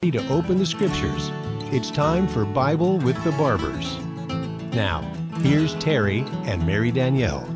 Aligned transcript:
to 0.00 0.26
open 0.30 0.56
the 0.56 0.64
scriptures. 0.64 1.30
It's 1.74 1.90
time 1.90 2.26
for 2.26 2.46
Bible 2.46 2.96
with 3.00 3.22
the 3.22 3.32
Barbers. 3.32 3.98
Now, 4.72 5.02
here's 5.42 5.74
Terry 5.74 6.20
and 6.46 6.66
Mary 6.66 6.90
Danielle. 6.90 7.46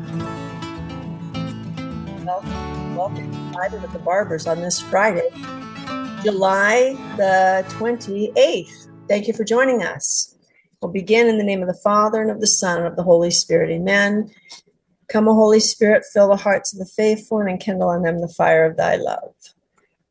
Welcome, 2.23 2.95
welcome 2.95 3.31
to 3.31 3.57
Bible 3.57 3.79
with 3.79 3.93
the 3.93 3.99
Barbers 4.05 4.45
on 4.45 4.61
this 4.61 4.79
Friday, 4.79 5.27
July 6.21 6.95
the 7.17 7.65
28th. 7.79 8.89
Thank 9.07 9.27
you 9.27 9.33
for 9.33 9.43
joining 9.43 9.81
us. 9.81 10.35
We'll 10.83 10.91
begin 10.91 11.25
in 11.25 11.39
the 11.39 11.43
name 11.43 11.63
of 11.63 11.67
the 11.67 11.73
Father 11.73 12.21
and 12.21 12.29
of 12.29 12.41
the 12.41 12.47
Son 12.47 12.77
and 12.77 12.85
of 12.85 12.95
the 12.95 13.01
Holy 13.01 13.31
Spirit. 13.31 13.71
Amen. 13.71 14.29
Come, 15.07 15.27
O 15.27 15.33
Holy 15.33 15.59
Spirit, 15.59 16.03
fill 16.13 16.27
the 16.27 16.35
hearts 16.35 16.73
of 16.73 16.77
the 16.77 16.85
faithful 16.85 17.39
and 17.39 17.49
enkindle 17.49 17.89
on 17.89 18.03
them 18.03 18.21
the 18.21 18.27
fire 18.27 18.65
of 18.65 18.77
thy 18.77 18.97
love. 18.97 19.33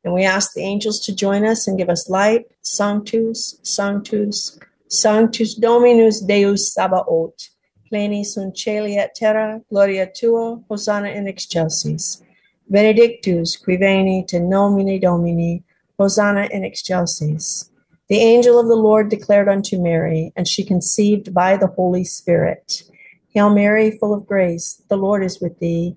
And 0.05 0.13
we 0.13 0.25
ask 0.25 0.53
the 0.53 0.63
angels 0.63 1.01
to 1.01 1.15
join 1.15 1.45
us 1.45 1.67
and 1.67 1.79
give 1.79 1.89
us 1.89 2.11
light. 2.11 2.45
Sanctus, 2.61 3.59
Sanctus, 3.63 4.59
Sanctus 4.89 5.55
Dominus 5.55 6.21
Deus 6.21 6.75
Sabaoth. 6.75 7.49
Pleni 7.91 8.25
sunt 8.25 8.57
celi 8.57 8.97
et 8.97 9.15
terra, 9.15 9.61
gloria 9.71 10.07
tua, 10.07 10.61
Hosanna 10.69 11.09
in 11.09 11.27
excelsis. 11.27 12.23
Benedictus 12.69 13.57
qui 13.57 13.77
veni 13.77 14.25
te 14.27 14.39
nomine 14.39 14.99
Domini, 15.01 15.63
Hosanna 15.99 16.49
in 16.51 16.65
excelsis. 16.65 17.71
The 18.09 18.19
angel 18.19 18.59
of 18.59 18.69
the 18.69 18.77
Lord 18.77 19.09
declared 19.09 19.49
unto 19.49 19.81
Mary, 19.81 20.33
and 20.37 20.47
she 20.47 20.65
conceived 20.65 21.33
by 21.33 21.57
the 21.57 21.69
Holy 21.69 22.05
Spirit. 22.05 22.83
Hail 23.29 23.51
Mary, 23.55 23.91
full 23.91 24.13
of 24.13 24.27
grace, 24.27 24.83
the 24.89 24.97
Lord 24.97 25.25
is 25.25 25.41
with 25.41 25.59
thee. 25.59 25.97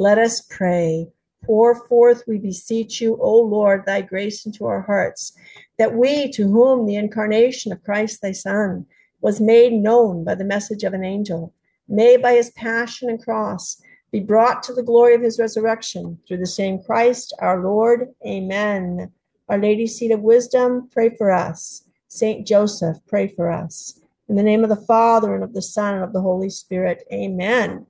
Let 0.00 0.16
us 0.16 0.40
pray. 0.40 1.08
Pour 1.44 1.74
forth, 1.86 2.24
we 2.26 2.38
beseech 2.38 3.02
you, 3.02 3.18
O 3.20 3.38
Lord, 3.38 3.84
thy 3.84 4.00
grace 4.00 4.46
into 4.46 4.64
our 4.64 4.80
hearts, 4.80 5.34
that 5.76 5.94
we, 5.94 6.32
to 6.32 6.44
whom 6.44 6.86
the 6.86 6.96
incarnation 6.96 7.70
of 7.70 7.84
Christ 7.84 8.22
thy 8.22 8.32
Son 8.32 8.86
was 9.20 9.42
made 9.42 9.74
known 9.74 10.24
by 10.24 10.36
the 10.36 10.42
message 10.42 10.84
of 10.84 10.94
an 10.94 11.04
angel, 11.04 11.52
may 11.86 12.16
by 12.16 12.32
his 12.32 12.48
passion 12.52 13.10
and 13.10 13.22
cross 13.22 13.78
be 14.10 14.20
brought 14.20 14.62
to 14.62 14.72
the 14.72 14.82
glory 14.82 15.14
of 15.14 15.20
his 15.20 15.38
resurrection 15.38 16.18
through 16.26 16.38
the 16.38 16.46
same 16.46 16.82
Christ 16.82 17.34
our 17.38 17.62
Lord. 17.62 18.08
Amen. 18.26 19.12
Our 19.50 19.58
Lady, 19.58 19.86
seat 19.86 20.12
of 20.12 20.22
wisdom, 20.22 20.88
pray 20.90 21.14
for 21.14 21.30
us. 21.30 21.84
Saint 22.08 22.46
Joseph, 22.46 22.96
pray 23.06 23.28
for 23.28 23.50
us. 23.50 24.00
In 24.30 24.36
the 24.36 24.42
name 24.42 24.62
of 24.62 24.70
the 24.70 24.76
Father 24.76 25.34
and 25.34 25.44
of 25.44 25.52
the 25.52 25.60
Son 25.60 25.96
and 25.96 26.04
of 26.04 26.14
the 26.14 26.22
Holy 26.22 26.48
Spirit. 26.48 27.06
Amen. 27.12 27.84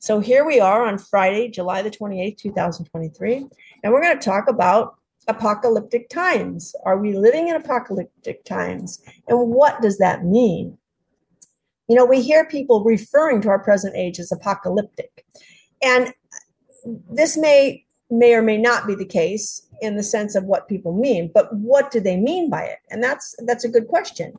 So 0.00 0.20
here 0.20 0.44
we 0.44 0.60
are 0.60 0.86
on 0.86 0.96
Friday, 0.96 1.48
July 1.48 1.82
the 1.82 1.90
28th, 1.90 2.38
2023, 2.38 3.46
and 3.82 3.92
we're 3.92 4.00
going 4.00 4.16
to 4.16 4.24
talk 4.24 4.48
about 4.48 4.94
apocalyptic 5.26 6.08
times. 6.08 6.74
Are 6.84 6.98
we 6.98 7.16
living 7.16 7.48
in 7.48 7.56
apocalyptic 7.56 8.44
times? 8.44 9.02
And 9.26 9.50
what 9.50 9.82
does 9.82 9.98
that 9.98 10.24
mean? 10.24 10.78
You 11.88 11.96
know, 11.96 12.04
we 12.04 12.22
hear 12.22 12.46
people 12.46 12.84
referring 12.84 13.40
to 13.42 13.48
our 13.48 13.58
present 13.58 13.96
age 13.96 14.20
as 14.20 14.30
apocalyptic. 14.30 15.26
And 15.82 16.14
this 17.10 17.36
may 17.36 17.84
may 18.10 18.34
or 18.34 18.40
may 18.40 18.56
not 18.56 18.86
be 18.86 18.94
the 18.94 19.04
case 19.04 19.66
in 19.82 19.96
the 19.96 20.02
sense 20.02 20.34
of 20.34 20.44
what 20.44 20.68
people 20.68 20.94
mean, 20.94 21.30
but 21.34 21.54
what 21.54 21.90
do 21.90 22.00
they 22.00 22.16
mean 22.16 22.48
by 22.48 22.62
it? 22.62 22.78
And 22.90 23.02
that's 23.02 23.34
that's 23.46 23.64
a 23.64 23.68
good 23.68 23.88
question. 23.88 24.34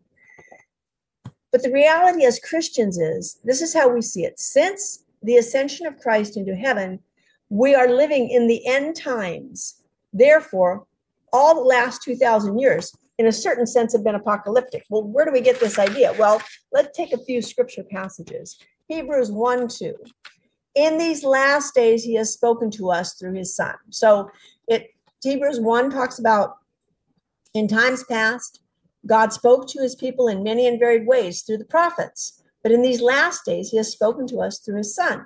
But 1.52 1.64
the 1.64 1.72
reality 1.72 2.24
as 2.24 2.40
Christians 2.40 2.98
is 2.98 3.40
this 3.44 3.62
is 3.62 3.74
how 3.74 3.90
we 3.90 4.02
see 4.02 4.24
it. 4.24 4.40
Since 4.40 5.04
the 5.22 5.38
ascension 5.38 5.86
of 5.86 6.00
Christ 6.00 6.38
into 6.38 6.56
heaven, 6.56 7.00
we 7.50 7.76
are 7.76 7.88
living 7.88 8.30
in 8.30 8.48
the 8.48 8.66
end 8.68 8.96
times. 8.96 9.82
Therefore, 10.14 10.86
all 11.34 11.56
the 11.56 11.62
last 11.62 12.02
2,000 12.04 12.60
years, 12.60 12.96
in 13.18 13.28
a 13.28 13.32
certain 13.32 13.68
sense, 13.68 13.94
have 13.94 14.04
been 14.04 14.16
apocalyptic. 14.16 14.86
Well, 14.90 15.04
where 15.04 15.26
do 15.26 15.32
we 15.32 15.42
get 15.42 15.60
this 15.60 15.78
idea? 15.78 16.14
Well, 16.18 16.42
let's 16.72 16.96
take 16.96 17.14
a 17.14 17.24
few 17.26 17.42
scripture 17.42 17.84
passages. 17.84 18.58
Hebrews 18.88 19.32
1 19.32 19.68
2. 19.68 19.96
In 20.76 20.98
these 20.98 21.24
last 21.24 21.76
days, 21.76 22.04
he 22.04 22.16
has 22.16 22.34
spoken 22.34 22.72
to 22.72 22.90
us 22.92 23.16
through 23.16 23.34
his 23.34 23.56
son. 23.56 23.76
So 23.90 24.30
it 24.68 24.88
Hebrews 25.22 25.60
1 25.60 25.90
talks 25.90 26.20
about 26.20 26.58
in 27.54 27.68
times 27.68 28.04
past, 28.06 28.62
God 29.06 29.34
spoke 29.34 29.68
to 29.70 29.82
his 29.82 29.96
people 29.96 30.28
in 30.28 30.44
many 30.44 30.68
and 30.68 30.80
varied 30.80 31.08
ways 31.08 31.42
through 31.42 31.58
the 31.58 31.66
prophets. 31.66 32.39
But 32.64 32.72
in 32.72 32.82
these 32.82 33.02
last 33.02 33.46
days, 33.46 33.70
he 33.70 33.78
has 33.78 33.92
spoken 33.92 34.28
to 34.28 34.40
us 34.40 34.60
through 34.60 34.78
his 34.78 34.94
son. 34.94 35.26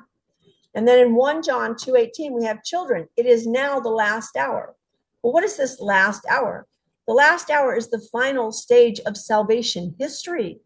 And 0.75 0.87
then 0.87 0.99
in 0.99 1.15
1 1.15 1.43
John 1.43 1.75
2:18, 1.75 2.33
we 2.33 2.45
have 2.45 2.63
children. 2.63 3.07
It 3.15 3.25
is 3.25 3.45
now 3.45 3.79
the 3.79 3.89
last 3.89 4.35
hour. 4.35 4.75
Well, 5.21 5.33
what 5.33 5.43
is 5.43 5.57
this 5.57 5.79
last 5.79 6.25
hour? 6.29 6.67
The 7.07 7.13
last 7.13 7.49
hour 7.49 7.75
is 7.75 7.89
the 7.89 8.07
final 8.11 8.51
stage 8.51 8.99
of 9.01 9.17
salvation 9.17 9.95
history. 9.99 10.61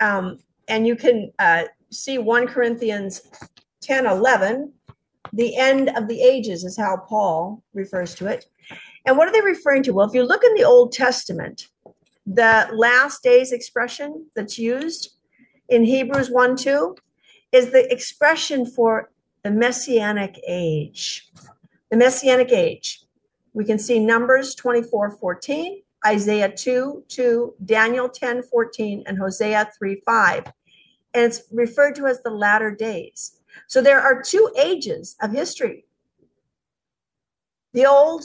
Um, 0.00 0.38
and 0.68 0.86
you 0.86 0.96
can 0.96 1.32
uh, 1.38 1.64
see 1.90 2.18
1 2.18 2.46
Corinthians 2.48 3.22
10 3.80 4.06
11, 4.06 4.72
the 5.32 5.56
end 5.56 5.90
of 5.90 6.08
the 6.08 6.20
ages 6.20 6.64
is 6.64 6.76
how 6.76 6.96
Paul 7.08 7.62
refers 7.72 8.14
to 8.16 8.26
it. 8.26 8.46
And 9.06 9.16
what 9.16 9.28
are 9.28 9.32
they 9.32 9.40
referring 9.40 9.82
to? 9.84 9.92
Well, 9.92 10.06
if 10.06 10.14
you 10.14 10.22
look 10.22 10.44
in 10.44 10.54
the 10.54 10.64
Old 10.64 10.92
Testament, 10.92 11.68
the 12.26 12.68
last 12.72 13.22
days 13.22 13.52
expression 13.52 14.26
that's 14.34 14.58
used 14.58 15.16
in 15.70 15.84
Hebrews 15.84 16.30
1 16.30 16.56
2 16.56 16.96
is 17.52 17.70
the 17.70 17.90
expression 17.92 18.66
for 18.66 19.10
the 19.42 19.50
messianic 19.50 20.38
age. 20.46 21.30
The 21.90 21.96
messianic 21.96 22.52
age. 22.52 23.02
We 23.52 23.64
can 23.64 23.78
see 23.78 23.98
Numbers 23.98 24.54
24 24.54 25.12
14, 25.12 25.82
Isaiah 26.06 26.52
2 26.54 27.04
2, 27.08 27.54
Daniel 27.64 28.08
10 28.08 28.42
14, 28.42 29.04
and 29.06 29.18
Hosea 29.18 29.70
3 29.76 30.02
5. 30.04 30.52
And 31.14 31.24
it's 31.24 31.42
referred 31.52 31.94
to 31.96 32.06
as 32.06 32.22
the 32.22 32.30
latter 32.30 32.70
days. 32.70 33.38
So 33.66 33.82
there 33.82 34.00
are 34.00 34.22
two 34.22 34.50
ages 34.56 35.16
of 35.22 35.32
history 35.32 35.84
the 37.72 37.86
old 37.86 38.24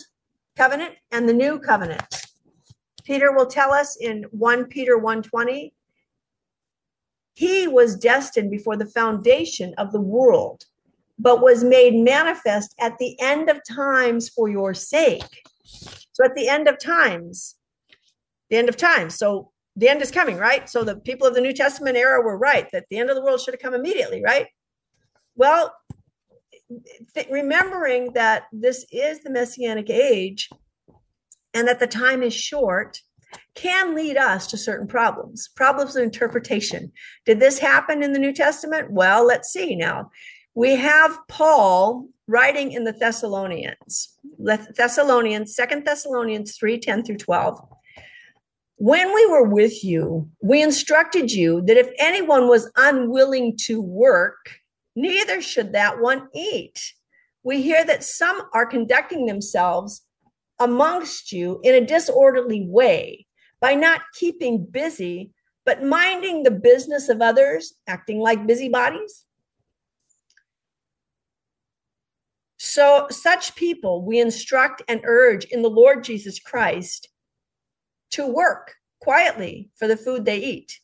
covenant 0.55 0.95
and 1.11 1.29
the 1.29 1.33
new 1.33 1.59
covenant. 1.59 2.25
Peter 3.03 3.31
will 3.31 3.45
tell 3.45 3.71
us 3.71 3.97
in 3.97 4.23
1 4.31 4.65
Peter 4.65 4.97
120 4.97 5.73
he 7.35 7.67
was 7.67 7.97
destined 7.97 8.49
before 8.49 8.77
the 8.77 8.85
foundation 8.85 9.73
of 9.77 9.91
the 9.91 10.01
world, 10.01 10.63
but 11.19 11.41
was 11.41 11.63
made 11.63 11.93
manifest 11.93 12.73
at 12.79 12.97
the 12.97 13.19
end 13.19 13.49
of 13.49 13.59
times 13.69 14.29
for 14.29 14.47
your 14.47 14.73
sake. 14.73 15.43
So, 15.63 16.23
at 16.23 16.33
the 16.33 16.47
end 16.47 16.67
of 16.69 16.79
times, 16.79 17.55
the 18.49 18.55
end 18.55 18.69
of 18.69 18.77
times. 18.77 19.15
So, 19.15 19.51
the 19.75 19.89
end 19.89 20.01
is 20.01 20.11
coming, 20.11 20.37
right? 20.37 20.69
So, 20.69 20.85
the 20.85 20.95
people 20.95 21.27
of 21.27 21.35
the 21.35 21.41
New 21.41 21.53
Testament 21.53 21.97
era 21.97 22.21
were 22.21 22.37
right 22.37 22.67
that 22.71 22.85
the 22.89 22.97
end 22.97 23.09
of 23.09 23.17
the 23.17 23.23
world 23.23 23.41
should 23.41 23.53
have 23.53 23.61
come 23.61 23.73
immediately, 23.73 24.23
right? 24.23 24.47
Well, 25.35 25.73
th- 27.13 27.27
remembering 27.29 28.13
that 28.13 28.43
this 28.53 28.85
is 28.91 29.23
the 29.23 29.29
messianic 29.29 29.89
age 29.89 30.49
and 31.53 31.67
that 31.67 31.81
the 31.81 31.87
time 31.87 32.23
is 32.23 32.33
short 32.33 33.01
can 33.55 33.95
lead 33.95 34.17
us 34.17 34.47
to 34.47 34.57
certain 34.57 34.87
problems, 34.87 35.49
problems 35.55 35.95
of 35.95 36.03
interpretation. 36.03 36.91
Did 37.25 37.39
this 37.39 37.57
happen 37.57 38.03
in 38.03 38.13
the 38.13 38.19
New 38.19 38.33
Testament? 38.33 38.91
Well, 38.91 39.25
let's 39.25 39.51
see 39.51 39.75
now. 39.75 40.11
We 40.53 40.75
have 40.75 41.17
Paul 41.27 42.07
writing 42.27 42.73
in 42.73 42.83
the 42.83 42.91
Thessalonians, 42.91 44.17
Thessalonians, 44.39 45.55
Second 45.55 45.85
Thessalonians 45.85 46.57
3 46.57 46.79
10 46.79 47.03
through 47.03 47.17
12. 47.17 47.59
when 48.77 49.13
we 49.13 49.25
were 49.27 49.47
with 49.47 49.83
you, 49.85 50.29
we 50.41 50.61
instructed 50.61 51.31
you 51.31 51.61
that 51.61 51.77
if 51.77 51.89
anyone 51.97 52.47
was 52.49 52.69
unwilling 52.75 53.55
to 53.57 53.81
work, 53.81 54.59
neither 54.97 55.41
should 55.41 55.71
that 55.73 56.01
one 56.01 56.27
eat. 56.33 56.93
We 57.43 57.61
hear 57.61 57.85
that 57.85 58.03
some 58.03 58.41
are 58.53 58.65
conducting 58.65 59.25
themselves 59.25 60.01
amongst 60.59 61.31
you 61.31 61.59
in 61.63 61.75
a 61.75 61.85
disorderly 61.85 62.65
way 62.67 63.25
by 63.61 63.75
not 63.75 64.01
keeping 64.13 64.65
busy, 64.65 65.31
but 65.65 65.83
minding 65.83 66.43
the 66.43 66.51
business 66.51 67.09
of 67.09 67.21
others, 67.21 67.73
acting 67.87 68.19
like 68.19 68.47
busybodies. 68.47 69.25
So, 72.57 73.07
such 73.09 73.55
people 73.55 74.03
we 74.03 74.19
instruct 74.19 74.81
and 74.87 75.01
urge 75.03 75.45
in 75.45 75.61
the 75.61 75.69
Lord 75.69 76.03
Jesus 76.03 76.39
Christ 76.39 77.09
to 78.11 78.27
work 78.27 78.75
quietly 79.01 79.69
for 79.75 79.87
the 79.87 79.97
food 79.97 80.25
they 80.25 80.39
eat. 80.39 80.79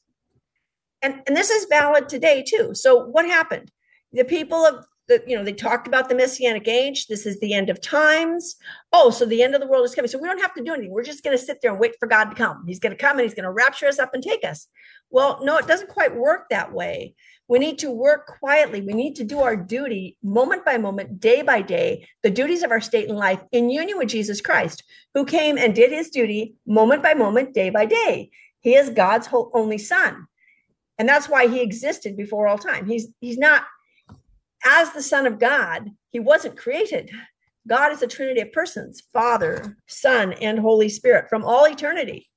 And, 1.01 1.21
and 1.27 1.35
this 1.35 1.49
is 1.49 1.65
valid 1.69 2.07
today 2.07 2.43
too. 2.47 2.73
So, 2.73 3.05
what 3.05 3.25
happened? 3.25 3.71
The 4.11 4.25
people 4.25 4.65
of 4.65 4.85
you 5.27 5.35
know, 5.35 5.43
they 5.43 5.53
talked 5.53 5.87
about 5.87 6.09
the 6.09 6.15
messianic 6.15 6.67
age. 6.67 7.07
This 7.07 7.25
is 7.25 7.39
the 7.39 7.53
end 7.53 7.69
of 7.69 7.81
times. 7.81 8.55
Oh, 8.93 9.09
so 9.09 9.25
the 9.25 9.43
end 9.43 9.55
of 9.55 9.61
the 9.61 9.67
world 9.67 9.85
is 9.85 9.95
coming. 9.95 10.09
So 10.09 10.19
we 10.19 10.27
don't 10.27 10.41
have 10.41 10.53
to 10.55 10.63
do 10.63 10.73
anything. 10.73 10.91
We're 10.91 11.03
just 11.03 11.23
going 11.23 11.37
to 11.37 11.43
sit 11.43 11.59
there 11.61 11.71
and 11.71 11.79
wait 11.79 11.95
for 11.99 12.07
God 12.07 12.25
to 12.25 12.35
come. 12.35 12.63
He's 12.67 12.79
going 12.79 12.91
to 12.91 12.97
come 12.97 13.17
and 13.17 13.21
he's 13.21 13.33
going 13.33 13.45
to 13.45 13.51
rapture 13.51 13.87
us 13.87 13.99
up 13.99 14.13
and 14.13 14.23
take 14.23 14.43
us. 14.43 14.67
Well, 15.09 15.39
no, 15.43 15.57
it 15.57 15.67
doesn't 15.67 15.89
quite 15.89 16.15
work 16.15 16.47
that 16.49 16.71
way. 16.71 17.15
We 17.47 17.59
need 17.59 17.79
to 17.79 17.91
work 17.91 18.27
quietly. 18.39 18.81
We 18.81 18.93
need 18.93 19.15
to 19.17 19.25
do 19.25 19.41
our 19.41 19.57
duty 19.57 20.17
moment 20.23 20.63
by 20.63 20.77
moment, 20.77 21.19
day 21.19 21.41
by 21.41 21.61
day, 21.61 22.07
the 22.23 22.29
duties 22.29 22.63
of 22.63 22.71
our 22.71 22.79
state 22.79 23.09
and 23.09 23.17
life 23.17 23.43
in 23.51 23.69
union 23.69 23.97
with 23.97 24.07
Jesus 24.07 24.39
Christ, 24.39 24.83
who 25.13 25.25
came 25.25 25.57
and 25.57 25.75
did 25.75 25.91
his 25.91 26.09
duty 26.09 26.55
moment 26.65 27.03
by 27.03 27.13
moment, 27.13 27.53
day 27.53 27.69
by 27.69 27.85
day. 27.85 28.31
He 28.61 28.75
is 28.75 28.89
God's 28.89 29.27
only 29.53 29.77
son. 29.77 30.27
And 30.97 31.09
that's 31.09 31.27
why 31.27 31.47
he 31.47 31.61
existed 31.61 32.15
before 32.15 32.47
all 32.47 32.57
time. 32.57 32.85
He's 32.85 33.07
he's 33.19 33.37
not 33.37 33.63
as 34.65 34.91
the 34.91 35.01
son 35.01 35.25
of 35.25 35.39
God, 35.39 35.89
he 36.11 36.19
wasn't 36.19 36.57
created. 36.57 37.09
God 37.67 37.91
is 37.91 38.01
a 38.01 38.07
trinity 38.07 38.41
of 38.41 38.51
persons, 38.51 39.03
Father, 39.13 39.77
Son, 39.87 40.33
and 40.33 40.59
Holy 40.59 40.89
Spirit 40.89 41.29
from 41.29 41.43
all 41.43 41.67
eternity. 41.67 42.27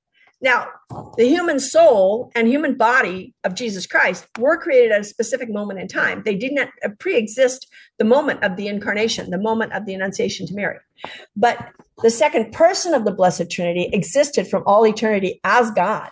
Now, 0.40 0.68
the 1.16 1.26
human 1.26 1.58
soul 1.58 2.30
and 2.34 2.46
human 2.46 2.76
body 2.76 3.34
of 3.44 3.54
Jesus 3.54 3.86
Christ 3.86 4.26
were 4.38 4.58
created 4.58 4.92
at 4.92 5.00
a 5.00 5.04
specific 5.04 5.48
moment 5.48 5.80
in 5.80 5.88
time. 5.88 6.22
They 6.22 6.34
did 6.34 6.52
not 6.52 6.68
pre 6.98 7.16
exist 7.16 7.66
the 7.98 8.04
moment 8.04 8.42
of 8.42 8.56
the 8.56 8.68
incarnation, 8.68 9.30
the 9.30 9.38
moment 9.38 9.72
of 9.72 9.86
the 9.86 9.94
Annunciation 9.94 10.46
to 10.48 10.54
Mary. 10.54 10.78
But 11.34 11.70
the 12.02 12.10
second 12.10 12.52
person 12.52 12.92
of 12.92 13.06
the 13.06 13.12
Blessed 13.12 13.50
Trinity 13.50 13.88
existed 13.92 14.46
from 14.46 14.64
all 14.66 14.86
eternity 14.86 15.40
as 15.44 15.70
God. 15.70 16.10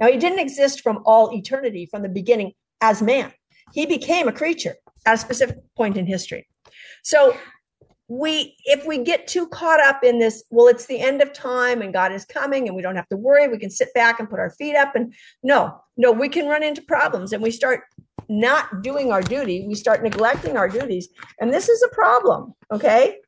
Now, 0.00 0.08
he 0.08 0.16
didn't 0.16 0.38
exist 0.38 0.80
from 0.80 1.02
all 1.04 1.34
eternity 1.36 1.84
from 1.84 2.02
the 2.02 2.08
beginning 2.08 2.52
as 2.80 3.02
man, 3.02 3.32
he 3.72 3.86
became 3.86 4.28
a 4.28 4.32
creature 4.32 4.76
at 5.06 5.14
a 5.14 5.18
specific 5.18 5.58
point 5.76 5.96
in 5.96 6.06
history. 6.06 6.46
So 7.02 7.36
we 8.08 8.56
if 8.64 8.86
we 8.86 8.98
get 8.98 9.26
too 9.26 9.48
caught 9.48 9.80
up 9.80 10.04
in 10.04 10.20
this 10.20 10.44
well 10.50 10.68
it's 10.68 10.86
the 10.86 11.00
end 11.00 11.20
of 11.20 11.32
time 11.32 11.82
and 11.82 11.92
god 11.92 12.12
is 12.12 12.24
coming 12.24 12.68
and 12.68 12.76
we 12.76 12.80
don't 12.80 12.94
have 12.94 13.08
to 13.08 13.16
worry 13.16 13.48
we 13.48 13.58
can 13.58 13.68
sit 13.68 13.92
back 13.94 14.20
and 14.20 14.30
put 14.30 14.38
our 14.38 14.50
feet 14.50 14.76
up 14.76 14.94
and 14.94 15.12
no 15.42 15.76
no 15.96 16.12
we 16.12 16.28
can 16.28 16.46
run 16.46 16.62
into 16.62 16.80
problems 16.82 17.32
and 17.32 17.42
we 17.42 17.50
start 17.50 17.80
not 18.28 18.82
doing 18.82 19.12
our 19.12 19.22
duty. 19.22 19.66
We 19.66 19.74
start 19.74 20.02
neglecting 20.02 20.56
our 20.56 20.68
duties. 20.68 21.08
And 21.40 21.52
this 21.52 21.68
is 21.68 21.82
a 21.82 21.94
problem 21.94 22.54
okay? 22.72 23.18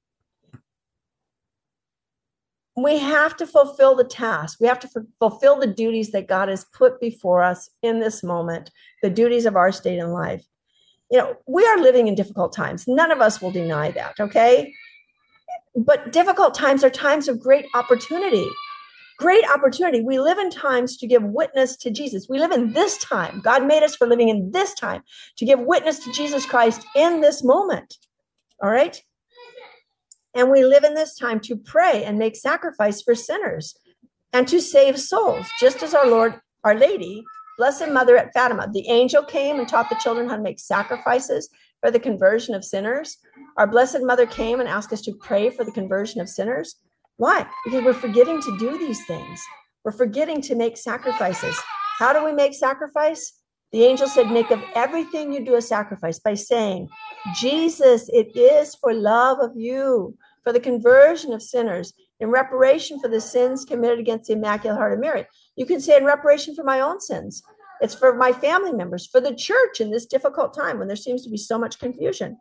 We 2.77 2.99
have 2.99 3.37
to 3.39 3.47
fulfill 3.47 3.97
the 3.97 4.05
task. 4.05 4.59
We 4.61 4.69
have 4.69 4.79
to 4.81 5.05
fulfill 5.19 5.59
the 5.59 5.67
duties 5.67 6.13
that 6.13 6.29
god 6.29 6.49
has 6.49 6.65
put 6.73 7.01
before 7.01 7.43
us 7.43 7.71
in 7.83 8.01
this 8.01 8.23
moment 8.23 8.71
the 9.03 9.11
duties 9.11 9.47
of 9.47 9.57
our 9.57 9.73
state 9.73 9.99
in 9.99 10.11
life 10.11 10.45
you 11.11 11.19
know, 11.19 11.37
we 11.47 11.65
are 11.65 11.79
living 11.79 12.09
in 12.09 12.15
difficult 12.15 12.53
times. 12.53 12.87
None 12.87 13.11
of 13.11 13.21
us 13.21 13.41
will 13.41 13.51
deny 13.51 13.91
that, 13.93 14.21
okay? 14.21 14.75
But 15.75 16.13
difficult 16.13 16.55
times 16.55 16.85
are 16.85 16.91
times 16.91 17.29
of 17.29 17.41
great 17.41 17.67
opportunity. 17.75 18.47
Great 19.19 19.45
opportunity. 19.51 20.01
We 20.01 20.21
live 20.21 20.39
in 20.39 20.51
times 20.51 20.97
to 20.99 21.07
give 21.07 21.23
witness 21.23 21.77
to 21.79 21.91
Jesus. 21.91 22.29
We 22.29 22.39
live 22.39 22.53
in 22.53 22.73
this 22.73 22.99
time. 22.99 23.41
God 23.43 23.67
made 23.67 23.83
us 23.83 23.97
for 23.97 24.07
living 24.07 24.29
in 24.29 24.53
this 24.53 24.75
time 24.75 25.03
to 25.39 25.45
give 25.45 25.59
witness 25.59 25.99
to 26.01 26.13
Jesus 26.13 26.47
Christ 26.47 26.87
in 26.95 27.21
this 27.21 27.43
moment. 27.43 27.97
All 28.63 28.71
right? 28.71 29.03
And 30.35 30.51
we 30.51 30.65
live 30.65 30.85
in 30.85 30.95
this 30.95 31.17
time 31.17 31.41
to 31.41 31.57
pray 31.57 32.05
and 32.05 32.19
make 32.19 32.37
sacrifice 32.37 33.03
for 33.03 33.15
sinners 33.15 33.77
and 34.33 34.47
to 34.49 34.61
save 34.61 35.01
souls, 35.01 35.49
just 35.59 35.83
as 35.83 35.95
our 35.95 36.07
Lord, 36.07 36.41
our 36.63 36.75
Lady, 36.75 37.25
Blessed 37.59 37.89
Mother 37.91 38.17
at 38.17 38.33
Fatima, 38.33 38.71
the 38.73 38.89
angel 38.89 39.25
came 39.25 39.59
and 39.59 39.69
taught 39.69 39.91
the 39.91 39.99
children 40.01 40.29
how 40.29 40.37
to 40.37 40.43
make 40.43 40.61
sacrifices 40.61 41.51
for 41.81 41.91
the 41.91 41.99
conversion 41.99 42.55
of 42.55 42.65
sinners. 42.65 43.19
Our 43.57 43.67
Blessed 43.67 44.03
Mother 44.03 44.27
came 44.27 44.61
and 44.61 44.69
asked 44.69 44.93
us 44.93 45.03
to 45.03 45.13
pray 45.13 45.51
for 45.51 45.65
the 45.65 45.73
conversion 45.73 46.21
of 46.21 46.29
sinners. 46.29 46.77
Why? 47.17 47.49
Because 47.65 47.83
we're 47.83 47.95
forgetting 47.95 48.41
to 48.43 48.59
do 48.59 48.79
these 48.79 49.05
things. 49.07 49.43
We're 49.85 49.91
forgetting 49.91 50.41
to 50.43 50.55
make 50.55 50.77
sacrifices. 50.77 51.61
How 51.99 52.13
do 52.13 52.25
we 52.25 52.33
make 52.33 52.55
sacrifice? 52.55 53.33
The 53.73 53.85
angel 53.85 54.07
said, 54.07 54.31
Make 54.31 54.53
of 54.53 54.63
everything 54.77 55.33
you 55.33 55.45
do 55.45 55.57
a 55.57 55.63
sacrifice 55.63 56.21
by 56.21 56.35
saying, 56.35 56.89
Jesus, 57.35 58.09
it 58.11 58.37
is 58.37 58.77
for 58.77 58.95
love 58.95 59.39
of 59.41 59.57
you, 59.57 60.17
for 60.45 60.53
the 60.53 60.61
conversion 60.61 61.33
of 61.33 61.43
sinners, 61.43 61.93
in 62.21 62.31
reparation 62.31 63.01
for 63.01 63.09
the 63.09 63.21
sins 63.21 63.65
committed 63.65 63.99
against 63.99 64.27
the 64.29 64.35
Immaculate 64.35 64.79
Heart 64.79 64.95
of 64.95 65.01
Mary. 65.01 65.27
You 65.57 65.67
can 65.67 65.81
say 65.81 65.97
in 65.97 66.05
reparation 66.05 66.55
for 66.55 66.65
my 66.65 66.81
own 66.81 67.01
sins. 67.01 67.43
It's 67.81 67.95
for 67.95 68.15
my 68.15 68.33
family 68.33 68.73
members, 68.73 69.07
for 69.07 69.21
the 69.21 69.35
church 69.35 69.81
in 69.81 69.91
this 69.91 70.07
difficult 70.07 70.53
time 70.53 70.79
when 70.79 70.89
there 70.89 70.97
seems 70.97 71.23
to 71.25 71.31
be 71.31 71.37
so 71.37 71.59
much 71.59 71.79
confusion. 71.79 72.39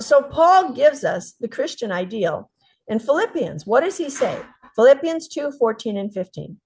So, 0.00 0.22
Paul 0.22 0.72
gives 0.72 1.04
us 1.04 1.34
the 1.40 1.48
Christian 1.48 1.92
ideal 1.92 2.50
in 2.88 2.98
Philippians. 2.98 3.66
What 3.66 3.82
does 3.82 3.96
he 3.96 4.10
say? 4.10 4.40
Philippians 4.74 5.28
2 5.28 5.52
14 5.58 5.96
and 5.96 6.12
15. 6.12 6.60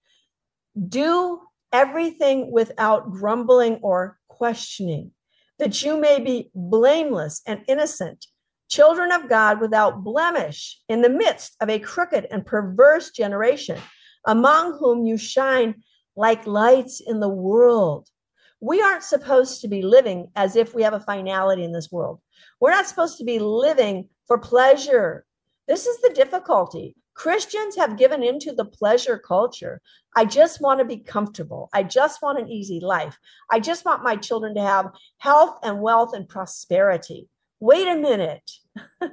Do 0.89 1.41
everything 1.73 2.51
without 2.51 3.11
grumbling 3.13 3.77
or 3.83 4.19
questioning, 4.29 5.13
that 5.59 5.83
you 5.83 5.99
may 5.99 6.21
be 6.21 6.51
blameless 6.55 7.43
and 7.47 7.63
innocent, 7.67 8.27
children 8.69 9.13
of 9.13 9.29
God 9.29 9.61
without 9.61 10.05
blemish 10.05 10.79
in 10.89 11.03
the 11.03 11.09
midst 11.09 11.57
of 11.61 11.69
a 11.69 11.79
crooked 11.79 12.27
and 12.31 12.45
perverse 12.45 13.11
generation 13.11 13.79
among 14.27 14.79
whom 14.79 15.07
you 15.07 15.17
shine 15.17 15.83
like 16.17 16.47
lights 16.47 17.01
in 17.01 17.21
the 17.21 17.29
world. 17.29 18.09
We 18.61 18.83
aren't 18.83 19.05
supposed 19.05 19.61
to 19.61 19.69
be 19.69 19.83
living 19.83 20.31
as 20.35 20.57
if 20.57 20.75
we 20.75 20.83
have 20.83 20.93
a 20.93 21.01
finality 21.01 21.65
in 21.65 21.73
this 21.73 21.91
world. 21.91 22.21
We're 22.61 22.73
not 22.73 22.87
supposed 22.87 23.19
to 23.19 23.25
be 23.25 23.39
living 23.39 24.09
for 24.27 24.37
pleasure. 24.37 25.25
This 25.69 25.87
is 25.87 26.01
the 26.01 26.13
difficulty. 26.15 26.97
Christians 27.15 27.77
have 27.77 27.99
given 27.99 28.23
into 28.23 28.53
the 28.53 28.65
pleasure 28.65 29.19
culture. 29.19 29.81
I 30.15 30.25
just 30.25 30.61
want 30.61 30.79
to 30.81 30.85
be 30.85 30.99
comfortable. 30.99 31.69
I 31.73 31.83
just 31.83 32.23
want 32.23 32.39
an 32.39 32.49
easy 32.49 32.81
life. 32.81 33.19
I 33.51 33.61
just 33.61 33.85
want 33.85 34.05
my 34.05 34.17
children 34.17 34.55
to 34.55 34.61
have 34.61 34.93
health 35.19 35.59
and 35.63 35.81
wealth 35.81 36.15
and 36.15 36.29
prosperity. 36.29 37.29
Wait 37.61 37.89
a 37.89 37.97
minute. 37.97 38.51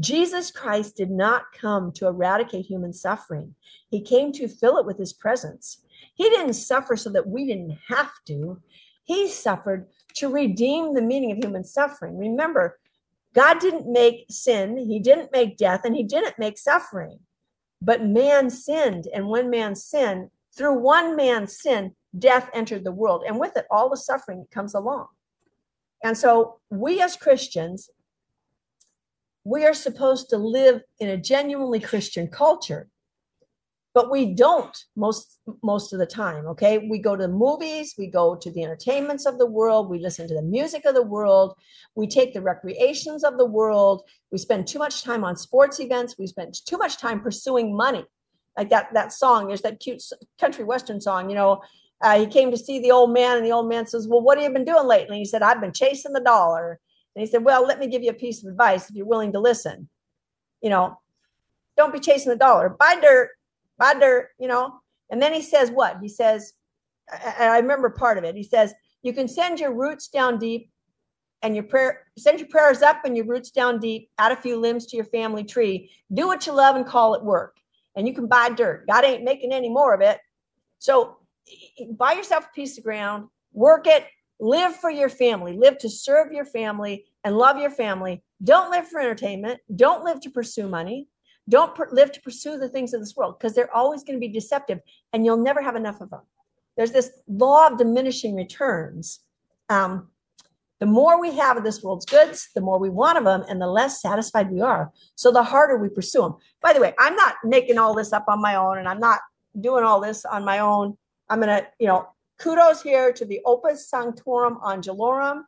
Jesus 0.00 0.50
Christ 0.50 0.96
did 0.96 1.10
not 1.10 1.44
come 1.58 1.92
to 1.92 2.06
eradicate 2.06 2.66
human 2.66 2.92
suffering. 2.92 3.54
He 3.88 4.02
came 4.02 4.32
to 4.32 4.48
fill 4.48 4.76
it 4.78 4.86
with 4.86 4.98
his 4.98 5.12
presence. 5.12 5.82
He 6.14 6.28
didn't 6.28 6.54
suffer 6.54 6.96
so 6.96 7.10
that 7.10 7.26
we 7.26 7.46
didn't 7.46 7.78
have 7.88 8.10
to. 8.26 8.60
He 9.04 9.28
suffered 9.28 9.86
to 10.14 10.28
redeem 10.28 10.94
the 10.94 11.02
meaning 11.02 11.32
of 11.32 11.38
human 11.38 11.64
suffering. 11.64 12.18
Remember, 12.18 12.78
God 13.34 13.58
didn't 13.58 13.90
make 13.90 14.26
sin, 14.30 14.76
He 14.78 14.98
didn't 14.98 15.32
make 15.32 15.56
death, 15.56 15.82
and 15.84 15.94
He 15.94 16.02
didn't 16.02 16.38
make 16.38 16.58
suffering. 16.58 17.20
But 17.82 18.04
man 18.04 18.48
sinned. 18.50 19.06
And 19.14 19.28
when 19.28 19.50
man 19.50 19.74
sinned, 19.74 20.30
through 20.56 20.78
one 20.78 21.16
man's 21.16 21.60
sin, 21.60 21.94
death 22.18 22.48
entered 22.54 22.84
the 22.84 22.92
world. 22.92 23.24
And 23.26 23.38
with 23.38 23.56
it, 23.56 23.66
all 23.70 23.90
the 23.90 23.96
suffering 23.96 24.46
comes 24.50 24.74
along. 24.74 25.08
And 26.06 26.16
so 26.16 26.60
we 26.70 27.02
as 27.02 27.16
Christians 27.16 27.90
we 29.46 29.64
are 29.64 29.74
supposed 29.74 30.28
to 30.28 30.36
live 30.38 30.82
in 30.98 31.08
a 31.08 31.16
genuinely 31.16 31.78
Christian 31.78 32.26
culture, 32.26 32.88
but 33.94 34.10
we 34.10 34.34
don't 34.34 34.76
most 34.96 35.38
most 35.62 35.92
of 35.92 36.00
the 36.00 36.06
time. 36.06 36.46
Okay, 36.46 36.78
we 36.78 36.98
go 36.98 37.14
to 37.14 37.22
the 37.22 37.32
movies, 37.46 37.94
we 37.96 38.08
go 38.08 38.34
to 38.34 38.50
the 38.50 38.64
entertainments 38.64 39.24
of 39.24 39.38
the 39.38 39.46
world, 39.46 39.88
we 39.88 40.00
listen 40.00 40.26
to 40.26 40.34
the 40.34 40.42
music 40.42 40.84
of 40.84 40.96
the 40.96 41.08
world, 41.14 41.54
we 41.94 42.08
take 42.08 42.34
the 42.34 42.42
recreations 42.42 43.22
of 43.22 43.38
the 43.38 43.46
world. 43.46 44.02
We 44.32 44.38
spend 44.38 44.66
too 44.66 44.80
much 44.80 45.04
time 45.04 45.22
on 45.22 45.36
sports 45.36 45.78
events. 45.78 46.16
We 46.18 46.26
spend 46.26 46.54
too 46.66 46.76
much 46.76 46.98
time 46.98 47.20
pursuing 47.20 47.76
money, 47.76 48.04
like 48.58 48.70
that 48.70 48.92
that 48.94 49.12
song. 49.12 49.46
There's 49.46 49.62
that 49.62 49.78
cute 49.78 50.02
country 50.40 50.64
western 50.64 51.00
song, 51.00 51.30
you 51.30 51.36
know. 51.36 51.62
Uh, 52.02 52.18
he 52.18 52.26
came 52.26 52.50
to 52.50 52.58
see 52.58 52.78
the 52.78 52.90
old 52.90 53.12
man, 53.12 53.38
and 53.38 53.46
the 53.46 53.52
old 53.52 53.68
man 53.68 53.86
says, 53.86 54.06
"Well, 54.06 54.20
what 54.20 54.38
have 54.38 54.44
you 54.44 54.52
been 54.52 54.64
doing 54.64 54.86
lately?" 54.86 55.16
And 55.16 55.18
he 55.18 55.24
said, 55.24 55.42
"I've 55.42 55.60
been 55.60 55.72
chasing 55.72 56.12
the 56.12 56.20
dollar." 56.20 56.80
And 57.16 57.22
he 57.22 57.26
said, 57.26 57.44
Well, 57.44 57.66
let 57.66 57.78
me 57.80 57.88
give 57.88 58.02
you 58.02 58.10
a 58.10 58.14
piece 58.14 58.44
of 58.44 58.50
advice 58.50 58.90
if 58.90 58.94
you're 58.94 59.06
willing 59.06 59.32
to 59.32 59.40
listen. 59.40 59.88
You 60.60 60.68
know, 60.68 60.98
don't 61.76 61.92
be 61.92 61.98
chasing 61.98 62.28
the 62.28 62.36
dollar. 62.36 62.68
Buy 62.68 62.98
dirt, 63.00 63.30
buy 63.78 63.94
dirt, 63.94 64.28
you 64.38 64.46
know. 64.46 64.74
And 65.10 65.20
then 65.20 65.32
he 65.32 65.40
says 65.40 65.70
what? 65.70 65.96
He 66.02 66.08
says, 66.08 66.52
I, 67.10 67.46
I 67.46 67.58
remember 67.58 67.88
part 67.88 68.18
of 68.18 68.24
it. 68.24 68.36
He 68.36 68.42
says, 68.42 68.74
you 69.02 69.14
can 69.14 69.28
send 69.28 69.60
your 69.60 69.72
roots 69.72 70.08
down 70.08 70.38
deep 70.38 70.70
and 71.42 71.54
your 71.54 71.64
prayer 71.64 72.04
send 72.18 72.38
your 72.38 72.48
prayers 72.48 72.82
up 72.82 73.04
and 73.04 73.16
your 73.16 73.26
roots 73.26 73.50
down 73.50 73.78
deep 73.78 74.10
add 74.18 74.32
a 74.32 74.36
few 74.36 74.58
limbs 74.58 74.86
to 74.86 74.96
your 74.96 75.04
family 75.04 75.44
tree 75.44 75.90
do 76.14 76.26
what 76.26 76.46
you 76.46 76.52
love 76.52 76.76
and 76.76 76.86
call 76.86 77.14
it 77.14 77.22
work 77.22 77.58
and 77.94 78.08
you 78.08 78.14
can 78.14 78.26
buy 78.26 78.48
dirt 78.48 78.86
god 78.88 79.04
ain't 79.04 79.22
making 79.22 79.52
any 79.52 79.68
more 79.68 79.92
of 79.92 80.00
it 80.00 80.18
so 80.78 81.18
buy 81.92 82.12
yourself 82.12 82.46
a 82.46 82.54
piece 82.54 82.78
of 82.78 82.84
ground 82.84 83.28
work 83.52 83.86
it 83.86 84.06
live 84.40 84.74
for 84.76 84.90
your 84.90 85.08
family 85.08 85.56
live 85.56 85.78
to 85.78 85.88
serve 85.88 86.32
your 86.32 86.44
family 86.44 87.04
and 87.24 87.36
love 87.36 87.58
your 87.58 87.70
family 87.70 88.22
don't 88.44 88.70
live 88.70 88.86
for 88.86 89.00
entertainment 89.00 89.60
don't 89.74 90.04
live 90.04 90.20
to 90.20 90.30
pursue 90.30 90.68
money 90.68 91.08
don't 91.48 91.74
per- 91.74 91.88
live 91.92 92.12
to 92.12 92.20
pursue 92.20 92.58
the 92.58 92.68
things 92.68 92.92
of 92.92 93.00
this 93.00 93.16
world 93.16 93.38
because 93.38 93.54
they're 93.54 93.74
always 93.74 94.02
going 94.02 94.16
to 94.16 94.26
be 94.26 94.32
deceptive 94.32 94.80
and 95.12 95.24
you'll 95.24 95.36
never 95.36 95.62
have 95.62 95.76
enough 95.76 96.00
of 96.00 96.10
them 96.10 96.22
there's 96.76 96.92
this 96.92 97.10
law 97.28 97.68
of 97.68 97.78
diminishing 97.78 98.34
returns 98.34 99.20
um, 99.68 100.08
the 100.78 100.86
more 100.86 101.20
we 101.20 101.34
have 101.36 101.56
of 101.56 101.64
this 101.64 101.82
world's 101.82 102.04
goods, 102.04 102.50
the 102.54 102.60
more 102.60 102.78
we 102.78 102.90
want 102.90 103.16
of 103.16 103.24
them, 103.24 103.44
and 103.48 103.60
the 103.60 103.66
less 103.66 104.02
satisfied 104.02 104.50
we 104.50 104.60
are. 104.60 104.92
So 105.14 105.32
the 105.32 105.42
harder 105.42 105.78
we 105.78 105.88
pursue 105.88 106.20
them. 106.20 106.36
By 106.60 106.74
the 106.74 106.80
way, 106.80 106.92
I'm 106.98 107.16
not 107.16 107.36
making 107.44 107.78
all 107.78 107.94
this 107.94 108.12
up 108.12 108.26
on 108.28 108.42
my 108.42 108.56
own, 108.56 108.78
and 108.78 108.86
I'm 108.86 109.00
not 109.00 109.20
doing 109.58 109.84
all 109.84 110.00
this 110.00 110.24
on 110.26 110.44
my 110.44 110.58
own. 110.58 110.96
I'm 111.28 111.40
going 111.40 111.48
to, 111.48 111.66
you 111.78 111.88
know, 111.88 112.08
kudos 112.38 112.82
here 112.82 113.12
to 113.12 113.24
the 113.24 113.40
Opus 113.44 113.88
Sanctorum 113.88 114.58
Angelorum. 114.62 115.42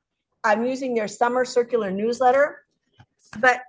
I'm 0.44 0.64
using 0.64 0.94
their 0.94 1.08
summer 1.08 1.44
circular 1.44 1.90
newsletter. 1.90 2.60
But 3.40 3.60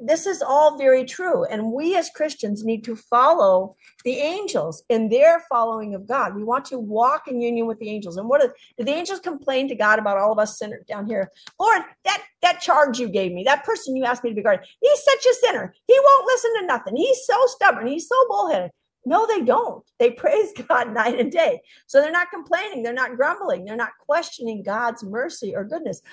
this 0.00 0.26
is 0.26 0.42
all 0.42 0.78
very 0.78 1.04
true. 1.04 1.44
And 1.44 1.72
we 1.72 1.96
as 1.96 2.10
Christians 2.10 2.64
need 2.64 2.82
to 2.84 2.96
follow 2.96 3.76
the 4.04 4.16
angels 4.16 4.82
in 4.88 5.08
their 5.08 5.40
following 5.48 5.94
of 5.94 6.08
God. 6.08 6.34
We 6.34 6.44
want 6.44 6.64
to 6.66 6.78
walk 6.78 7.28
in 7.28 7.40
union 7.40 7.66
with 7.66 7.78
the 7.78 7.90
angels. 7.90 8.16
And 8.16 8.28
what 8.28 8.42
are, 8.42 8.54
did 8.78 8.86
the 8.86 8.94
angels 8.94 9.20
complain 9.20 9.68
to 9.68 9.74
God 9.74 9.98
about 9.98 10.18
all 10.18 10.32
of 10.32 10.38
us 10.38 10.58
sinners 10.58 10.84
down 10.86 11.06
here? 11.06 11.30
Lord, 11.60 11.82
that 12.04 12.22
that 12.40 12.60
charge 12.60 12.98
you 12.98 13.08
gave 13.08 13.32
me, 13.32 13.44
that 13.44 13.64
person 13.64 13.94
you 13.94 14.04
asked 14.04 14.24
me 14.24 14.30
to 14.30 14.36
be 14.36 14.42
guarded, 14.42 14.66
he's 14.80 15.04
such 15.04 15.26
a 15.26 15.34
sinner. 15.46 15.74
He 15.86 15.96
won't 15.96 16.26
listen 16.26 16.60
to 16.60 16.66
nothing. 16.66 16.96
He's 16.96 17.24
so 17.24 17.36
stubborn. 17.46 17.86
He's 17.86 18.08
so 18.08 18.16
bullheaded. 18.28 18.72
No, 19.04 19.26
they 19.26 19.42
don't. 19.42 19.84
They 19.98 20.10
praise 20.10 20.52
God 20.68 20.92
night 20.92 21.18
and 21.18 21.30
day. 21.30 21.60
So 21.86 22.00
they're 22.00 22.12
not 22.12 22.30
complaining. 22.30 22.82
They're 22.82 22.92
not 22.92 23.16
grumbling. 23.16 23.64
They're 23.64 23.76
not 23.76 23.92
questioning 23.98 24.62
God's 24.62 25.02
mercy 25.02 25.54
or 25.54 25.64
goodness 25.64 26.02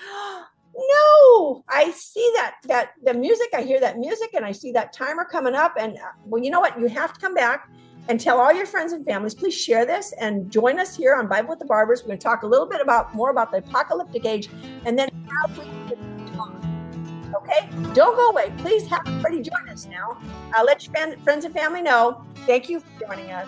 no 0.74 1.64
i 1.68 1.92
see 1.94 2.32
that 2.36 2.54
that 2.64 2.90
the 3.04 3.12
music 3.12 3.48
i 3.54 3.62
hear 3.62 3.80
that 3.80 3.98
music 3.98 4.30
and 4.34 4.44
i 4.44 4.52
see 4.52 4.70
that 4.72 4.92
timer 4.92 5.24
coming 5.24 5.54
up 5.54 5.74
and 5.78 5.96
uh, 5.96 6.12
well 6.24 6.42
you 6.42 6.50
know 6.50 6.60
what 6.60 6.78
you 6.78 6.86
have 6.86 7.12
to 7.12 7.20
come 7.20 7.34
back 7.34 7.68
and 8.08 8.20
tell 8.20 8.38
all 8.38 8.52
your 8.52 8.66
friends 8.66 8.92
and 8.92 9.04
families 9.04 9.34
please 9.34 9.54
share 9.54 9.84
this 9.84 10.12
and 10.20 10.50
join 10.50 10.78
us 10.78 10.96
here 10.96 11.14
on 11.16 11.26
bible 11.26 11.48
with 11.48 11.58
the 11.58 11.64
barbers 11.64 12.02
we're 12.02 12.08
going 12.08 12.18
to 12.18 12.22
talk 12.22 12.42
a 12.44 12.46
little 12.46 12.66
bit 12.66 12.80
about 12.80 13.14
more 13.14 13.30
about 13.30 13.50
the 13.50 13.58
apocalyptic 13.58 14.24
age 14.24 14.48
and 14.84 14.98
then 14.98 15.08
how 15.28 15.48
we 15.60 16.09
okay 17.34 17.68
don't 17.94 18.16
go 18.16 18.30
away 18.30 18.52
please 18.58 18.86
have 18.86 19.02
everybody 19.06 19.40
join 19.42 19.68
us 19.68 19.86
now 19.86 20.18
i'll 20.54 20.64
let 20.64 20.84
your 20.84 20.92
friends 20.92 21.44
and 21.44 21.54
family 21.54 21.82
know 21.82 22.24
thank 22.46 22.68
you 22.68 22.80
for 22.80 23.06
joining 23.06 23.30
us 23.30 23.46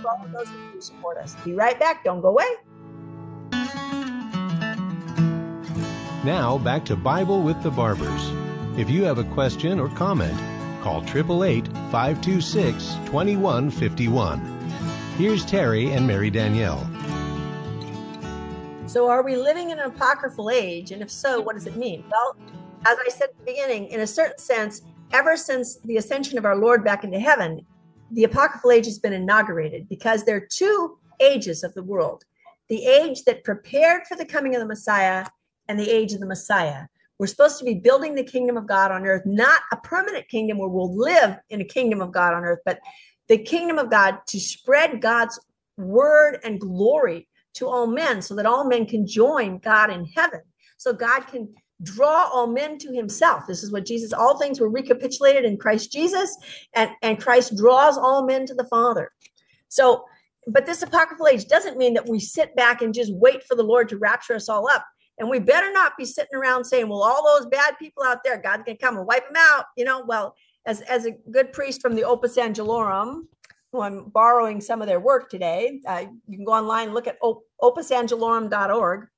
for 0.00 0.08
all 0.08 0.24
of 0.24 0.32
those 0.32 0.48
who 0.48 0.80
support 0.80 1.16
us 1.18 1.34
be 1.44 1.52
right 1.52 1.78
back 1.78 2.04
don't 2.04 2.20
go 2.20 2.28
away 2.28 2.46
Now 6.28 6.58
back 6.58 6.84
to 6.84 6.94
Bible 6.94 7.42
with 7.42 7.62
the 7.62 7.70
Barbers. 7.70 8.32
If 8.76 8.90
you 8.90 9.04
have 9.04 9.16
a 9.16 9.24
question 9.24 9.80
or 9.80 9.88
comment, 9.88 10.36
call 10.82 11.00
888 11.00 11.68
526 11.90 12.96
2151. 13.06 14.40
Here's 15.16 15.46
Terry 15.46 15.92
and 15.92 16.06
Mary 16.06 16.28
Danielle. 16.28 16.86
So, 18.86 19.08
are 19.08 19.22
we 19.22 19.36
living 19.36 19.70
in 19.70 19.78
an 19.78 19.86
apocryphal 19.86 20.50
age? 20.50 20.90
And 20.90 21.00
if 21.00 21.10
so, 21.10 21.40
what 21.40 21.54
does 21.54 21.66
it 21.66 21.76
mean? 21.76 22.04
Well, 22.10 22.36
as 22.86 22.96
I 23.04 23.10
said 23.10 23.28
at 23.28 23.36
the 23.44 23.52
beginning, 23.52 23.88
in 23.88 24.00
a 24.00 24.06
certain 24.06 24.38
sense, 24.38 24.82
ever 25.12 25.36
since 25.36 25.78
the 25.84 25.96
ascension 25.96 26.38
of 26.38 26.44
our 26.44 26.56
Lord 26.56 26.84
back 26.84 27.04
into 27.04 27.18
heaven, 27.18 27.66
the 28.10 28.24
apocryphal 28.24 28.70
age 28.70 28.86
has 28.86 28.98
been 28.98 29.12
inaugurated 29.12 29.88
because 29.88 30.24
there 30.24 30.36
are 30.36 30.48
two 30.50 30.98
ages 31.20 31.64
of 31.64 31.74
the 31.74 31.82
world 31.82 32.24
the 32.68 32.84
age 32.84 33.24
that 33.24 33.44
prepared 33.44 34.02
for 34.06 34.14
the 34.14 34.26
coming 34.26 34.54
of 34.54 34.60
the 34.60 34.66
Messiah 34.66 35.24
and 35.68 35.78
the 35.78 35.90
age 35.90 36.12
of 36.12 36.20
the 36.20 36.26
Messiah. 36.26 36.84
We're 37.18 37.26
supposed 37.26 37.58
to 37.58 37.64
be 37.64 37.74
building 37.74 38.14
the 38.14 38.24
kingdom 38.24 38.58
of 38.58 38.66
God 38.66 38.92
on 38.92 39.06
earth, 39.06 39.22
not 39.24 39.62
a 39.72 39.76
permanent 39.78 40.28
kingdom 40.28 40.58
where 40.58 40.68
we'll 40.68 40.94
live 40.94 41.38
in 41.48 41.62
a 41.62 41.64
kingdom 41.64 42.02
of 42.02 42.12
God 42.12 42.34
on 42.34 42.44
earth, 42.44 42.60
but 42.66 42.78
the 43.28 43.38
kingdom 43.38 43.78
of 43.78 43.90
God 43.90 44.18
to 44.28 44.38
spread 44.38 45.00
God's 45.00 45.40
word 45.78 46.40
and 46.44 46.60
glory 46.60 47.26
to 47.54 47.66
all 47.66 47.86
men 47.86 48.20
so 48.20 48.34
that 48.34 48.46
all 48.46 48.64
men 48.64 48.86
can 48.86 49.06
join 49.06 49.58
God 49.58 49.90
in 49.90 50.04
heaven. 50.04 50.40
So 50.76 50.92
God 50.92 51.26
can 51.26 51.54
draw 51.82 52.28
all 52.32 52.46
men 52.46 52.78
to 52.78 52.92
himself. 52.92 53.46
This 53.46 53.62
is 53.62 53.72
what 53.72 53.86
Jesus, 53.86 54.12
all 54.12 54.38
things 54.38 54.60
were 54.60 54.70
recapitulated 54.70 55.44
in 55.44 55.56
Christ 55.56 55.92
Jesus, 55.92 56.36
and, 56.74 56.90
and 57.02 57.20
Christ 57.20 57.56
draws 57.56 57.96
all 57.96 58.26
men 58.26 58.46
to 58.46 58.54
the 58.54 58.64
Father. 58.64 59.12
So, 59.68 60.04
but 60.46 60.66
this 60.66 60.82
apocryphal 60.82 61.28
age 61.28 61.46
doesn't 61.46 61.76
mean 61.76 61.94
that 61.94 62.08
we 62.08 62.18
sit 62.18 62.56
back 62.56 62.82
and 62.82 62.94
just 62.94 63.12
wait 63.14 63.44
for 63.44 63.54
the 63.54 63.62
Lord 63.62 63.88
to 63.90 63.98
rapture 63.98 64.34
us 64.34 64.48
all 64.48 64.68
up. 64.68 64.84
And 65.18 65.28
we 65.28 65.38
better 65.40 65.72
not 65.72 65.96
be 65.98 66.04
sitting 66.04 66.36
around 66.36 66.64
saying, 66.64 66.88
well, 66.88 67.02
all 67.02 67.24
those 67.24 67.48
bad 67.50 67.74
people 67.78 68.04
out 68.04 68.22
there, 68.24 68.40
God's 68.40 68.62
going 68.64 68.78
to 68.78 68.82
come 68.82 68.96
and 68.96 69.06
wipe 69.06 69.26
them 69.26 69.36
out. 69.36 69.64
You 69.76 69.84
know, 69.84 70.04
well, 70.06 70.34
as, 70.64 70.80
as 70.82 71.06
a 71.06 71.12
good 71.30 71.52
priest 71.52 71.82
from 71.82 71.94
the 71.94 72.04
Opus 72.04 72.36
Angelorum, 72.36 73.22
who 73.72 73.80
I'm 73.82 74.08
borrowing 74.10 74.60
some 74.60 74.80
of 74.80 74.86
their 74.86 75.00
work 75.00 75.28
today, 75.28 75.80
uh, 75.86 76.04
you 76.26 76.36
can 76.36 76.44
go 76.44 76.52
online, 76.52 76.94
look 76.94 77.06
at 77.06 77.18
op- 77.20 77.42
opusangelorum.org. 77.60 79.08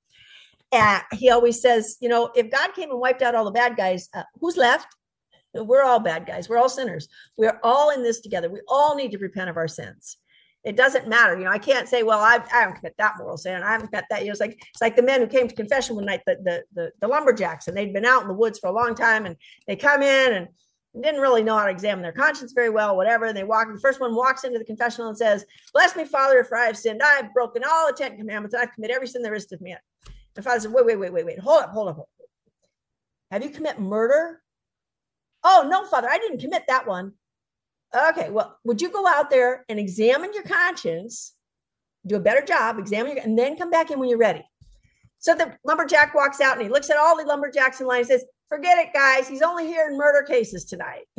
He 1.12 1.30
always 1.30 1.60
says, 1.60 1.96
you 2.00 2.08
know, 2.08 2.30
if 2.34 2.50
God 2.50 2.74
came 2.74 2.90
and 2.90 3.00
wiped 3.00 3.22
out 3.22 3.34
all 3.34 3.44
the 3.44 3.50
bad 3.50 3.76
guys, 3.76 4.08
uh, 4.14 4.22
who's 4.40 4.56
left? 4.56 4.86
We're 5.52 5.82
all 5.82 5.98
bad 5.98 6.26
guys. 6.26 6.48
We're 6.48 6.58
all 6.58 6.68
sinners. 6.68 7.08
We're 7.36 7.58
all 7.64 7.90
in 7.90 8.04
this 8.04 8.20
together. 8.20 8.48
We 8.48 8.60
all 8.68 8.94
need 8.94 9.10
to 9.12 9.18
repent 9.18 9.50
of 9.50 9.56
our 9.56 9.66
sins 9.66 10.16
it 10.64 10.76
doesn't 10.76 11.08
matter. 11.08 11.38
You 11.38 11.44
know, 11.44 11.50
I 11.50 11.58
can't 11.58 11.88
say, 11.88 12.02
well, 12.02 12.20
I, 12.20 12.38
I 12.52 12.60
haven't 12.60 12.76
commit 12.76 12.94
that 12.98 13.14
mortal 13.18 13.38
sin. 13.38 13.62
I 13.62 13.72
haven't 13.72 13.88
commit 13.88 14.04
that. 14.10 14.20
You 14.20 14.26
know, 14.26 14.32
it's 14.32 14.40
like 14.40 14.58
it's 14.60 14.82
like 14.82 14.96
the 14.96 15.02
men 15.02 15.20
who 15.20 15.26
came 15.26 15.48
to 15.48 15.54
confession 15.54 15.96
one 15.96 16.04
night, 16.04 16.20
the, 16.26 16.36
the 16.42 16.62
the 16.74 16.90
the 17.00 17.08
lumberjacks, 17.08 17.68
and 17.68 17.76
they'd 17.76 17.92
been 17.92 18.04
out 18.04 18.22
in 18.22 18.28
the 18.28 18.34
woods 18.34 18.58
for 18.58 18.66
a 18.66 18.72
long 18.72 18.94
time, 18.94 19.24
and 19.24 19.36
they 19.66 19.76
come 19.76 20.02
in 20.02 20.32
and 20.34 20.48
didn't 21.02 21.20
really 21.20 21.42
know 21.42 21.56
how 21.56 21.64
to 21.64 21.70
examine 21.70 22.02
their 22.02 22.12
conscience 22.12 22.52
very 22.52 22.68
well, 22.68 22.96
whatever. 22.96 23.26
And 23.26 23.36
they 23.36 23.44
walk, 23.44 23.68
the 23.72 23.80
first 23.80 24.00
one 24.00 24.14
walks 24.14 24.44
into 24.44 24.58
the 24.58 24.64
confessional 24.64 25.08
and 25.08 25.16
says, 25.16 25.46
Bless 25.72 25.96
me, 25.96 26.04
Father, 26.04 26.42
for 26.44 26.58
I 26.58 26.66
have 26.66 26.76
sinned. 26.76 27.00
I 27.02 27.14
have 27.14 27.32
broken 27.32 27.62
all 27.64 27.86
the 27.86 27.92
Ten 27.92 28.18
Commandments. 28.18 28.54
I've 28.54 28.72
committed 28.72 28.96
every 28.96 29.08
sin 29.08 29.22
there 29.22 29.34
is 29.34 29.46
to 29.46 29.58
me. 29.60 29.76
The 30.34 30.42
father 30.42 30.60
said, 30.60 30.72
Wait, 30.72 30.86
wait, 30.86 30.96
wait, 30.96 31.12
wait, 31.12 31.26
wait. 31.26 31.38
Hold 31.38 31.62
up, 31.62 31.70
hold 31.70 31.88
up. 31.88 31.96
Hold 31.96 32.08
up. 32.20 32.28
Have 33.30 33.44
you 33.44 33.50
commit 33.50 33.78
murder? 33.78 34.42
Oh, 35.42 35.66
no, 35.70 35.86
Father, 35.86 36.08
I 36.10 36.18
didn't 36.18 36.40
commit 36.40 36.64
that 36.68 36.86
one. 36.86 37.12
Okay, 38.10 38.30
well, 38.30 38.58
would 38.64 38.80
you 38.80 38.90
go 38.90 39.06
out 39.06 39.30
there 39.30 39.64
and 39.68 39.78
examine 39.78 40.32
your 40.34 40.42
conscience, 40.42 41.34
do 42.06 42.16
a 42.16 42.20
better 42.20 42.44
job, 42.44 42.78
examine 42.78 43.16
your, 43.16 43.24
and 43.24 43.38
then 43.38 43.56
come 43.56 43.70
back 43.70 43.90
in 43.90 43.98
when 43.98 44.08
you're 44.08 44.18
ready? 44.18 44.44
So 45.18 45.34
the 45.34 45.56
lumberjack 45.64 46.14
walks 46.14 46.40
out 46.40 46.54
and 46.54 46.62
he 46.62 46.68
looks 46.68 46.90
at 46.90 46.96
all 46.96 47.16
the 47.16 47.24
lumberjacks 47.24 47.80
in 47.80 47.86
line 47.86 48.00
and 48.00 48.08
says, 48.08 48.24
Forget 48.48 48.78
it, 48.78 48.92
guys. 48.92 49.28
He's 49.28 49.42
only 49.42 49.66
here 49.66 49.88
in 49.88 49.96
murder 49.96 50.26
cases 50.26 50.64
tonight. 50.64 51.04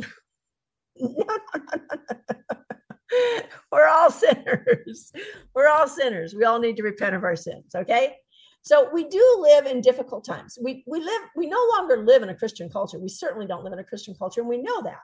We're 3.72 3.88
all 3.88 4.10
sinners. 4.10 5.12
We're 5.54 5.68
all 5.68 5.88
sinners. 5.88 6.34
We 6.34 6.44
all 6.44 6.58
need 6.58 6.76
to 6.76 6.82
repent 6.82 7.14
of 7.14 7.24
our 7.24 7.36
sins. 7.36 7.74
Okay. 7.74 8.16
So 8.62 8.88
we 8.92 9.08
do 9.08 9.38
live 9.40 9.66
in 9.66 9.80
difficult 9.80 10.24
times. 10.24 10.56
We 10.60 10.84
we 10.86 11.00
live, 11.00 11.22
we 11.36 11.48
no 11.48 11.64
longer 11.76 11.98
live 11.98 12.22
in 12.22 12.28
a 12.28 12.34
Christian 12.34 12.70
culture. 12.70 12.98
We 12.98 13.08
certainly 13.08 13.46
don't 13.46 13.64
live 13.64 13.72
in 13.72 13.80
a 13.80 13.84
Christian 13.84 14.14
culture, 14.14 14.40
and 14.40 14.48
we 14.48 14.62
know 14.62 14.82
that. 14.82 15.00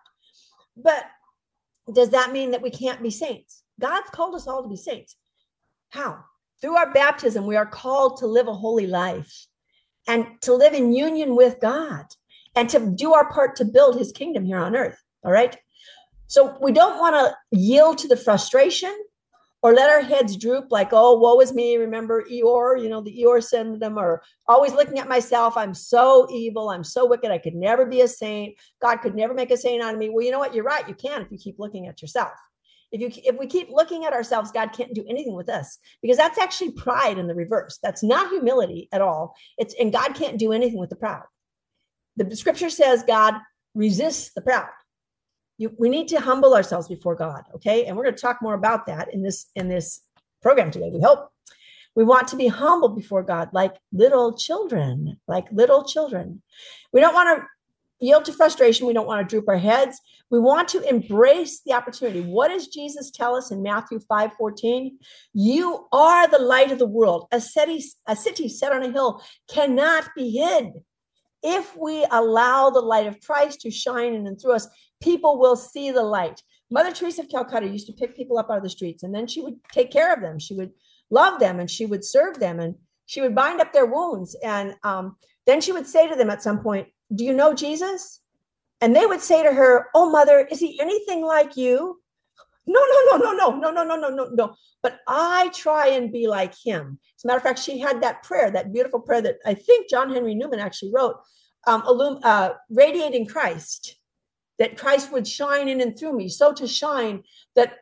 But 0.76 1.04
does 1.92 2.10
that 2.10 2.32
mean 2.32 2.52
that 2.52 2.62
we 2.62 2.70
can't 2.70 3.02
be 3.02 3.10
saints? 3.10 3.64
God's 3.80 4.10
called 4.10 4.34
us 4.34 4.46
all 4.46 4.62
to 4.62 4.68
be 4.68 4.76
saints. 4.76 5.16
How? 5.90 6.18
Through 6.60 6.76
our 6.76 6.92
baptism, 6.92 7.46
we 7.46 7.56
are 7.56 7.66
called 7.66 8.18
to 8.18 8.26
live 8.26 8.48
a 8.48 8.54
holy 8.54 8.86
life 8.86 9.46
and 10.06 10.26
to 10.42 10.54
live 10.54 10.74
in 10.74 10.92
union 10.92 11.36
with 11.36 11.60
God 11.60 12.04
and 12.54 12.68
to 12.70 12.92
do 12.94 13.12
our 13.14 13.30
part 13.30 13.56
to 13.56 13.64
build 13.64 13.96
his 13.96 14.12
kingdom 14.12 14.44
here 14.44 14.58
on 14.58 14.76
earth. 14.76 15.00
All 15.24 15.32
right. 15.32 15.56
So 16.26 16.58
we 16.60 16.72
don't 16.72 16.98
want 16.98 17.14
to 17.14 17.56
yield 17.56 17.98
to 17.98 18.08
the 18.08 18.16
frustration 18.16 18.94
or 19.68 19.75
let 19.75 19.90
our 19.90 20.00
heads 20.00 20.34
droop 20.34 20.68
like, 20.70 20.88
oh, 20.92 21.18
woe 21.18 21.38
is 21.40 21.52
me. 21.52 21.76
Remember 21.76 22.25
Eeyore, 22.25 22.82
you 22.82 22.88
know, 22.88 23.02
the 23.02 23.14
Eeyore 23.14 23.44
syndrome, 23.44 23.98
or 23.98 24.22
always 24.46 24.72
looking 24.72 24.98
at 24.98 25.10
myself. 25.10 25.58
I'm 25.58 25.75
so 25.75 26.26
evil. 26.30 26.70
I'm 26.70 26.82
so 26.82 27.04
wicked. 27.06 27.30
I 27.30 27.37
could 27.37 27.54
never 27.54 27.84
be 27.84 28.00
a 28.00 28.08
saint. 28.08 28.56
God 28.80 28.96
could 29.02 29.14
never 29.14 29.34
make 29.34 29.50
a 29.50 29.58
saint 29.58 29.82
out 29.82 29.92
of 29.92 30.00
me. 30.00 30.08
Well, 30.08 30.25
you 30.25 30.30
know 30.30 30.38
what? 30.38 30.54
You're 30.54 30.64
right. 30.64 30.88
You 30.88 30.94
can 30.94 31.20
if 31.20 31.30
you 31.30 31.37
keep 31.37 31.58
looking 31.58 31.87
at 31.87 32.00
yourself. 32.00 32.32
If 32.92 33.02
you 33.02 33.10
if 33.30 33.38
we 33.38 33.46
keep 33.46 33.68
looking 33.68 34.06
at 34.06 34.14
ourselves, 34.14 34.50
God 34.52 34.72
can't 34.72 34.94
do 34.94 35.04
anything 35.06 35.34
with 35.34 35.50
us 35.50 35.76
because 36.00 36.16
that's 36.16 36.38
actually 36.38 36.72
pride 36.72 37.18
in 37.18 37.26
the 37.26 37.34
reverse. 37.34 37.78
That's 37.82 38.02
not 38.02 38.30
humility 38.30 38.88
at 38.90 39.02
all. 39.02 39.34
It's 39.58 39.75
and 39.78 39.92
God 39.92 40.14
can't 40.14 40.38
do 40.38 40.52
anything 40.52 40.78
with 40.78 40.88
the 40.88 40.96
proud. 40.96 41.25
The 42.16 42.34
scripture 42.34 42.70
says 42.70 43.04
God 43.06 43.34
resists 43.75 44.32
the 44.32 44.40
proud 44.40 44.68
you, 45.58 45.74
we 45.78 45.88
need 45.88 46.08
to 46.08 46.20
humble 46.20 46.54
ourselves 46.54 46.88
before 46.88 47.16
God, 47.16 47.42
okay? 47.56 47.84
And 47.84 47.96
we're 47.96 48.04
going 48.04 48.14
to 48.14 48.20
talk 48.20 48.40
more 48.40 48.54
about 48.54 48.86
that 48.86 49.12
in 49.12 49.22
this 49.22 49.46
in 49.54 49.68
this 49.68 50.00
program 50.40 50.70
today. 50.70 50.90
We 50.92 51.00
hope 51.00 51.30
we 51.94 52.04
want 52.04 52.28
to 52.28 52.36
be 52.36 52.46
humble 52.46 52.90
before 52.90 53.24
God 53.24 53.50
like 53.52 53.74
little 53.92 54.36
children, 54.36 55.18
like 55.26 55.46
little 55.50 55.84
children. 55.84 56.42
We 56.92 57.00
don't 57.00 57.14
want 57.14 57.40
to 57.40 57.46
yield 58.00 58.24
to 58.26 58.32
frustration. 58.32 58.86
We 58.86 58.92
don't 58.92 59.06
want 59.06 59.28
to 59.28 59.30
droop 59.30 59.48
our 59.48 59.58
heads. 59.58 60.00
We 60.30 60.38
want 60.38 60.68
to 60.68 60.88
embrace 60.88 61.60
the 61.66 61.72
opportunity. 61.72 62.20
What 62.20 62.48
does 62.48 62.68
Jesus 62.68 63.10
tell 63.10 63.34
us 63.34 63.50
in 63.50 63.62
Matthew 63.62 63.98
5 63.98 64.32
14? 64.34 64.98
You 65.34 65.88
are 65.92 66.28
the 66.28 66.38
light 66.38 66.70
of 66.70 66.78
the 66.78 66.86
world. 66.86 67.26
A 67.32 67.40
city, 67.40 67.82
a 68.06 68.14
city 68.14 68.48
set 68.48 68.72
on 68.72 68.84
a 68.84 68.92
hill 68.92 69.22
cannot 69.50 70.08
be 70.14 70.30
hid. 70.30 70.74
If 71.42 71.76
we 71.76 72.07
allow 72.11 72.71
the 72.71 72.80
light 72.80 73.07
of 73.07 73.21
Christ 73.21 73.61
to 73.62 73.71
shine 73.71 74.14
in 74.14 74.26
and 74.26 74.40
through 74.40 74.54
us, 74.54 74.66
people 75.00 75.38
will 75.38 75.57
see 75.57 75.90
the 75.90 76.02
light. 76.02 76.42
Mother 76.71 76.92
Teresa 76.92 77.23
of 77.23 77.28
Calcutta 77.28 77.66
used 77.66 77.87
to 77.87 77.92
pick 77.92 78.16
people 78.16 78.38
up 78.38 78.50
out 78.50 78.59
of 78.59 78.62
the 78.62 78.68
streets 78.68 79.02
and 79.02 79.14
then 79.14 79.26
she 79.26 79.40
would 79.40 79.57
take 79.73 79.90
care 79.90 80.12
of 80.12 80.21
them. 80.21 80.38
She 80.38 80.54
would 80.54 80.73
love 81.11 81.40
them 81.40 81.61
and 81.61 81.71
she 81.71 81.87
would 81.87 82.04
serve 82.04 82.38
them 82.38 82.61
and 82.61 82.75
she 83.07 83.23
would 83.23 83.35
bind 83.35 83.61
up 83.61 83.73
their 83.73 83.87
wounds. 83.87 84.37
And 84.45 84.75
um, 84.83 85.16
then 85.47 85.61
she 85.61 85.73
would 85.73 85.87
say 85.87 86.09
to 86.09 86.14
them 86.14 86.30
at 86.30 86.42
some 86.42 86.61
point, 86.61 86.88
Do 87.14 87.25
you 87.25 87.33
know 87.33 87.54
Jesus? 87.54 88.21
And 88.80 88.95
they 88.95 89.07
would 89.07 89.23
say 89.23 89.42
to 89.42 89.52
her, 89.52 89.87
Oh, 89.95 90.11
mother, 90.11 90.47
is 90.50 90.61
he 90.61 90.78
anything 90.80 91.25
like 91.25 91.57
you? 91.57 92.00
No, 92.68 92.80
no, 92.80 93.16
no, 93.16 93.32
no, 93.32 93.50
no, 93.56 93.70
no, 93.70 93.82
no, 93.84 93.96
no, 93.96 94.10
no, 94.10 94.28
no. 94.34 94.54
But 94.82 95.00
I 95.08 95.50
try 95.54 95.88
and 95.88 96.12
be 96.12 96.28
like 96.28 96.54
him. 96.54 96.98
As 97.16 97.25
a 97.25 97.26
matter 97.26 97.38
of 97.38 97.42
fact, 97.42 97.60
she 97.60 97.78
had 97.78 98.02
that 98.02 98.22
prayer, 98.22 98.50
that 98.50 98.75
beautiful 98.75 99.00
prayer 99.00 99.22
that 99.22 99.38
I 99.46 99.54
think 99.54 99.88
John 99.88 100.12
Henry 100.12 100.34
Newman 100.34 100.60
actually 100.60 100.92
wrote, 100.94 101.16
um, 101.66 101.82
illum- 101.87 102.20
uh, 102.22 102.50
radiating 102.68 103.26
Christ, 103.26 103.96
that 104.58 104.76
Christ 104.76 105.10
would 105.12 105.26
shine 105.26 105.68
in 105.68 105.80
and 105.80 105.98
through 105.98 106.12
me, 106.12 106.28
so 106.28 106.52
to 106.52 106.68
shine 106.68 107.22
that 107.56 107.78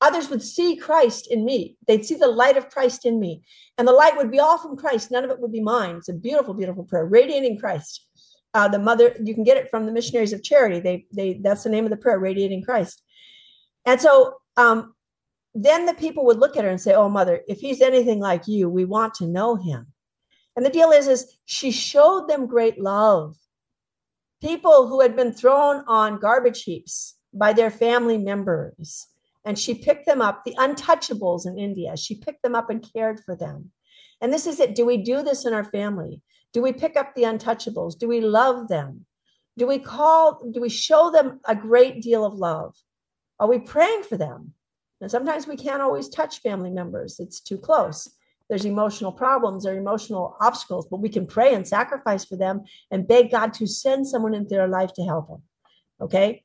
others 0.00 0.28
would 0.30 0.42
see 0.42 0.76
Christ 0.76 1.28
in 1.30 1.44
me. 1.44 1.76
They'd 1.86 2.04
see 2.04 2.16
the 2.16 2.26
light 2.26 2.56
of 2.56 2.70
Christ 2.70 3.06
in 3.06 3.20
me. 3.20 3.42
And 3.76 3.86
the 3.86 3.92
light 3.92 4.16
would 4.16 4.30
be 4.30 4.40
all 4.40 4.58
from 4.58 4.76
Christ. 4.76 5.10
None 5.10 5.24
of 5.24 5.30
it 5.30 5.40
would 5.40 5.52
be 5.52 5.60
mine. 5.60 5.96
It's 5.96 6.08
a 6.08 6.12
beautiful, 6.12 6.54
beautiful 6.54 6.84
prayer, 6.84 7.04
radiating 7.04 7.58
Christ. 7.58 8.04
Uh, 8.54 8.66
the 8.66 8.78
mother, 8.78 9.14
you 9.22 9.34
can 9.34 9.44
get 9.44 9.56
it 9.56 9.70
from 9.70 9.86
the 9.86 9.92
missionaries 9.92 10.32
of 10.32 10.42
charity. 10.42 10.80
They, 10.80 11.06
they, 11.12 11.34
that's 11.34 11.62
the 11.64 11.70
name 11.70 11.84
of 11.84 11.90
the 11.90 11.96
prayer, 11.96 12.18
radiating 12.18 12.62
Christ. 12.62 13.02
And 13.88 13.98
so 13.98 14.34
um, 14.58 14.92
then 15.54 15.86
the 15.86 15.94
people 15.94 16.26
would 16.26 16.38
look 16.38 16.58
at 16.58 16.64
her 16.64 16.68
and 16.68 16.80
say, 16.80 16.92
Oh, 16.92 17.08
mother, 17.08 17.40
if 17.48 17.58
he's 17.58 17.80
anything 17.80 18.20
like 18.20 18.46
you, 18.46 18.68
we 18.68 18.84
want 18.84 19.14
to 19.14 19.26
know 19.26 19.56
him. 19.56 19.86
And 20.54 20.66
the 20.66 20.70
deal 20.70 20.90
is, 20.90 21.08
is 21.08 21.38
she 21.46 21.70
showed 21.70 22.28
them 22.28 22.46
great 22.46 22.78
love. 22.78 23.34
People 24.42 24.88
who 24.88 25.00
had 25.00 25.16
been 25.16 25.32
thrown 25.32 25.84
on 25.88 26.20
garbage 26.20 26.64
heaps 26.64 27.16
by 27.32 27.54
their 27.54 27.70
family 27.70 28.18
members. 28.18 29.06
And 29.46 29.58
she 29.58 29.72
picked 29.72 30.04
them 30.04 30.20
up, 30.20 30.44
the 30.44 30.54
untouchables 30.58 31.46
in 31.46 31.58
India. 31.58 31.96
She 31.96 32.14
picked 32.14 32.42
them 32.42 32.54
up 32.54 32.68
and 32.68 32.86
cared 32.92 33.20
for 33.24 33.34
them. 33.34 33.70
And 34.20 34.30
this 34.30 34.46
is 34.46 34.60
it. 34.60 34.74
Do 34.74 34.84
we 34.84 34.98
do 34.98 35.22
this 35.22 35.46
in 35.46 35.54
our 35.54 35.64
family? 35.64 36.20
Do 36.52 36.60
we 36.60 36.74
pick 36.74 36.94
up 36.98 37.14
the 37.14 37.22
untouchables? 37.22 37.98
Do 37.98 38.06
we 38.06 38.20
love 38.20 38.68
them? 38.68 39.06
Do 39.56 39.66
we 39.66 39.78
call, 39.78 40.42
do 40.52 40.60
we 40.60 40.68
show 40.68 41.10
them 41.10 41.40
a 41.46 41.56
great 41.56 42.02
deal 42.02 42.26
of 42.26 42.34
love? 42.34 42.74
Are 43.40 43.48
we 43.48 43.58
praying 43.58 44.02
for 44.02 44.16
them? 44.16 44.54
And 45.00 45.10
sometimes 45.10 45.46
we 45.46 45.56
can't 45.56 45.82
always 45.82 46.08
touch 46.08 46.40
family 46.40 46.70
members, 46.70 47.20
it's 47.20 47.40
too 47.40 47.58
close. 47.58 48.08
There's 48.48 48.64
emotional 48.64 49.12
problems 49.12 49.66
or 49.66 49.76
emotional 49.76 50.36
obstacles, 50.40 50.86
but 50.90 51.00
we 51.00 51.10
can 51.10 51.26
pray 51.26 51.54
and 51.54 51.68
sacrifice 51.68 52.24
for 52.24 52.36
them 52.36 52.62
and 52.90 53.06
beg 53.06 53.30
God 53.30 53.52
to 53.54 53.66
send 53.66 54.06
someone 54.06 54.32
into 54.32 54.54
their 54.54 54.68
life 54.68 54.92
to 54.94 55.04
help 55.04 55.28
them. 55.28 55.42
Okay. 56.00 56.44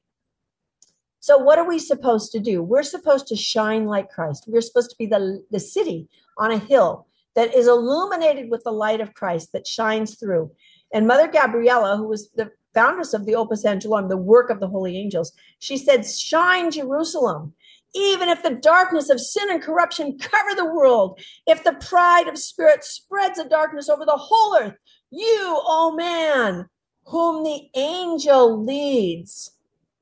So, 1.21 1.37
what 1.37 1.57
are 1.57 1.67
we 1.67 1.79
supposed 1.79 2.33
to 2.33 2.39
do? 2.41 2.61
We're 2.61 2.83
supposed 2.83 3.27
to 3.27 3.37
shine 3.37 3.85
like 3.85 4.09
Christ. 4.09 4.43
We're 4.47 4.59
supposed 4.59 4.89
to 4.89 4.97
be 4.99 5.05
the, 5.05 5.45
the 5.51 5.59
city 5.59 6.09
on 6.37 6.51
a 6.51 6.57
hill 6.57 7.07
that 7.35 7.55
is 7.55 7.67
illuminated 7.67 8.51
with 8.51 8.63
the 8.65 8.71
light 8.71 8.99
of 8.99 9.13
Christ 9.13 9.53
that 9.53 9.65
shines 9.65 10.15
through. 10.15 10.51
And 10.93 11.07
Mother 11.07 11.29
Gabriella, 11.29 11.95
who 11.95 12.07
was 12.09 12.29
the 12.31 12.51
foundress 12.73 13.13
of 13.13 13.25
the 13.25 13.35
Opus 13.35 13.65
Angelorum, 13.65 14.09
the 14.09 14.17
work 14.17 14.49
of 14.49 14.59
the 14.59 14.67
holy 14.67 14.97
angels, 14.97 15.31
she 15.59 15.77
said, 15.77 16.05
Shine, 16.05 16.71
Jerusalem. 16.71 17.53
Even 17.95 18.27
if 18.27 18.41
the 18.41 18.55
darkness 18.55 19.09
of 19.09 19.21
sin 19.21 19.51
and 19.51 19.61
corruption 19.61 20.17
cover 20.19 20.55
the 20.55 20.73
world, 20.73 21.19
if 21.45 21.63
the 21.63 21.73
pride 21.73 22.27
of 22.27 22.37
spirit 22.39 22.83
spreads 22.83 23.37
a 23.37 23.47
darkness 23.47 23.87
over 23.89 24.05
the 24.05 24.17
whole 24.17 24.57
earth, 24.59 24.75
you, 25.11 25.39
oh 25.43 25.93
man, 25.95 26.67
whom 27.05 27.43
the 27.43 27.69
angel 27.75 28.63
leads, 28.63 29.51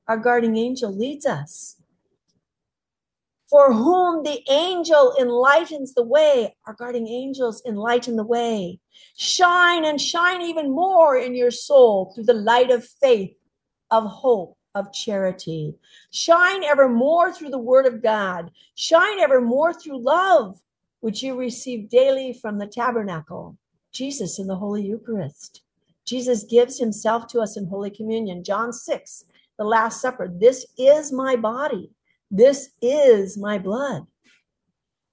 our 0.08 0.16
guarding 0.16 0.56
angel 0.56 0.90
leads 0.96 1.26
us 1.26 1.76
for 3.52 3.74
whom 3.74 4.24
the 4.24 4.42
angel 4.48 5.14
enlightens 5.20 5.92
the 5.92 6.02
way. 6.02 6.56
Our 6.66 6.72
guarding 6.72 7.06
angels 7.06 7.62
enlighten 7.66 8.16
the 8.16 8.24
way. 8.24 8.80
Shine 9.16 9.84
and 9.84 10.00
shine 10.00 10.42
even 10.42 10.70
more 10.70 11.16
in 11.16 11.34
your 11.34 11.50
soul 11.50 12.12
through 12.14 12.24
the 12.24 12.34
light 12.34 12.70
of 12.70 12.84
faith, 12.84 13.36
of 13.90 14.04
hope, 14.04 14.56
of 14.74 14.92
charity. 14.92 15.74
Shine 16.10 16.64
ever 16.64 16.88
more 16.88 17.32
through 17.32 17.50
the 17.50 17.58
word 17.58 17.86
of 17.86 18.02
God. 18.02 18.50
Shine 18.74 19.20
ever 19.20 19.40
more 19.40 19.72
through 19.72 20.02
love, 20.02 20.60
which 21.00 21.22
you 21.22 21.36
receive 21.36 21.88
daily 21.88 22.32
from 22.32 22.58
the 22.58 22.66
tabernacle. 22.66 23.58
Jesus 23.92 24.38
in 24.38 24.46
the 24.46 24.56
Holy 24.56 24.84
Eucharist. 24.84 25.62
Jesus 26.04 26.44
gives 26.44 26.78
himself 26.78 27.26
to 27.28 27.40
us 27.40 27.56
in 27.56 27.66
Holy 27.66 27.90
Communion. 27.90 28.42
John 28.42 28.72
6, 28.72 29.24
the 29.58 29.64
Last 29.64 30.00
Supper. 30.00 30.32
This 30.32 30.66
is 30.78 31.12
my 31.12 31.36
body 31.36 31.90
this 32.32 32.70
is 32.80 33.36
my 33.36 33.58
blood. 33.58 34.06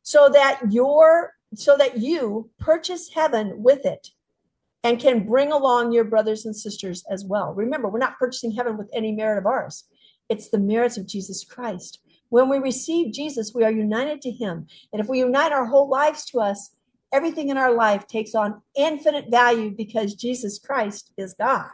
So 0.03 0.29
that 0.29 0.61
your 0.71 1.33
so 1.55 1.77
that 1.77 1.97
you 1.97 2.49
purchase 2.59 3.09
heaven 3.13 3.63
with 3.63 3.85
it 3.85 4.09
and 4.83 4.99
can 4.99 5.25
bring 5.25 5.51
along 5.51 5.91
your 5.91 6.03
brothers 6.03 6.45
and 6.45 6.55
sisters 6.55 7.03
as 7.09 7.25
well. 7.25 7.53
Remember, 7.53 7.89
we're 7.89 7.99
not 7.99 8.17
purchasing 8.17 8.51
heaven 8.51 8.77
with 8.77 8.89
any 8.93 9.11
merit 9.11 9.37
of 9.37 9.45
ours. 9.45 9.85
It's 10.29 10.49
the 10.49 10.59
merits 10.59 10.97
of 10.97 11.07
Jesus 11.07 11.43
Christ. 11.43 11.99
When 12.29 12.49
we 12.49 12.59
receive 12.59 13.13
Jesus, 13.13 13.53
we 13.53 13.63
are 13.63 13.71
united 13.71 14.21
to 14.21 14.31
him. 14.31 14.67
And 14.93 15.01
if 15.01 15.09
we 15.09 15.19
unite 15.19 15.51
our 15.51 15.65
whole 15.65 15.89
lives 15.89 16.25
to 16.25 16.39
us, 16.39 16.75
everything 17.11 17.49
in 17.49 17.57
our 17.57 17.73
life 17.73 18.07
takes 18.07 18.35
on 18.35 18.61
infinite 18.75 19.29
value 19.29 19.71
because 19.71 20.13
Jesus 20.13 20.59
Christ 20.59 21.11
is 21.17 21.33
God. 21.33 21.65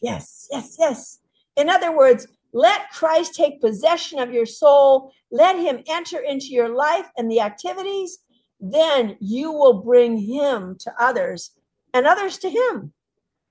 Yes, 0.00 0.48
yes, 0.52 0.76
yes. 0.78 1.18
In 1.56 1.68
other 1.68 1.96
words, 1.96 2.28
let 2.52 2.90
Christ 2.90 3.34
take 3.34 3.60
possession 3.60 4.18
of 4.18 4.32
your 4.32 4.46
soul. 4.46 5.12
Let 5.30 5.58
him 5.58 5.82
enter 5.88 6.20
into 6.20 6.46
your 6.46 6.68
life 6.68 7.10
and 7.16 7.30
the 7.30 7.40
activities. 7.40 8.20
Then 8.60 9.16
you 9.20 9.52
will 9.52 9.82
bring 9.82 10.16
him 10.16 10.76
to 10.80 10.92
others 10.98 11.52
and 11.92 12.06
others 12.06 12.38
to 12.38 12.50
him. 12.50 12.92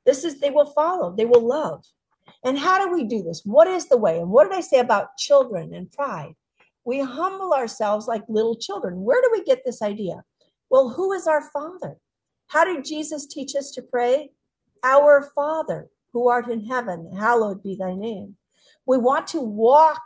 This 0.05 0.23
is, 0.23 0.39
they 0.39 0.51
will 0.51 0.71
follow, 0.71 1.15
they 1.15 1.25
will 1.25 1.45
love. 1.45 1.83
And 2.43 2.57
how 2.57 2.83
do 2.83 2.93
we 2.93 3.03
do 3.03 3.23
this? 3.23 3.41
What 3.43 3.67
is 3.67 3.87
the 3.87 3.97
way? 3.97 4.19
And 4.19 4.29
what 4.29 4.49
did 4.49 4.57
I 4.57 4.61
say 4.61 4.79
about 4.79 5.17
children 5.17 5.73
and 5.73 5.91
pride? 5.91 6.35
We 6.83 7.01
humble 7.01 7.53
ourselves 7.53 8.07
like 8.07 8.23
little 8.27 8.55
children. 8.55 9.01
Where 9.01 9.21
do 9.21 9.29
we 9.31 9.43
get 9.43 9.63
this 9.65 9.81
idea? 9.81 10.23
Well, 10.69 10.89
who 10.89 11.11
is 11.13 11.27
our 11.27 11.49
Father? 11.51 11.97
How 12.47 12.63
did 12.63 12.85
Jesus 12.85 13.25
teach 13.25 13.55
us 13.55 13.71
to 13.71 13.81
pray? 13.81 14.29
Our 14.83 15.31
Father, 15.33 15.89
who 16.13 16.29
art 16.29 16.49
in 16.49 16.65
heaven, 16.65 17.11
hallowed 17.17 17.63
be 17.63 17.75
thy 17.75 17.95
name. 17.95 18.35
We 18.85 18.97
want 18.97 19.27
to 19.27 19.41
walk 19.41 20.01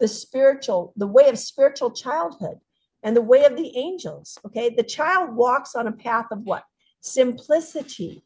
the 0.00 0.08
spiritual, 0.08 0.94
the 0.96 1.06
way 1.06 1.28
of 1.28 1.38
spiritual 1.38 1.90
childhood 1.90 2.58
and 3.02 3.16
the 3.16 3.22
way 3.22 3.44
of 3.44 3.56
the 3.56 3.76
angels. 3.76 4.38
Okay. 4.46 4.70
The 4.70 4.82
child 4.82 5.34
walks 5.34 5.74
on 5.74 5.86
a 5.86 5.92
path 5.92 6.26
of 6.30 6.40
what? 6.42 6.64
Simplicity. 7.00 8.24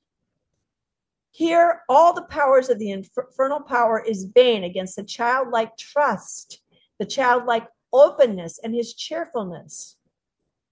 Here, 1.31 1.83
all 1.89 2.15
the 2.15 2.23
powers 2.23 2.71
of 2.71 2.79
the 2.79 2.91
infernal 2.91 3.61
power 3.61 4.03
is 4.03 4.25
vain 4.25 4.65
against 4.65 4.97
the 4.97 5.05
childlike 5.05 5.77
trust, 5.77 6.63
the 6.99 7.05
childlike 7.05 7.69
openness, 7.93 8.59
and 8.63 8.75
his 8.75 8.95
cheerfulness. 8.95 9.97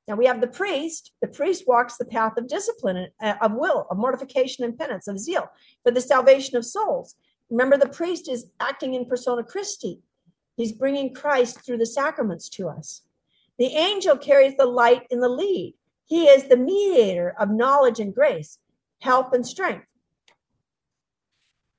Now 0.08 0.16
we 0.16 0.26
have 0.26 0.40
the 0.40 0.46
priest. 0.46 1.12
The 1.20 1.28
priest 1.28 1.64
walks 1.66 1.96
the 1.96 2.04
path 2.04 2.36
of 2.36 2.48
discipline, 2.48 3.08
uh, 3.22 3.34
of 3.40 3.52
will, 3.52 3.86
of 3.90 3.96
mortification 3.96 4.64
and 4.64 4.78
penance, 4.78 5.08
of 5.08 5.18
zeal 5.18 5.50
for 5.82 5.90
the 5.90 6.00
salvation 6.00 6.56
of 6.56 6.64
souls. 6.64 7.14
Remember, 7.50 7.76
the 7.76 7.88
priest 7.88 8.28
is 8.28 8.50
acting 8.60 8.94
in 8.94 9.06
persona 9.06 9.42
Christi. 9.42 10.00
He's 10.56 10.72
bringing 10.72 11.14
Christ 11.14 11.64
through 11.64 11.78
the 11.78 11.86
sacraments 11.86 12.48
to 12.50 12.68
us. 12.68 13.02
The 13.58 13.66
angel 13.66 14.16
carries 14.16 14.56
the 14.56 14.66
light 14.66 15.06
in 15.10 15.20
the 15.20 15.28
lead. 15.28 15.74
He 16.06 16.26
is 16.26 16.44
the 16.44 16.56
mediator 16.56 17.34
of 17.38 17.50
knowledge 17.50 18.00
and 18.00 18.14
grace, 18.14 18.58
help 19.00 19.32
and 19.32 19.46
strength. 19.46 19.86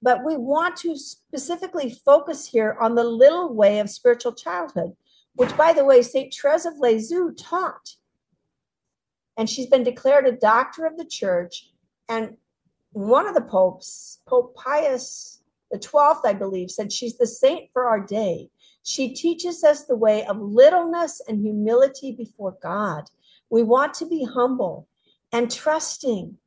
But 0.02 0.24
we 0.24 0.38
want 0.38 0.78
to 0.78 0.98
specifically 0.98 1.90
focus 2.06 2.48
here 2.48 2.78
on 2.80 2.96
the 2.96 3.04
little 3.04 3.54
way 3.54 3.80
of 3.80 3.90
spiritual 3.90 4.34
childhood, 4.34 4.96
which, 5.36 5.56
by 5.58 5.74
the 5.74 5.86
way, 5.86 6.02
St. 6.02 6.34
Therese 6.34 6.66
of 6.66 6.78
Lisieux 6.80 7.34
taught. 7.34 7.96
And 9.38 9.50
she's 9.50 9.68
been 9.68 9.84
declared 9.84 10.28
a 10.28 10.32
doctor 10.32 10.86
of 10.86 10.98
the 10.98 11.06
church. 11.06 11.72
And 12.08 12.38
one 12.92 13.28
of 13.28 13.34
the 13.34 13.42
popes, 13.42 14.20
Pope 14.28 14.56
Pius 14.56 15.36
the 15.72 15.80
12th, 15.80 16.22
I 16.26 16.34
believe, 16.34 16.72
said 16.72 16.92
she's 16.92 17.18
the 17.18 17.28
saint 17.28 17.70
for 17.74 17.86
our 17.86 18.00
day. 18.00 18.50
She 18.88 19.16
teaches 19.16 19.64
us 19.64 19.86
the 19.86 19.96
way 19.96 20.24
of 20.28 20.40
littleness 20.40 21.20
and 21.28 21.42
humility 21.42 22.12
before 22.12 22.56
God. 22.62 23.06
We 23.50 23.64
want 23.64 23.96
to 23.96 24.06
be 24.06 24.24
humble 24.24 24.88
and 25.34 25.52
trusting. 25.52 26.38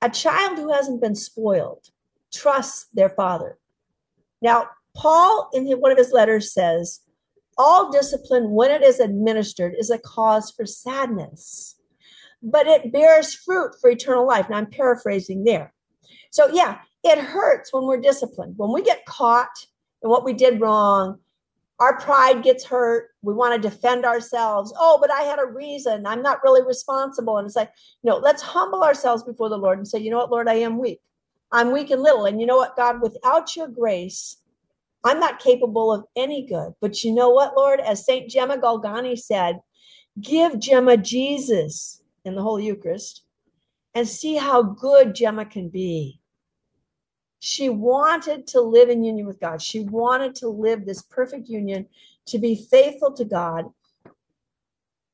A 0.00 0.08
child 0.08 0.56
who 0.56 0.72
hasn't 0.72 1.02
been 1.02 1.14
spoiled 1.14 1.90
trusts 2.32 2.86
their 2.94 3.10
father. 3.10 3.58
Now, 4.40 4.68
Paul, 4.96 5.50
in 5.52 5.66
one 5.72 5.92
of 5.92 5.98
his 5.98 6.12
letters, 6.12 6.54
says, 6.54 7.00
All 7.58 7.92
discipline, 7.92 8.52
when 8.52 8.70
it 8.70 8.82
is 8.82 8.98
administered, 8.98 9.74
is 9.78 9.90
a 9.90 9.98
cause 9.98 10.50
for 10.50 10.64
sadness, 10.64 11.76
but 12.42 12.66
it 12.66 12.90
bears 12.90 13.34
fruit 13.34 13.72
for 13.82 13.90
eternal 13.90 14.26
life. 14.26 14.48
Now, 14.48 14.56
I'm 14.56 14.70
paraphrasing 14.70 15.44
there. 15.44 15.74
So, 16.30 16.48
yeah, 16.54 16.78
it 17.04 17.18
hurts 17.18 17.70
when 17.70 17.84
we're 17.84 18.00
disciplined. 18.00 18.54
When 18.56 18.72
we 18.72 18.82
get 18.82 19.04
caught 19.04 19.66
in 20.02 20.10
what 20.10 20.24
we 20.24 20.32
did 20.32 20.60
wrong, 20.60 21.18
our 21.80 21.98
pride 21.98 22.42
gets 22.42 22.64
hurt. 22.64 23.10
We 23.22 23.34
want 23.34 23.54
to 23.60 23.68
defend 23.68 24.04
ourselves. 24.04 24.72
Oh, 24.76 24.98
but 25.00 25.12
I 25.12 25.22
had 25.22 25.38
a 25.38 25.46
reason. 25.46 26.06
I'm 26.06 26.22
not 26.22 26.42
really 26.42 26.66
responsible. 26.66 27.38
And 27.38 27.46
it's 27.46 27.56
like, 27.56 27.70
no, 28.02 28.16
let's 28.16 28.42
humble 28.42 28.82
ourselves 28.82 29.22
before 29.22 29.48
the 29.48 29.56
Lord 29.56 29.78
and 29.78 29.86
say, 29.86 30.00
you 30.00 30.10
know 30.10 30.18
what, 30.18 30.30
Lord, 30.30 30.48
I 30.48 30.54
am 30.54 30.78
weak. 30.78 31.00
I'm 31.52 31.72
weak 31.72 31.90
and 31.90 32.02
little. 32.02 32.26
And 32.26 32.40
you 32.40 32.46
know 32.46 32.56
what, 32.56 32.76
God, 32.76 33.00
without 33.00 33.54
your 33.54 33.68
grace, 33.68 34.38
I'm 35.04 35.20
not 35.20 35.38
capable 35.38 35.92
of 35.92 36.04
any 36.16 36.46
good. 36.46 36.72
But 36.80 37.04
you 37.04 37.14
know 37.14 37.30
what, 37.30 37.56
Lord? 37.56 37.80
As 37.80 38.04
St. 38.04 38.28
Gemma 38.28 38.58
Galgani 38.58 39.16
said, 39.18 39.60
give 40.20 40.58
Gemma 40.58 40.96
Jesus 40.96 42.02
in 42.24 42.34
the 42.34 42.42
Holy 42.42 42.66
Eucharist 42.66 43.22
and 43.94 44.06
see 44.06 44.36
how 44.36 44.62
good 44.62 45.14
Gemma 45.14 45.44
can 45.44 45.68
be. 45.68 46.17
She 47.40 47.68
wanted 47.68 48.46
to 48.48 48.60
live 48.60 48.88
in 48.88 49.04
union 49.04 49.26
with 49.26 49.40
God. 49.40 49.62
She 49.62 49.80
wanted 49.80 50.34
to 50.36 50.48
live 50.48 50.84
this 50.84 51.02
perfect 51.02 51.48
union, 51.48 51.86
to 52.26 52.38
be 52.38 52.66
faithful 52.70 53.12
to 53.12 53.24
God, 53.24 53.66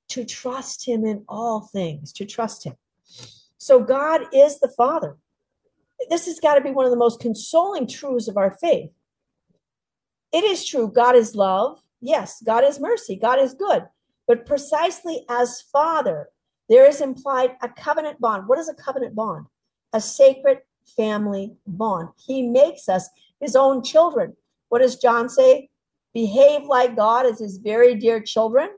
to 0.09 0.25
trust 0.25 0.87
Him 0.87 1.05
in 1.05 1.25
all 1.29 1.61
things, 1.61 2.13
to 2.15 2.25
trust 2.25 2.65
Him. 2.65 2.77
So 3.59 3.81
God 3.81 4.23
is 4.33 4.61
the 4.61 4.73
Father. 4.77 5.17
This 6.11 6.27
has 6.27 6.41
got 6.41 6.57
to 6.57 6.61
be 6.61 6.71
one 6.71 6.85
of 6.85 6.91
the 6.91 6.97
most 6.97 7.21
consoling 7.21 7.87
truths 7.87 8.29
of 8.29 8.37
our 8.37 8.57
faith. 8.61 8.91
It 10.33 10.45
is 10.45 10.65
true, 10.65 10.89
God 10.89 11.15
is 11.15 11.35
love. 11.35 11.81
Yes, 12.01 12.43
God 12.43 12.65
is 12.65 12.81
mercy. 12.81 13.17
God 13.17 13.39
is 13.39 13.55
good. 13.55 13.85
But 14.27 14.47
precisely 14.47 15.25
as 15.31 15.63
Father, 15.73 16.29
there 16.69 16.87
is 16.87 17.01
implied 17.01 17.57
a 17.63 17.69
covenant 17.69 18.21
bond. 18.21 18.49
What 18.49 18.59
is 18.59 18.69
a 18.69 18.75
covenant 18.75 19.15
bond? 19.15 19.47
A 19.93 20.01
sacred 20.01 20.59
family 20.97 21.55
bond. 21.67 22.09
He 22.17 22.43
makes 22.43 22.89
us 22.89 23.09
his 23.41 23.57
own 23.57 23.83
children. 23.83 24.37
What 24.69 24.81
does 24.81 24.97
John 24.97 25.29
say? 25.29 25.71
Behave 26.13 26.65
like 26.65 26.97
God 26.97 27.27
as 27.27 27.41
his 27.41 27.59
very 27.59 27.95
dear 27.95 28.21
children. 28.21 28.71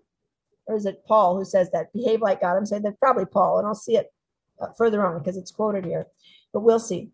Or 0.66 0.76
is 0.76 0.86
it 0.86 1.04
Paul 1.06 1.36
who 1.36 1.44
says 1.44 1.70
that? 1.70 1.92
Behave 1.92 2.20
like 2.20 2.40
God. 2.40 2.56
I'm 2.56 2.66
saying 2.66 2.82
that 2.82 2.98
probably 2.98 3.26
Paul, 3.26 3.58
and 3.58 3.66
I'll 3.66 3.74
see 3.74 3.96
it 3.96 4.12
uh, 4.60 4.68
further 4.76 5.04
on 5.06 5.18
because 5.18 5.36
it's 5.36 5.50
quoted 5.50 5.84
here, 5.84 6.06
but 6.52 6.60
we'll 6.60 6.80
see. 6.80 7.10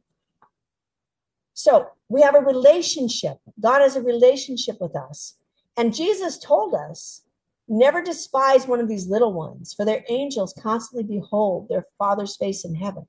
So 1.55 1.89
we 2.09 2.23
have 2.23 2.35
a 2.35 2.41
relationship. 2.41 3.39
God 3.61 3.83
has 3.83 3.97
a 3.97 4.03
relationship 4.03 4.79
with 4.81 4.97
us. 4.97 5.37
And 5.77 5.95
Jesus 5.95 6.39
told 6.39 6.75
us 6.75 7.23
never 7.69 8.03
despise 8.03 8.67
one 8.67 8.81
of 8.81 8.89
these 8.89 9.09
little 9.09 9.33
ones, 9.33 9.73
for 9.75 9.85
their 9.85 10.05
angels 10.09 10.55
constantly 10.61 11.19
behold 11.19 11.69
their 11.69 11.85
Father's 11.99 12.37
face 12.37 12.65
in 12.65 12.75
heaven. 12.75 13.07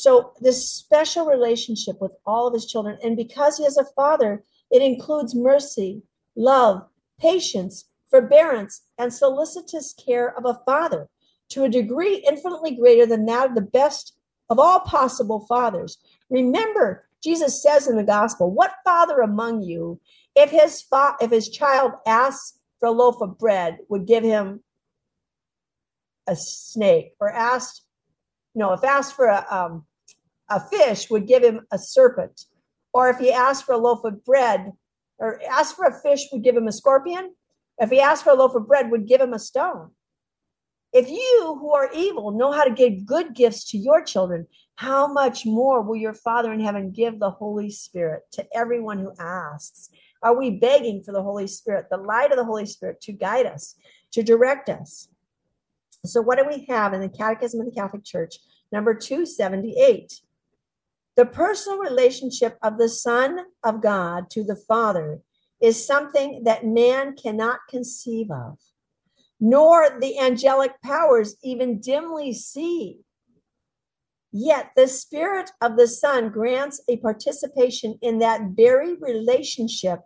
So, 0.00 0.32
this 0.40 0.70
special 0.70 1.26
relationship 1.26 2.00
with 2.00 2.12
all 2.24 2.46
of 2.46 2.54
his 2.54 2.66
children, 2.66 3.00
and 3.02 3.16
because 3.16 3.58
he 3.58 3.64
is 3.64 3.76
a 3.76 3.84
father, 3.96 4.44
it 4.70 4.80
includes 4.80 5.34
mercy, 5.34 6.02
love, 6.36 6.86
patience, 7.18 7.88
forbearance, 8.08 8.82
and 8.96 9.12
solicitous 9.12 9.94
care 9.94 10.38
of 10.38 10.44
a 10.44 10.60
father 10.64 11.08
to 11.48 11.64
a 11.64 11.68
degree 11.68 12.24
infinitely 12.28 12.76
greater 12.76 13.06
than 13.06 13.26
that 13.26 13.48
of 13.48 13.56
the 13.56 13.60
best 13.60 14.14
of 14.48 14.60
all 14.60 14.78
possible 14.78 15.44
fathers. 15.48 15.98
Remember, 16.30 17.08
Jesus 17.20 17.60
says 17.60 17.88
in 17.88 17.96
the 17.96 18.04
gospel, 18.04 18.52
what 18.52 18.76
father 18.84 19.18
among 19.18 19.62
you, 19.62 20.00
if 20.36 20.50
his 20.50 20.80
fa- 20.80 21.16
if 21.20 21.32
his 21.32 21.48
child 21.48 21.90
asks 22.06 22.60
for 22.78 22.86
a 22.86 22.92
loaf 22.92 23.20
of 23.20 23.36
bread, 23.36 23.78
would 23.88 24.06
give 24.06 24.22
him 24.22 24.62
a 26.28 26.36
snake, 26.36 27.14
or 27.18 27.32
asked, 27.32 27.82
no, 28.54 28.72
if 28.74 28.84
asked 28.84 29.16
for 29.16 29.26
a 29.26 29.44
um, 29.50 29.86
a 30.48 30.60
fish 30.60 31.10
would 31.10 31.26
give 31.26 31.42
him 31.42 31.66
a 31.72 31.78
serpent. 31.78 32.44
Or 32.92 33.10
if 33.10 33.18
he 33.18 33.32
asked 33.32 33.64
for 33.64 33.74
a 33.74 33.78
loaf 33.78 34.04
of 34.04 34.24
bread, 34.24 34.72
or 35.18 35.40
asked 35.50 35.76
for 35.76 35.84
a 35.84 36.00
fish, 36.00 36.26
would 36.32 36.42
give 36.42 36.56
him 36.56 36.68
a 36.68 36.72
scorpion. 36.72 37.34
If 37.78 37.90
he 37.90 38.00
asked 38.00 38.24
for 38.24 38.30
a 38.30 38.36
loaf 38.36 38.54
of 38.54 38.66
bread, 38.66 38.90
would 38.90 39.06
give 39.06 39.20
him 39.20 39.34
a 39.34 39.38
stone. 39.38 39.90
If 40.92 41.10
you 41.10 41.56
who 41.60 41.74
are 41.74 41.90
evil 41.94 42.30
know 42.30 42.50
how 42.50 42.64
to 42.64 42.70
give 42.70 43.04
good 43.04 43.34
gifts 43.34 43.70
to 43.70 43.78
your 43.78 44.02
children, 44.02 44.46
how 44.76 45.12
much 45.12 45.44
more 45.44 45.82
will 45.82 45.96
your 45.96 46.14
Father 46.14 46.52
in 46.52 46.60
heaven 46.60 46.92
give 46.92 47.18
the 47.18 47.30
Holy 47.30 47.70
Spirit 47.70 48.22
to 48.32 48.46
everyone 48.54 48.98
who 48.98 49.12
asks? 49.18 49.90
Are 50.22 50.36
we 50.36 50.50
begging 50.50 51.02
for 51.02 51.12
the 51.12 51.22
Holy 51.22 51.46
Spirit, 51.46 51.86
the 51.90 51.98
light 51.98 52.30
of 52.30 52.38
the 52.38 52.44
Holy 52.44 52.64
Spirit, 52.64 53.00
to 53.02 53.12
guide 53.12 53.46
us, 53.46 53.74
to 54.12 54.22
direct 54.22 54.68
us? 54.68 55.08
So, 56.04 56.22
what 56.22 56.38
do 56.38 56.46
we 56.46 56.64
have 56.68 56.94
in 56.94 57.00
the 57.00 57.08
Catechism 57.08 57.60
of 57.60 57.66
the 57.66 57.72
Catholic 57.72 58.04
Church, 58.04 58.36
number 58.72 58.94
278? 58.94 60.20
The 61.18 61.26
personal 61.26 61.80
relationship 61.80 62.58
of 62.62 62.78
the 62.78 62.88
Son 62.88 63.40
of 63.64 63.82
God 63.82 64.30
to 64.30 64.44
the 64.44 64.54
Father 64.54 65.18
is 65.60 65.84
something 65.84 66.44
that 66.44 66.64
man 66.64 67.16
cannot 67.16 67.58
conceive 67.68 68.30
of, 68.30 68.56
nor 69.40 69.98
the 69.98 70.16
angelic 70.20 70.80
powers 70.80 71.34
even 71.42 71.80
dimly 71.80 72.32
see. 72.32 73.00
Yet 74.30 74.70
the 74.76 74.86
Spirit 74.86 75.50
of 75.60 75.76
the 75.76 75.88
Son 75.88 76.30
grants 76.30 76.80
a 76.86 76.98
participation 76.98 77.98
in 78.00 78.20
that 78.20 78.52
very 78.56 78.94
relationship 78.94 79.98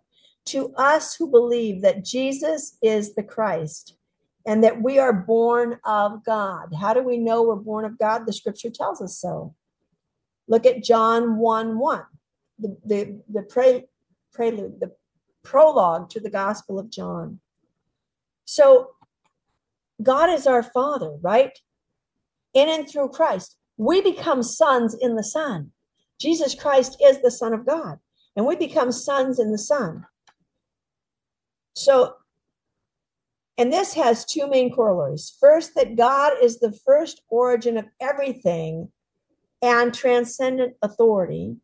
to 0.47 0.73
us 0.77 1.15
who 1.15 1.31
believe 1.31 1.83
that 1.83 2.07
Jesus 2.07 2.79
is 2.81 3.15
the 3.15 3.23
Christ 3.23 3.99
and 4.47 4.65
that 4.65 4.81
we 4.81 4.99
are 4.99 5.13
born 5.13 5.79
of 5.85 6.25
God. 6.25 6.73
How 6.81 6.95
do 6.95 7.03
we 7.03 7.19
know 7.19 7.43
we're 7.43 7.57
born 7.57 7.85
of 7.85 7.99
God? 7.99 8.25
The 8.25 8.33
scripture 8.33 8.71
tells 8.71 9.03
us 9.03 9.19
so. 9.19 9.55
Look 10.49 10.67
at 10.67 10.83
John 10.83 11.37
1 11.39 11.79
1, 11.79 12.03
the, 12.59 12.77
the, 12.85 13.21
the 13.33 13.43
pre, 13.43 13.85
prelude, 14.33 14.81
the 14.81 14.93
prologue 15.43 16.11
to 16.11 16.21
the 16.21 16.31
Gospel 16.31 16.79
of 16.79 16.91
John. 16.91 17.41
So, 18.45 18.91
God 20.03 20.31
is 20.31 20.47
our 20.47 20.63
Father, 20.63 21.17
right? 21.21 21.57
In 22.55 22.69
and 22.69 22.89
through 22.89 23.11
Christ, 23.11 23.57
we 23.77 24.01
become 24.01 24.43
sons 24.43 24.97
in 25.01 25.17
the 25.17 25.25
Son. 25.25 25.71
Jesus 26.21 26.55
Christ 26.55 26.97
is 27.03 27.21
the 27.21 27.31
Son 27.31 27.53
of 27.53 27.67
God, 27.67 27.99
and 28.37 28.47
we 28.47 28.57
become 28.57 28.93
sons 28.93 29.39
in 29.39 29.53
the 29.53 29.59
Son. 29.59 30.07
So, 31.75 32.17
and 33.59 33.73
this 33.73 33.95
has 33.95 34.25
two 34.25 34.49
main 34.49 34.73
corollaries. 34.73 35.37
First, 35.39 35.75
that 35.75 35.97
God 35.97 36.33
is 36.43 36.59
the 36.59 36.73
first 36.85 37.23
origin 37.29 37.77
of 37.77 37.87
everything 38.01 38.91
and 39.63 39.95
transcendent 39.95 40.75
authority, 40.83 41.57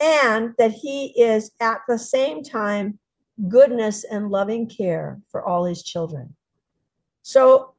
and 0.00 0.54
that 0.58 0.70
he 0.70 1.06
is 1.20 1.50
at 1.60 1.80
the 1.88 1.98
same 1.98 2.42
time 2.42 2.98
goodness 3.48 4.04
and 4.04 4.30
loving 4.30 4.68
care 4.68 5.20
for 5.28 5.44
all 5.44 5.64
his 5.64 5.82
children. 5.82 6.36
So, 7.22 7.74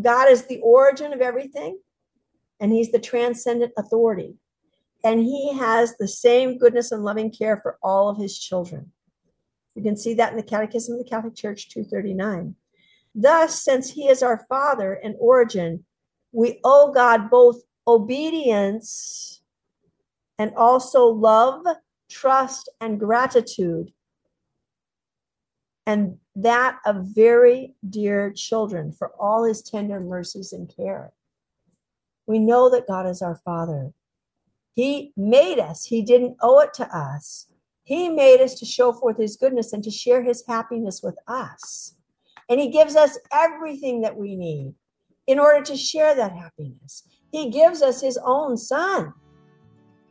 God 0.00 0.30
is 0.30 0.46
the 0.46 0.60
origin 0.60 1.12
of 1.12 1.20
everything, 1.20 1.78
and 2.60 2.72
he's 2.72 2.90
the 2.92 2.98
transcendent 2.98 3.72
authority. 3.76 4.36
And 5.04 5.20
he 5.20 5.56
has 5.56 5.96
the 5.96 6.08
same 6.08 6.58
goodness 6.58 6.92
and 6.92 7.04
loving 7.04 7.30
care 7.30 7.60
for 7.62 7.78
all 7.82 8.08
of 8.08 8.18
his 8.18 8.38
children. 8.38 8.92
You 9.74 9.82
can 9.82 9.96
see 9.96 10.14
that 10.14 10.32
in 10.32 10.36
the 10.36 10.42
Catechism 10.42 10.94
of 10.94 11.04
the 11.04 11.08
Catholic 11.08 11.36
Church 11.36 11.68
239. 11.68 12.56
Thus, 13.14 13.62
since 13.62 13.90
he 13.90 14.08
is 14.08 14.22
our 14.22 14.44
Father 14.48 14.94
and 14.94 15.14
origin, 15.20 15.84
we 16.32 16.60
owe 16.64 16.92
God 16.92 17.30
both 17.30 17.62
obedience, 17.88 19.42
and 20.38 20.54
also 20.54 21.06
love, 21.06 21.64
trust, 22.08 22.68
and 22.80 23.00
gratitude. 23.00 23.92
And 25.86 26.18
that 26.36 26.78
of 26.84 27.06
very 27.06 27.74
dear 27.88 28.30
children 28.30 28.92
for 28.92 29.10
all 29.18 29.44
his 29.44 29.62
tender 29.62 30.00
mercies 30.00 30.52
and 30.52 30.72
care. 30.74 31.12
We 32.26 32.38
know 32.38 32.68
that 32.70 32.86
God 32.86 33.06
is 33.06 33.22
our 33.22 33.36
Father. 33.36 33.92
He 34.74 35.12
made 35.16 35.58
us, 35.58 35.86
He 35.86 36.02
didn't 36.02 36.36
owe 36.42 36.60
it 36.60 36.74
to 36.74 36.96
us. 36.96 37.46
He 37.84 38.10
made 38.10 38.42
us 38.42 38.54
to 38.56 38.66
show 38.66 38.92
forth 38.92 39.16
His 39.16 39.36
goodness 39.36 39.72
and 39.72 39.82
to 39.82 39.90
share 39.90 40.22
His 40.22 40.46
happiness 40.46 41.02
with 41.02 41.16
us. 41.26 41.96
And 42.50 42.60
He 42.60 42.68
gives 42.68 42.94
us 42.94 43.18
everything 43.32 44.02
that 44.02 44.16
we 44.16 44.36
need 44.36 44.74
in 45.26 45.38
order 45.38 45.64
to 45.64 45.76
share 45.76 46.14
that 46.14 46.32
happiness. 46.32 47.08
He 47.32 47.50
gives 47.50 47.82
us 47.82 48.00
his 48.00 48.18
own 48.24 48.56
son. 48.56 49.12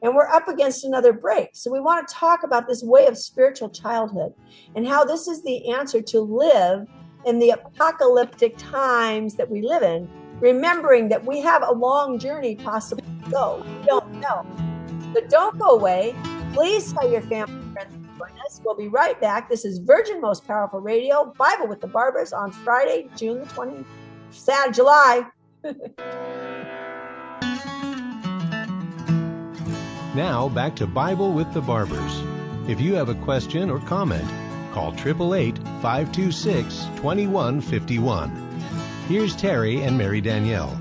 and 0.03 0.13
we're 0.15 0.27
up 0.27 0.47
against 0.47 0.85
another 0.85 1.11
break. 1.11 1.49
So 1.53 1.71
we 1.71 1.79
want 1.79 2.07
to 2.07 2.13
talk 2.13 2.43
about 2.43 2.67
this 2.67 2.83
way 2.83 3.07
of 3.07 3.17
spiritual 3.17 3.69
childhood 3.69 4.31
and 4.75 4.87
how 4.87 5.03
this 5.03 5.27
is 5.27 5.41
the 5.41 5.71
answer 5.71 6.03
to 6.03 6.21
live 6.21 6.87
in 7.25 7.39
the 7.39 7.49
apocalyptic 7.49 8.55
times 8.57 9.33
that 9.35 9.49
we 9.49 9.63
live 9.63 9.81
in, 9.81 10.07
remembering 10.39 11.09
that 11.09 11.25
we 11.25 11.41
have 11.41 11.63
a 11.63 11.71
long 11.71 12.19
journey 12.19 12.55
possibly 12.55 13.03
to 13.23 13.31
go. 13.31 13.65
We 13.81 13.85
don't 13.87 14.13
know. 14.21 14.45
But 15.15 15.29
don't 15.29 15.57
go 15.57 15.69
away. 15.69 16.15
Please 16.53 16.93
tell 16.93 17.11
your 17.11 17.21
family 17.21 17.73
friends 17.73 17.95
to 17.95 18.17
join 18.19 18.39
us. 18.45 18.61
We'll 18.63 18.75
be 18.75 18.89
right 18.89 19.19
back. 19.19 19.49
This 19.49 19.65
is 19.65 19.79
Virgin 19.79 20.21
Most 20.21 20.45
Powerful 20.45 20.79
Radio, 20.79 21.33
Bible 21.39 21.67
with 21.67 21.81
the 21.81 21.87
Barbers 21.87 22.33
on 22.33 22.51
Friday, 22.51 23.09
June 23.15 23.39
the 23.39 23.45
20th, 23.45 23.85
sad 24.29 24.75
July. 24.75 25.25
Now 30.17 30.49
back 30.49 30.75
to 30.77 30.87
Bible 30.87 31.31
with 31.31 31.53
the 31.53 31.61
Barbers. 31.61 32.23
If 32.67 32.81
you 32.81 32.95
have 32.95 33.07
a 33.07 33.13
question 33.13 33.69
or 33.69 33.77
comment, 33.81 34.27
call 34.73 34.91
888 34.91 35.59
526 35.79 36.85
2151. 36.95 38.35
Here's 39.07 39.35
Terry 39.35 39.83
and 39.83 39.95
Mary 39.95 40.19
Danielle. 40.19 40.75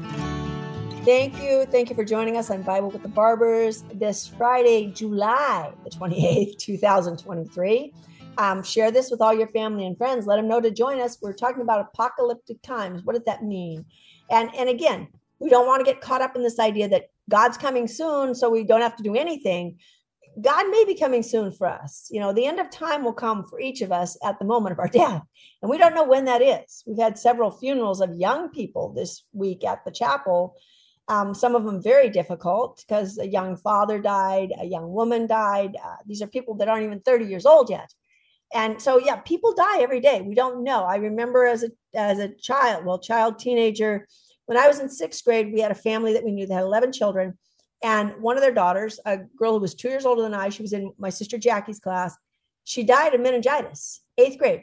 Thank 1.05 1.39
you. 1.43 1.67
Thank 1.67 1.91
you 1.91 1.95
for 1.95 2.03
joining 2.03 2.39
us 2.39 2.49
on 2.49 2.63
Bible 2.63 2.89
with 2.89 3.03
the 3.03 3.09
Barbers 3.09 3.85
this 3.93 4.27
Friday, 4.27 4.91
July 4.91 5.71
the 5.85 5.91
28th, 5.91 6.57
2023. 6.57 7.93
Um, 8.39 8.63
share 8.63 8.91
this 8.91 9.11
with 9.11 9.21
all 9.21 9.35
your 9.35 9.49
family 9.49 9.85
and 9.85 9.99
friends. 9.99 10.27
Let 10.27 10.37
them 10.37 10.49
know 10.49 10.63
to 10.63 10.71
join 10.71 10.99
us. 10.99 11.19
We're 11.21 11.35
talking 11.35 11.61
about 11.61 11.91
apocalyptic 11.93 12.63
times. 12.63 13.03
What 13.05 13.13
does 13.13 13.25
that 13.25 13.45
mean? 13.45 13.85
And 14.31 14.49
and 14.55 14.71
again, 14.71 15.09
we 15.41 15.51
don't 15.51 15.67
want 15.67 15.85
to 15.85 15.93
get 15.93 16.01
caught 16.01 16.23
up 16.23 16.37
in 16.37 16.43
this 16.43 16.59
idea 16.59 16.89
that 16.89 17.11
God's 17.29 17.57
coming 17.57 17.89
soon, 17.89 18.35
so 18.35 18.49
we 18.49 18.65
don't 18.65 18.81
have 18.81 18.97
to 18.97 19.03
do 19.03 19.15
anything. 19.15 19.79
God 20.41 20.71
may 20.71 20.85
be 20.85 20.95
coming 20.95 21.23
soon 21.23 21.51
for 21.51 21.67
us. 21.67 22.09
You 22.11 22.21
know, 22.21 22.33
the 22.33 22.45
end 22.45 22.61
of 22.61 22.71
time 22.71 23.05
will 23.05 23.15
come 23.15 23.47
for 23.47 23.59
each 23.59 23.81
of 23.81 23.91
us 23.91 24.19
at 24.23 24.39
the 24.39 24.45
moment 24.45 24.73
of 24.73 24.79
our 24.79 24.89
death. 25.03 25.23
And 25.63 25.71
we 25.71 25.79
don't 25.79 25.95
know 25.95 26.05
when 26.05 26.27
that 26.27 26.43
is. 26.43 26.83
We've 26.87 26.99
had 26.99 27.19
several 27.19 27.51
funerals 27.51 28.01
of 28.01 28.15
young 28.15 28.51
people 28.51 28.93
this 28.93 29.25
week 29.33 29.65
at 29.65 29.85
the 29.85 29.91
chapel. 29.91 30.55
Um, 31.09 31.35
some 31.35 31.55
of 31.55 31.65
them 31.65 31.83
very 31.83 32.11
difficult 32.11 32.83
because 32.87 33.19
a 33.19 33.29
young 33.29 33.57
father 33.57 34.01
died, 34.01 34.53
a 34.61 34.67
young 34.67 34.93
woman 34.93 35.27
died. 35.27 35.77
Uh, 35.83 35.97
these 36.05 36.21
are 36.21 36.27
people 36.27 36.57
that 36.57 36.69
aren't 36.69 36.85
even 36.85 37.01
30 37.01 37.27
years 37.27 37.47
old 37.47 37.71
yet. 37.71 37.93
And 38.55 38.81
so, 38.81 38.99
yeah, 38.99 39.17
people 39.17 39.55
die 39.55 39.81
every 39.81 40.01
day. 40.01 40.21
We 40.21 40.35
don't 40.35 40.63
know. 40.65 40.85
I 40.85 40.97
remember 40.97 41.47
as 41.47 41.65
a 41.65 41.71
as 41.95 42.19
a 42.19 42.29
child, 42.29 42.85
well, 42.85 42.99
child, 42.99 43.39
teenager, 43.39 44.07
when 44.47 44.57
I 44.57 44.69
was 44.69 44.81
in 44.81 44.89
sixth 44.89 45.25
grade, 45.25 45.53
we 45.53 45.61
had 45.61 45.71
a 45.71 45.77
family 45.77 46.13
that 46.15 46.25
we 46.25 46.33
knew 46.33 46.47
that 46.47 46.55
had 46.55 46.63
11 46.63 46.93
children. 46.93 47.37
And 47.83 48.15
one 48.21 48.37
of 48.37 48.43
their 48.43 48.55
daughters, 48.55 48.99
a 49.05 49.19
girl 49.19 49.53
who 49.53 49.61
was 49.61 49.75
two 49.75 49.89
years 49.89 50.07
older 50.07 50.23
than 50.23 50.35
I, 50.35 50.49
she 50.49 50.63
was 50.63 50.73
in 50.73 50.93
my 50.99 51.11
sister 51.11 51.37
Jackie's 51.37 51.81
class, 51.81 52.17
she 52.65 52.83
died 52.83 53.15
of 53.15 53.21
meningitis, 53.21 54.01
eighth 54.19 54.39
grade. 54.39 54.63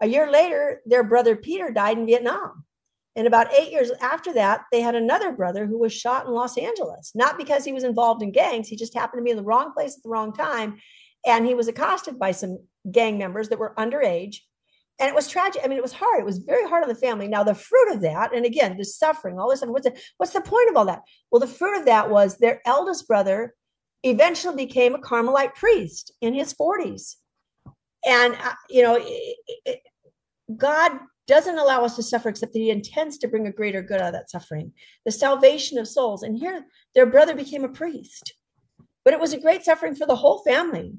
A 0.00 0.06
year 0.06 0.30
later, 0.30 0.80
their 0.86 1.04
brother 1.04 1.36
Peter 1.36 1.70
died 1.70 1.98
in 1.98 2.06
Vietnam. 2.06 2.64
And 3.14 3.26
about 3.26 3.52
eight 3.52 3.70
years 3.70 3.90
after 4.00 4.32
that, 4.34 4.62
they 4.72 4.80
had 4.80 4.94
another 4.94 5.32
brother 5.32 5.66
who 5.66 5.78
was 5.78 5.92
shot 5.92 6.26
in 6.26 6.32
Los 6.32 6.56
Angeles, 6.56 7.12
not 7.14 7.36
because 7.36 7.64
he 7.64 7.72
was 7.72 7.84
involved 7.84 8.22
in 8.22 8.32
gangs. 8.32 8.68
He 8.68 8.76
just 8.76 8.94
happened 8.94 9.20
to 9.20 9.24
be 9.24 9.30
in 9.30 9.36
the 9.36 9.42
wrong 9.42 9.72
place 9.72 9.96
at 9.96 10.02
the 10.02 10.08
wrong 10.08 10.32
time. 10.32 10.78
And 11.26 11.46
he 11.46 11.54
was 11.54 11.68
accosted 11.68 12.18
by 12.18 12.32
some 12.32 12.58
gang 12.90 13.18
members 13.18 13.50
that 13.50 13.58
were 13.58 13.74
underage 13.76 14.38
and 14.98 15.08
it 15.08 15.14
was 15.14 15.28
tragic. 15.28 15.62
I 15.64 15.68
mean, 15.68 15.78
it 15.78 15.82
was 15.82 15.92
hard. 15.92 16.20
It 16.20 16.26
was 16.26 16.38
very 16.38 16.68
hard 16.68 16.82
on 16.82 16.88
the 16.88 16.94
family. 16.94 17.26
Now, 17.26 17.42
the 17.42 17.54
fruit 17.54 17.92
of 17.92 18.02
that, 18.02 18.34
and 18.34 18.44
again, 18.44 18.76
the 18.76 18.84
suffering, 18.84 19.38
all 19.38 19.50
this, 19.50 19.62
what's 19.62 19.86
the, 19.86 19.98
what's 20.18 20.32
the 20.32 20.40
point 20.40 20.70
of 20.70 20.76
all 20.76 20.84
that? 20.86 21.02
Well, 21.30 21.40
the 21.40 21.46
fruit 21.46 21.78
of 21.78 21.86
that 21.86 22.10
was 22.10 22.38
their 22.38 22.60
eldest 22.66 23.08
brother 23.08 23.54
eventually 24.04 24.56
became 24.56 24.94
a 24.94 24.98
Carmelite 24.98 25.54
priest 25.54 26.12
in 26.20 26.34
his 26.34 26.54
40s. 26.54 27.16
And, 28.04 28.34
uh, 28.34 28.52
you 28.68 28.82
know, 28.82 28.98
it, 29.00 29.36
it, 29.64 29.80
God 30.56 30.92
doesn't 31.26 31.58
allow 31.58 31.84
us 31.84 31.96
to 31.96 32.02
suffer 32.02 32.28
except 32.28 32.52
that 32.52 32.58
he 32.58 32.70
intends 32.70 33.16
to 33.18 33.28
bring 33.28 33.46
a 33.46 33.52
greater 33.52 33.80
good 33.80 34.00
out 34.00 34.08
of 34.08 34.12
that 34.12 34.30
suffering, 34.30 34.72
the 35.04 35.12
salvation 35.12 35.78
of 35.78 35.88
souls. 35.88 36.22
And 36.22 36.36
here, 36.36 36.66
their 36.94 37.06
brother 37.06 37.34
became 37.34 37.64
a 37.64 37.68
priest. 37.68 38.34
But 39.04 39.14
it 39.14 39.20
was 39.20 39.32
a 39.32 39.40
great 39.40 39.64
suffering 39.64 39.94
for 39.94 40.06
the 40.06 40.16
whole 40.16 40.42
family 40.42 40.94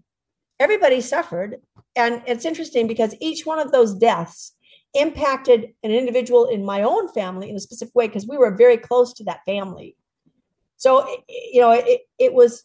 everybody 0.59 1.01
suffered. 1.01 1.57
And 1.95 2.21
it's 2.25 2.45
interesting 2.45 2.87
because 2.87 3.15
each 3.19 3.45
one 3.45 3.59
of 3.59 3.71
those 3.71 3.93
deaths 3.93 4.55
impacted 4.93 5.73
an 5.83 5.91
individual 5.91 6.45
in 6.45 6.65
my 6.65 6.83
own 6.83 7.07
family 7.09 7.49
in 7.49 7.55
a 7.55 7.59
specific 7.59 7.95
way 7.95 8.07
because 8.07 8.27
we 8.27 8.37
were 8.37 8.55
very 8.55 8.77
close 8.77 9.13
to 9.13 9.23
that 9.25 9.41
family. 9.45 9.95
So, 10.77 11.07
you 11.27 11.61
know, 11.61 11.71
it, 11.71 12.01
it 12.19 12.33
was, 12.33 12.63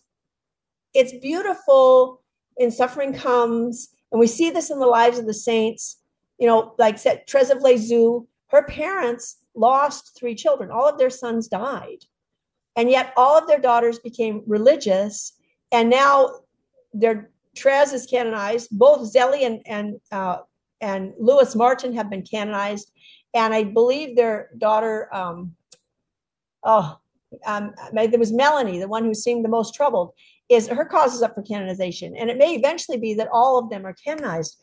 it's 0.95 1.13
beautiful 1.13 2.23
and 2.59 2.73
suffering 2.73 3.13
comes. 3.13 3.91
And 4.11 4.19
we 4.19 4.27
see 4.27 4.51
this 4.51 4.71
in 4.71 4.79
the 4.79 4.87
lives 4.87 5.19
of 5.19 5.27
the 5.27 5.35
saints. 5.35 5.99
You 6.39 6.47
know, 6.47 6.75
like 6.79 6.99
said, 6.99 7.27
Therese 7.29 7.51
of 7.51 7.63
Lisieux, 7.63 8.27
her 8.49 8.63
parents 8.63 9.39
lost 9.55 10.17
three 10.19 10.35
children. 10.35 10.71
All 10.71 10.89
of 10.89 10.99
their 10.99 11.11
sons 11.11 11.49
died. 11.49 12.05
And 12.77 12.91
yet 12.91 13.13
all 13.17 13.37
of 13.37 13.47
their 13.47 13.59
daughters 13.59 13.99
became 13.99 14.43
religious. 14.47 15.33
And 15.73 15.91
now 15.91 16.41
they're 16.93 17.31
Therese 17.63 17.93
is 17.93 18.07
canonized. 18.07 18.69
Both 18.73 19.13
Zélie 19.13 19.47
and 19.47 19.61
and 19.67 20.01
uh, 20.13 20.39
and 20.81 21.13
Louis 21.19 21.55
Martin 21.55 21.93
have 21.95 22.11
been 22.11 22.23
canonized, 22.23 22.93
and 23.35 23.53
I 23.55 23.65
believe 23.65 24.17
their 24.17 24.51
daughter. 24.59 25.09
Um, 25.15 25.55
oh, 26.63 26.99
um, 27.47 27.75
there 27.93 28.19
was 28.19 28.33
Melanie, 28.33 28.79
the 28.79 28.89
one 28.89 29.05
who 29.05 29.15
seemed 29.15 29.45
the 29.45 29.51
most 29.51 29.75
troubled. 29.75 30.13
Is 30.49 30.67
her 30.69 30.87
cause 30.87 31.15
is 31.15 31.23
up 31.23 31.35
for 31.35 31.43
canonization, 31.43 32.17
and 32.17 32.31
it 32.31 32.39
may 32.39 32.55
eventually 32.55 32.97
be 32.97 33.13
that 33.15 33.29
all 33.31 33.59
of 33.59 33.69
them 33.69 33.85
are 33.85 33.93
canonized. 33.93 34.63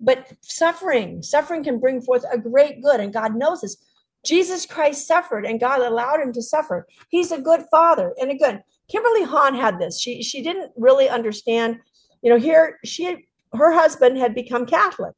But 0.00 0.32
suffering, 0.40 1.22
suffering 1.22 1.62
can 1.62 1.78
bring 1.78 2.00
forth 2.00 2.24
a 2.32 2.38
great 2.38 2.82
good, 2.82 3.00
and 3.00 3.12
God 3.12 3.36
knows 3.36 3.60
this. 3.60 3.76
Jesus 4.24 4.66
Christ 4.66 5.06
suffered, 5.06 5.46
and 5.46 5.60
God 5.60 5.80
allowed 5.80 6.20
him 6.20 6.32
to 6.32 6.42
suffer. 6.42 6.86
He's 7.10 7.30
a 7.30 7.40
good 7.40 7.64
father, 7.70 8.12
and 8.20 8.30
again, 8.30 8.62
Kimberly 8.90 9.22
Hahn 9.22 9.54
had 9.54 9.78
this. 9.78 10.00
She 10.00 10.22
she 10.22 10.42
didn't 10.42 10.72
really 10.76 11.08
understand 11.08 11.78
you 12.22 12.30
know, 12.30 12.38
here 12.38 12.78
she 12.84 13.04
had, 13.04 13.18
her 13.52 13.72
husband 13.72 14.18
had 14.18 14.34
become 14.34 14.66
Catholic 14.66 15.14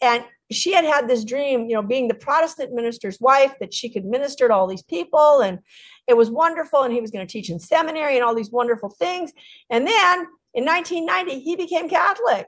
and 0.00 0.24
she 0.50 0.72
had 0.72 0.84
had 0.84 1.08
this 1.08 1.24
dream, 1.24 1.68
you 1.68 1.74
know, 1.74 1.82
being 1.82 2.08
the 2.08 2.14
Protestant 2.14 2.72
minister's 2.72 3.20
wife, 3.20 3.54
that 3.60 3.72
she 3.72 3.88
could 3.88 4.04
minister 4.04 4.48
to 4.48 4.54
all 4.54 4.66
these 4.66 4.82
people. 4.82 5.40
And 5.40 5.58
it 6.06 6.16
was 6.16 6.30
wonderful. 6.30 6.82
And 6.82 6.92
he 6.92 7.00
was 7.00 7.10
going 7.10 7.26
to 7.26 7.32
teach 7.32 7.50
in 7.50 7.58
seminary 7.58 8.16
and 8.16 8.24
all 8.24 8.34
these 8.34 8.50
wonderful 8.50 8.90
things. 8.90 9.32
And 9.70 9.86
then 9.86 10.26
in 10.54 10.64
1990, 10.64 11.40
he 11.40 11.56
became 11.56 11.88
Catholic. 11.88 12.46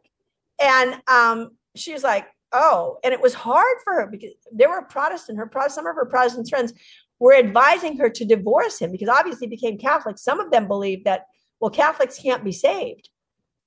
And 0.63 1.01
um, 1.09 1.51
she 1.75 1.93
was 1.93 2.03
like, 2.03 2.27
oh, 2.53 2.99
and 3.03 3.13
it 3.13 3.21
was 3.21 3.35
hard 3.35 3.77
for 3.83 3.95
her 3.95 4.09
because 4.11 4.31
they 4.53 4.67
were 4.67 4.83
Protestant. 4.83 5.39
Her 5.39 5.51
some 5.69 5.87
of 5.87 5.97
her 5.97 6.07
Protestant 6.07 6.49
friends 6.49 6.73
were 7.19 7.35
advising 7.35 7.97
her 7.99 8.11
to 8.11 8.25
divorce 8.25 8.79
him 8.79 8.93
because 8.93 9.09
obviously 9.09 9.47
he 9.47 9.57
became 9.57 9.79
Catholic. 9.79 10.19
Some 10.19 10.41
of 10.41 10.51
them 10.51 10.69
believed 10.69 11.05
that, 11.05 11.27
well, 11.61 11.71
Catholics 11.71 12.19
can't 12.19 12.45
be 12.45 12.53
saved. 12.53 13.09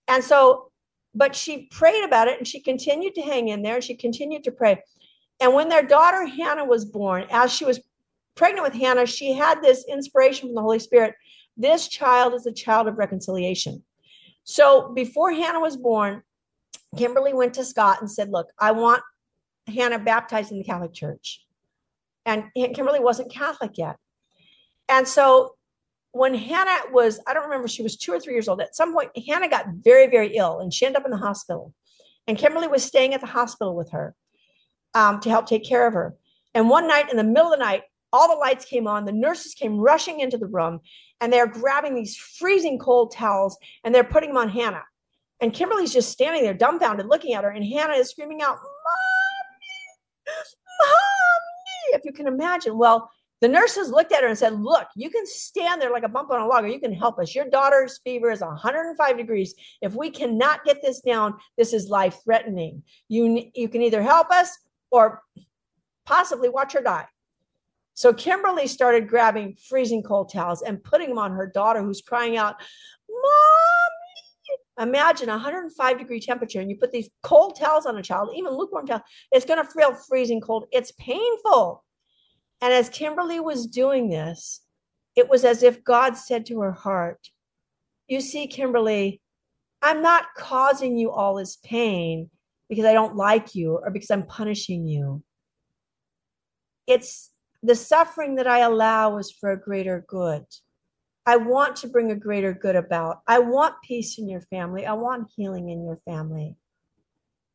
And 0.08 0.24
so, 0.24 0.72
but 1.13 1.36
she 1.36 1.67
prayed 1.67 2.04
about 2.04 2.28
it 2.28 2.38
and 2.38 2.48
she 2.48 2.60
continued 2.60 3.15
to 3.15 3.22
hang 3.22 3.50
in 3.50 3.62
there 3.62 3.76
and 3.76 3.84
she 3.84 3.96
continued 3.96 4.43
to 4.46 4.52
pray. 4.52 4.82
And 5.39 5.54
when 5.54 5.70
their 5.70 5.84
daughter 5.84 6.26
Hannah 6.26 6.65
was 6.65 6.86
born, 6.86 7.26
as 7.30 7.52
she 7.52 7.65
was 7.65 7.80
pregnant 8.36 8.63
with 8.63 8.74
Hannah, 8.74 9.06
she 9.06 9.34
had 9.34 9.62
this 9.62 9.86
inspiration 9.88 10.48
from 10.48 10.56
the 10.56 10.62
Holy 10.62 10.80
Spirit. 10.80 11.15
This 11.58 11.88
child 11.88 12.34
is 12.34 12.46
a 12.46 12.52
child 12.52 12.88
of 12.88 12.98
reconciliation. 12.98 13.84
So 14.43 14.93
before 14.93 15.32
Hannah 15.32 15.60
was 15.60 15.76
born, 15.76 16.24
Kimberly 16.96 17.34
went 17.34 17.56
to 17.56 17.65
Scott 17.65 18.00
and 18.00 18.10
said, 18.10 18.30
Look, 18.30 18.48
I 18.58 18.72
want 18.72 19.04
Hannah 19.67 20.00
baptized 20.00 20.52
in 20.52 20.58
the 20.58 20.63
Catholic 20.63 20.93
Church. 20.93 21.43
And 22.26 22.46
Kimberly 22.56 23.00
wasn't 23.00 23.32
Catholic 23.32 23.78
yet. 23.78 23.98
And 24.89 25.08
so 25.08 25.57
when 26.12 26.34
Hannah 26.34 26.91
was, 26.91 27.20
I 27.28 27.34
don't 27.34 27.43
remember, 27.43 27.67
she 27.67 27.84
was 27.84 27.96
two 27.96 28.12
or 28.12 28.20
three 28.20 28.34
years 28.34 28.48
old. 28.48 28.62
At 28.62 28.76
some 28.76 28.93
point, 28.93 29.12
Hannah 29.28 29.50
got 29.50 29.67
very, 29.82 30.08
very 30.08 30.36
ill 30.36 30.60
and 30.60 30.74
she 30.74 30.86
ended 30.86 31.00
up 31.00 31.06
in 31.06 31.12
the 31.12 31.17
hospital. 31.17 31.74
And 32.28 32.38
Kimberly 32.38 32.67
was 32.67 32.84
staying 32.84 33.13
at 33.13 33.22
the 33.22 33.28
hospital 33.28 33.76
with 33.76 33.91
her 33.91 34.15
um, 34.93 35.20
to 35.22 35.30
help 35.30 35.48
take 35.48 35.65
care 35.65 35.88
of 35.88 35.93
her. 35.93 36.15
And 36.54 36.70
one 36.70 36.88
night 36.88 37.10
in 37.12 37.17
the 37.17 37.24
middle 37.24 37.54
of 37.54 37.60
the 37.60 37.63
night, 37.63 37.84
all 38.12 38.30
the 38.30 38.39
lights 38.39 38.65
came 38.65 38.88
on. 38.88 39.06
The 39.06 39.12
nurses 39.12 39.54
came 39.54 39.78
rushing 39.78 40.20
into 40.20 40.38
the 40.38 40.48
room 40.48 40.80
and 41.22 41.32
they're 41.32 41.48
grabbing 41.48 41.96
these 41.96 42.15
freezing 42.17 42.80
cold 42.80 43.12
towels 43.12 43.58
and 43.84 43.93
they're 43.93 44.04
putting 44.04 44.30
them 44.30 44.38
on 44.38 44.50
Hannah. 44.50 44.84
And 45.39 45.54
Kimberly's 45.54 45.93
just 45.93 46.12
standing 46.12 46.41
there 46.41 46.54
dumbfounded 46.54 47.06
looking 47.06 47.34
at 47.34 47.43
her. 47.43 47.50
And 47.52 47.63
Hannah 47.63 47.93
is 47.93 48.10
screaming 48.10 48.41
out, 48.41 48.56
Mommy, 48.56 50.36
Mommy, 50.80 51.93
if 51.93 52.06
you 52.06 52.12
can 52.12 52.28
imagine. 52.28 52.78
Well, 52.78 53.12
the 53.39 53.47
nurses 53.47 53.89
looked 53.89 54.12
at 54.12 54.23
her 54.23 54.30
and 54.30 54.38
said, 54.38 54.60
Look, 54.60 54.88
you 54.95 55.10
can 55.10 55.26
stand 55.26 55.82
there 55.82 55.91
like 55.91 56.04
a 56.04 56.10
bump 56.10 56.32
on 56.32 56.41
a 56.41 56.47
log, 56.47 56.63
or 56.63 56.67
you 56.67 56.80
can 56.80 56.93
help 56.93 57.19
us. 57.19 57.36
Your 57.36 57.50
daughter's 57.50 58.00
fever 58.04 58.32
is 58.32 58.41
105 58.41 59.17
degrees. 59.17 59.54
If 59.82 59.93
we 59.93 60.10
cannot 60.10 60.65
get 60.65 60.82
this 60.82 61.02
down, 61.02 61.36
this 61.58 61.73
is 61.73 61.89
life 61.89 62.17
threatening. 62.23 62.84
You, 63.08 63.43
you 63.54 63.69
can 63.69 63.82
either 63.82 64.02
help 64.02 64.32
us 64.32 64.58
or 64.89 65.21
possibly 66.06 66.50
watch 66.50 66.73
her 66.73 66.82
die. 66.82 67.06
So 67.93 68.13
Kimberly 68.13 68.67
started 68.67 69.08
grabbing 69.08 69.58
freezing 69.69 70.04
cold 70.04 70.32
towels 70.32 70.62
and 70.62 70.84
putting 70.84 71.10
them 71.10 71.17
on 71.17 71.32
her 71.32 71.47
daughter 71.47 71.82
who's 71.82 72.02
crying 72.02 72.38
out, 72.38 72.56
Mommy! 73.10 74.89
Imagine 74.89 75.30
105 75.30 75.97
degree 75.97 76.19
temperature 76.19 76.62
and 76.62 76.69
you 76.69 76.78
put 76.78 76.91
these 76.91 77.10
cold 77.23 77.58
towels 77.60 77.88
on 77.88 77.97
a 77.97 78.04
child, 78.04 78.30
even 78.36 78.56
lukewarm 78.56 78.86
towel, 78.86 79.02
it's 79.32 79.45
going 79.45 79.63
to 79.63 79.71
feel 79.71 79.95
freezing 79.95 80.39
cold. 80.41 80.65
It's 80.71 80.91
painful. 80.91 81.84
And 82.62 82.74
as 82.74 82.89
Kimberly 82.89 83.39
was 83.39 83.67
doing 83.67 84.10
this, 84.10 84.62
it 85.15 85.30
was 85.30 85.43
as 85.43 85.63
if 85.63 85.84
God 85.84 86.15
said 86.17 86.46
to 86.48 86.62
her 86.62 86.72
heart, 86.72 87.30
You 88.08 88.22
see, 88.22 88.48
Kimberly, 88.48 89.22
I'm 89.82 90.02
not 90.02 90.34
causing 90.36 90.98
you 90.98 91.12
all 91.12 91.36
this 91.36 91.58
pain 91.63 92.30
because 92.70 92.86
I 92.86 92.93
don't 92.93 93.15
like 93.15 93.56
you 93.56 93.80
or 93.84 93.91
because 93.91 94.12
I'm 94.12 94.26
punishing 94.26 94.88
you. 94.88 95.24
It's 96.88 97.32
the 97.63 97.76
suffering 97.76 98.36
that 98.36 98.48
I 98.48 98.60
allow 98.60 99.17
is 99.17 99.32
for 99.32 99.52
a 99.52 99.60
greater 99.60 100.06
good. 100.08 100.46
I 101.26 101.36
want 101.36 101.76
to 101.78 101.88
bring 101.88 102.12
a 102.12 102.15
greater 102.15 102.54
good 102.54 102.76
about. 102.76 103.22
I 103.28 103.39
want 103.39 103.76
peace 103.84 104.17
in 104.17 104.30
your 104.30 104.41
family. 104.41 104.86
I 104.86 104.93
want 104.93 105.30
healing 105.36 105.70
in 105.70 105.84
your 105.84 106.00
family. 106.06 106.56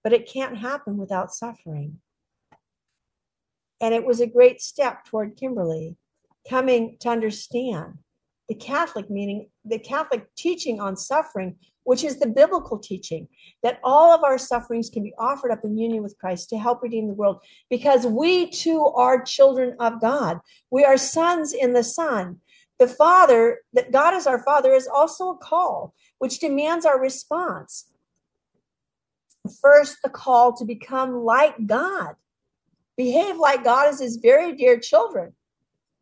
But 0.04 0.12
it 0.12 0.30
can't 0.30 0.58
happen 0.58 0.98
without 0.98 1.32
suffering. 1.32 1.98
And 3.82 3.92
it 3.92 4.06
was 4.06 4.20
a 4.20 4.26
great 4.26 4.62
step 4.62 5.04
toward 5.04 5.36
Kimberly 5.36 5.96
coming 6.48 6.96
to 7.00 7.10
understand 7.10 7.98
the 8.48 8.54
Catholic 8.54 9.10
meaning, 9.10 9.48
the 9.64 9.78
Catholic 9.78 10.26
teaching 10.36 10.80
on 10.80 10.96
suffering 10.96 11.56
which 11.84 12.04
is 12.04 12.18
the 12.18 12.26
biblical 12.26 12.78
teaching 12.78 13.28
that 13.62 13.80
all 13.82 14.12
of 14.12 14.22
our 14.22 14.38
sufferings 14.38 14.90
can 14.90 15.02
be 15.02 15.14
offered 15.18 15.50
up 15.50 15.64
in 15.64 15.76
union 15.76 16.02
with 16.02 16.18
Christ 16.18 16.48
to 16.50 16.58
help 16.58 16.82
redeem 16.82 17.08
the 17.08 17.14
world 17.14 17.42
because 17.70 18.06
we 18.06 18.50
too 18.50 18.86
are 18.94 19.22
children 19.22 19.76
of 19.80 20.00
God. 20.00 20.40
We 20.70 20.84
are 20.84 20.96
sons 20.96 21.52
in 21.52 21.72
the 21.72 21.84
Son. 21.84 22.38
The 22.78 22.88
Father, 22.88 23.58
that 23.72 23.92
God 23.92 24.14
is 24.14 24.26
our 24.26 24.42
Father, 24.42 24.72
is 24.72 24.88
also 24.88 25.30
a 25.30 25.36
call 25.36 25.94
which 26.18 26.38
demands 26.38 26.86
our 26.86 27.00
response. 27.00 27.86
First, 29.60 29.98
the 30.02 30.08
call 30.08 30.56
to 30.56 30.64
become 30.64 31.24
like 31.24 31.66
God, 31.66 32.14
behave 32.96 33.36
like 33.36 33.64
God 33.64 33.88
as 33.88 34.00
his 34.00 34.16
very 34.16 34.54
dear 34.54 34.78
children. 34.78 35.32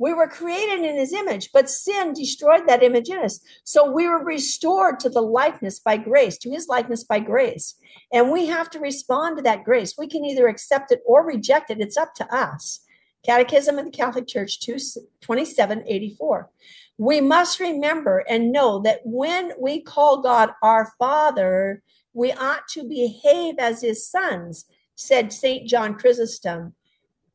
We 0.00 0.14
were 0.14 0.29
created 0.29 0.81
in 0.81 0.96
his 0.96 1.12
image, 1.12 1.50
but 1.53 1.68
sin 1.68 2.14
destroyed 2.14 2.66
that 2.66 2.83
image 2.83 3.11
in 3.11 3.18
us. 3.18 3.38
So 3.64 3.92
we 3.92 4.09
were 4.09 4.24
restored 4.24 4.98
to 5.00 5.11
the 5.11 5.20
likeness 5.20 5.79
by 5.79 5.98
grace, 5.98 6.38
to 6.38 6.50
his 6.50 6.68
likeness 6.68 7.05
by 7.05 7.20
grace. 7.20 7.74
And 8.11 8.31
we 8.31 8.46
have 8.46 8.70
to 8.70 8.79
respond 8.79 9.37
to 9.37 9.42
that 9.42 9.64
grace. 9.64 9.96
We 9.98 10.09
can 10.09 10.24
either 10.24 10.48
accept 10.48 10.90
it 10.90 11.00
or 11.05 11.26
reject 11.26 11.70
it. 11.70 11.81
It's 11.81 11.98
up 11.98 12.14
to 12.14 12.35
us. 12.35 12.81
Catechism 13.26 13.79
of 13.79 13.85
the 13.85 13.90
Catholic 13.90 14.26
Church 14.26 14.61
2784. 14.61 16.50
We 16.96 17.20
must 17.20 17.61
remember 17.61 18.24
and 18.26 18.53
know 18.53 18.81
that 18.81 19.00
when 19.05 19.53
we 19.61 19.83
call 19.83 20.22
God 20.22 20.53
our 20.62 20.92
Father, 20.98 21.83
we 22.14 22.33
ought 22.33 22.66
to 22.68 22.85
behave 22.85 23.57
as 23.59 23.83
his 23.83 24.09
sons, 24.09 24.64
said 24.94 25.31
St. 25.31 25.68
John 25.68 25.94
Chrysostom 25.94 26.74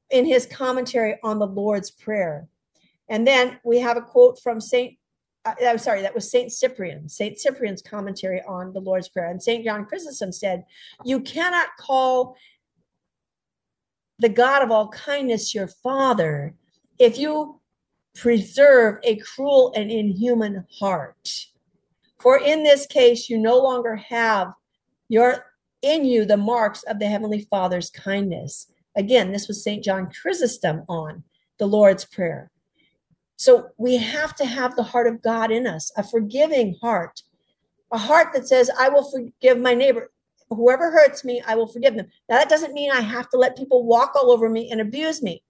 in 0.09 0.25
his 0.25 0.45
commentary 0.45 1.17
on 1.23 1.39
the 1.39 1.47
Lord's 1.47 1.91
Prayer. 1.91 2.47
And 3.09 3.27
then 3.27 3.59
we 3.63 3.79
have 3.79 3.97
a 3.97 4.01
quote 4.01 4.39
from 4.41 4.59
Saint. 4.59 4.97
Uh, 5.45 5.53
I'm 5.63 5.77
sorry, 5.77 6.01
that 6.01 6.15
was 6.15 6.29
Saint 6.29 6.51
Cyprian. 6.51 7.07
Saint 7.07 7.39
Cyprian's 7.39 7.81
commentary 7.81 8.41
on 8.47 8.73
the 8.73 8.79
Lord's 8.81 9.09
Prayer, 9.09 9.29
and 9.29 9.41
Saint 9.41 9.63
John 9.63 9.85
Chrysostom 9.85 10.31
said, 10.31 10.65
"You 11.03 11.19
cannot 11.19 11.69
call 11.79 12.35
the 14.17 14.29
God 14.29 14.63
of 14.63 14.71
all 14.71 14.87
kindness 14.89 15.53
your 15.53 15.67
Father 15.67 16.55
if 16.97 17.17
you 17.17 17.59
preserve 18.15 18.99
a 19.03 19.17
cruel 19.17 19.73
and 19.75 19.91
inhuman 19.91 20.65
heart. 20.79 21.47
For 22.19 22.39
in 22.39 22.63
this 22.63 22.87
case, 22.87 23.29
you 23.29 23.37
no 23.37 23.57
longer 23.57 23.97
have 23.97 24.53
your 25.09 25.45
in 25.81 26.05
you 26.05 26.25
the 26.25 26.37
marks 26.37 26.81
of 26.83 26.97
the 26.97 27.07
Heavenly 27.07 27.41
Father's 27.41 27.89
kindness." 27.89 28.71
Again, 28.95 29.31
this 29.31 29.47
was 29.47 29.63
Saint 29.63 29.83
John 29.83 30.09
Chrysostom 30.09 30.83
on 30.87 31.23
the 31.57 31.65
Lord's 31.65 32.05
Prayer. 32.05 32.51
So 33.37 33.69
we 33.77 33.97
have 33.97 34.35
to 34.35 34.45
have 34.45 34.75
the 34.75 34.83
heart 34.83 35.07
of 35.07 35.21
God 35.21 35.51
in 35.51 35.67
us, 35.67 35.91
a 35.97 36.03
forgiving 36.03 36.75
heart, 36.81 37.21
a 37.91 37.97
heart 37.97 38.29
that 38.33 38.47
says, 38.47 38.71
I 38.79 38.89
will 38.89 39.09
forgive 39.09 39.59
my 39.59 39.73
neighbor. 39.73 40.11
Whoever 40.49 40.91
hurts 40.91 41.25
me, 41.25 41.41
I 41.45 41.55
will 41.55 41.67
forgive 41.67 41.95
them. 41.95 42.07
Now, 42.29 42.37
that 42.37 42.49
doesn't 42.49 42.73
mean 42.73 42.91
I 42.91 43.01
have 43.01 43.29
to 43.29 43.37
let 43.37 43.57
people 43.57 43.85
walk 43.85 44.13
all 44.15 44.31
over 44.31 44.49
me 44.49 44.69
and 44.71 44.79
abuse 44.79 45.21
me, 45.21 45.43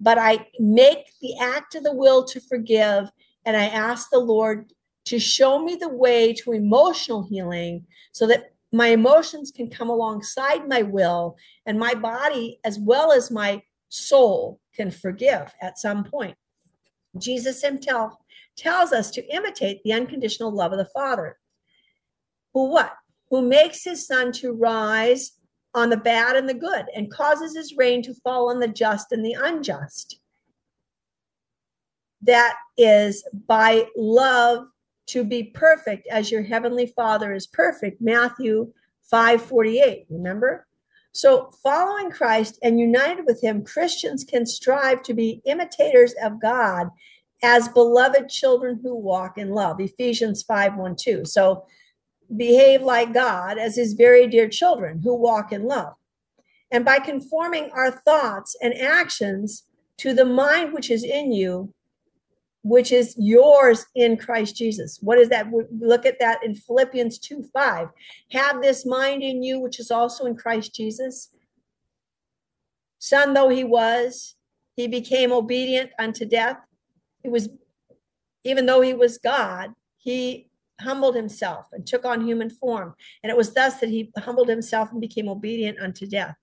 but 0.00 0.18
I 0.18 0.48
make 0.58 1.12
the 1.20 1.38
act 1.38 1.74
of 1.74 1.84
the 1.84 1.94
will 1.94 2.24
to 2.24 2.40
forgive 2.40 3.10
and 3.44 3.56
I 3.56 3.66
ask 3.66 4.10
the 4.10 4.18
Lord 4.18 4.72
to 5.04 5.20
show 5.20 5.62
me 5.62 5.76
the 5.76 5.88
way 5.88 6.32
to 6.32 6.52
emotional 6.52 7.22
healing 7.22 7.86
so 8.10 8.26
that 8.26 8.52
my 8.76 8.88
emotions 8.88 9.50
can 9.50 9.70
come 9.70 9.88
alongside 9.88 10.68
my 10.68 10.82
will 10.82 11.36
and 11.64 11.78
my 11.78 11.94
body 11.94 12.60
as 12.64 12.78
well 12.78 13.10
as 13.10 13.30
my 13.30 13.62
soul 13.88 14.60
can 14.74 14.90
forgive 14.90 15.54
at 15.62 15.78
some 15.78 16.04
point. 16.04 16.36
Jesus 17.16 17.62
himself 17.62 18.14
tells 18.56 18.92
us 18.92 19.10
to 19.12 19.34
imitate 19.34 19.82
the 19.82 19.94
unconditional 19.94 20.50
love 20.50 20.72
of 20.72 20.78
the 20.78 20.90
Father. 20.92 21.38
Who 22.52 22.70
what? 22.70 22.92
Who 23.30 23.40
makes 23.40 23.82
his 23.82 24.06
sun 24.06 24.32
to 24.32 24.52
rise 24.52 25.32
on 25.74 25.88
the 25.90 25.96
bad 25.96 26.36
and 26.36 26.48
the 26.48 26.54
good 26.54 26.86
and 26.94 27.10
causes 27.10 27.56
his 27.56 27.76
rain 27.76 28.02
to 28.02 28.14
fall 28.14 28.50
on 28.50 28.60
the 28.60 28.68
just 28.68 29.12
and 29.12 29.24
the 29.24 29.36
unjust. 29.38 30.20
That 32.22 32.56
is 32.76 33.26
by 33.46 33.86
love 33.96 34.66
to 35.06 35.24
be 35.24 35.44
perfect 35.44 36.06
as 36.08 36.30
your 36.30 36.42
heavenly 36.42 36.86
Father 36.86 37.32
is 37.32 37.46
perfect. 37.46 38.00
Matthew 38.00 38.72
5:48. 39.10 40.06
Remember? 40.10 40.66
So, 41.12 41.50
following 41.62 42.10
Christ 42.10 42.58
and 42.62 42.78
united 42.78 43.24
with 43.24 43.42
him, 43.42 43.64
Christians 43.64 44.22
can 44.24 44.44
strive 44.44 45.02
to 45.04 45.14
be 45.14 45.40
imitators 45.46 46.12
of 46.22 46.40
God 46.40 46.90
as 47.42 47.68
beloved 47.68 48.28
children 48.28 48.80
who 48.82 48.94
walk 48.94 49.38
in 49.38 49.50
love. 49.50 49.80
Ephesians 49.80 50.42
5 50.42 50.76
1 50.76 50.96
2. 50.96 51.24
So, 51.24 51.64
behave 52.36 52.82
like 52.82 53.14
God 53.14 53.56
as 53.56 53.76
his 53.76 53.94
very 53.94 54.26
dear 54.26 54.48
children 54.48 55.00
who 55.02 55.14
walk 55.14 55.52
in 55.52 55.64
love. 55.64 55.94
And 56.70 56.84
by 56.84 56.98
conforming 56.98 57.70
our 57.70 57.90
thoughts 57.90 58.56
and 58.60 58.74
actions 58.74 59.62
to 59.98 60.12
the 60.12 60.24
mind 60.24 60.72
which 60.72 60.90
is 60.90 61.04
in 61.04 61.32
you, 61.32 61.72
which 62.66 62.90
is 62.90 63.14
yours 63.16 63.86
in 63.94 64.16
Christ 64.16 64.56
Jesus. 64.56 64.98
What 65.00 65.18
is 65.18 65.28
that? 65.28 65.46
Look 65.78 66.04
at 66.04 66.18
that 66.18 66.42
in 66.42 66.56
Philippians 66.56 67.20
2 67.20 67.44
5. 67.52 67.88
Have 68.32 68.60
this 68.60 68.84
mind 68.84 69.22
in 69.22 69.40
you, 69.40 69.60
which 69.60 69.78
is 69.78 69.92
also 69.92 70.24
in 70.24 70.36
Christ 70.36 70.74
Jesus. 70.74 71.30
Son 72.98 73.34
though 73.34 73.48
he 73.48 73.62
was, 73.62 74.34
he 74.74 74.88
became 74.88 75.30
obedient 75.30 75.90
unto 76.00 76.24
death. 76.24 76.58
He 77.22 77.28
was, 77.28 77.48
even 78.42 78.66
though 78.66 78.80
he 78.80 78.94
was 78.94 79.18
God, 79.18 79.70
he 79.96 80.48
humbled 80.80 81.14
himself 81.14 81.66
and 81.70 81.86
took 81.86 82.04
on 82.04 82.26
human 82.26 82.50
form. 82.50 82.96
And 83.22 83.30
it 83.30 83.36
was 83.36 83.54
thus 83.54 83.78
that 83.78 83.90
he 83.90 84.10
humbled 84.18 84.48
himself 84.48 84.90
and 84.90 85.00
became 85.00 85.28
obedient 85.28 85.78
unto 85.78 86.04
death. 86.04 86.34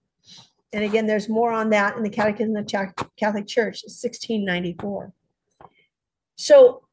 And 0.72 0.86
again, 0.86 1.06
there's 1.06 1.28
more 1.28 1.52
on 1.52 1.70
that 1.72 1.98
in 1.98 2.04
the 2.04 2.10
Catechism 2.10 2.56
of 2.56 2.66
the 2.66 3.08
Catholic 3.18 3.46
Church, 3.46 3.84
1694. 3.84 5.12
So 6.36 6.84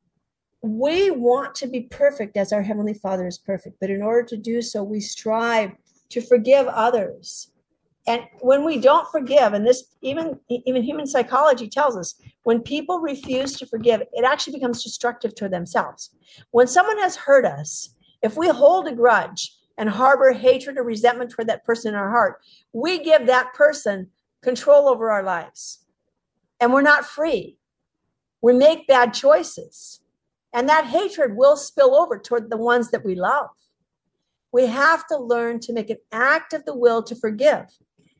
we 0.62 1.10
want 1.10 1.54
to 1.56 1.66
be 1.66 1.82
perfect 1.82 2.36
as 2.36 2.52
our 2.52 2.62
Heavenly 2.62 2.94
Father 2.94 3.26
is 3.26 3.38
perfect, 3.38 3.76
but 3.80 3.90
in 3.90 4.02
order 4.02 4.26
to 4.28 4.36
do 4.36 4.60
so, 4.60 4.82
we 4.82 5.00
strive 5.00 5.72
to 6.10 6.20
forgive 6.20 6.66
others. 6.66 7.52
And 8.06 8.22
when 8.40 8.64
we 8.64 8.78
don't 8.78 9.10
forgive, 9.10 9.52
and 9.52 9.66
this 9.66 9.84
even 10.02 10.38
even 10.48 10.82
human 10.82 11.06
psychology 11.06 11.68
tells 11.68 11.96
us, 11.96 12.20
when 12.42 12.60
people 12.60 12.98
refuse 12.98 13.56
to 13.58 13.66
forgive, 13.66 14.02
it 14.12 14.24
actually 14.24 14.54
becomes 14.54 14.82
destructive 14.82 15.34
to 15.36 15.48
themselves. 15.48 16.10
When 16.50 16.66
someone 16.66 16.98
has 16.98 17.16
hurt 17.16 17.44
us, 17.44 17.94
if 18.22 18.36
we 18.36 18.48
hold 18.48 18.88
a 18.88 18.94
grudge 18.94 19.54
and 19.78 19.88
harbor 19.88 20.32
hatred 20.32 20.76
or 20.76 20.82
resentment 20.82 21.30
toward 21.30 21.48
that 21.48 21.64
person 21.64 21.94
in 21.94 22.00
our 22.00 22.10
heart, 22.10 22.40
we 22.72 22.98
give 22.98 23.26
that 23.26 23.54
person 23.54 24.08
control 24.42 24.88
over 24.88 25.10
our 25.10 25.22
lives. 25.22 25.80
And 26.58 26.72
we're 26.72 26.82
not 26.82 27.06
free 27.06 27.58
we 28.42 28.52
make 28.52 28.86
bad 28.86 29.14
choices. 29.14 30.00
And 30.52 30.68
that 30.68 30.86
hatred 30.86 31.36
will 31.36 31.56
spill 31.56 31.94
over 31.94 32.18
toward 32.18 32.50
the 32.50 32.56
ones 32.56 32.90
that 32.90 33.04
we 33.04 33.14
love. 33.14 33.50
We 34.52 34.66
have 34.66 35.06
to 35.08 35.16
learn 35.16 35.60
to 35.60 35.72
make 35.72 35.90
an 35.90 35.98
act 36.10 36.52
of 36.52 36.64
the 36.64 36.74
will 36.74 37.02
to 37.04 37.14
forgive. 37.14 37.66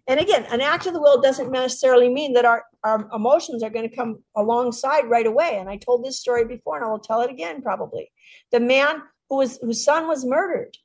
And 0.07 0.19
again, 0.21 0.47
an 0.51 0.61
act 0.61 0.87
of 0.87 0.93
the 0.93 1.01
will 1.01 1.21
doesn't 1.21 1.51
necessarily 1.51 2.09
mean 2.09 2.33
that 2.35 2.45
our, 2.45 2.65
our 2.85 3.09
emotions 3.15 3.63
are 3.63 3.71
going 3.71 3.89
to 3.89 3.95
come 3.95 4.23
alongside 4.37 5.09
right 5.09 5.27
away. 5.27 5.59
And 5.59 5.69
I 5.69 5.77
told 5.77 6.05
this 6.05 6.19
story 6.19 6.45
before, 6.45 6.77
and 6.77 6.85
I 6.85 6.89
will 6.89 6.99
tell 6.99 7.21
it 7.21 7.31
again 7.31 7.63
probably. 7.63 8.11
The 8.51 8.61
man 8.61 9.03
who 9.29 9.37
was 9.37 9.59
whose 9.63 9.85
son 9.85 10.09
was 10.09 10.25
murdered, 10.25 10.77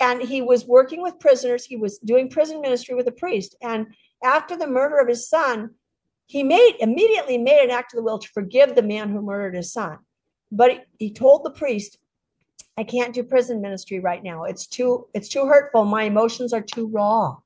and 0.00 0.20
he 0.20 0.42
was 0.42 0.66
working 0.66 1.02
with 1.02 1.20
prisoners. 1.20 1.64
He 1.64 1.76
was 1.76 1.98
doing 1.98 2.28
prison 2.28 2.60
ministry 2.60 2.94
with 2.94 3.06
a 3.06 3.12
priest. 3.12 3.56
And 3.62 3.86
after 4.24 4.56
the 4.56 4.66
murder 4.66 4.98
of 4.98 5.08
his 5.08 5.28
son, 5.28 5.70
he 6.26 6.42
made 6.42 6.76
immediately 6.80 7.38
made 7.38 7.64
an 7.64 7.70
act 7.70 7.92
of 7.92 7.98
the 7.98 8.02
will 8.02 8.18
to 8.18 8.28
forgive 8.28 8.74
the 8.74 8.82
man 8.82 9.10
who 9.10 9.22
murdered 9.22 9.54
his 9.54 9.72
son. 9.72 9.98
But 10.50 10.86
he 10.98 11.12
told 11.12 11.44
the 11.44 11.50
priest, 11.50 11.98
I 12.76 12.84
can't 12.84 13.14
do 13.14 13.22
prison 13.22 13.60
ministry 13.60 14.00
right 14.00 14.22
now. 14.22 14.44
It's 14.44 14.66
too 14.66 15.06
it's 15.14 15.28
too 15.28 15.46
hurtful. 15.46 15.84
My 15.84 16.04
emotions 16.04 16.52
are 16.52 16.60
too 16.60 16.88
raw. 16.88 17.36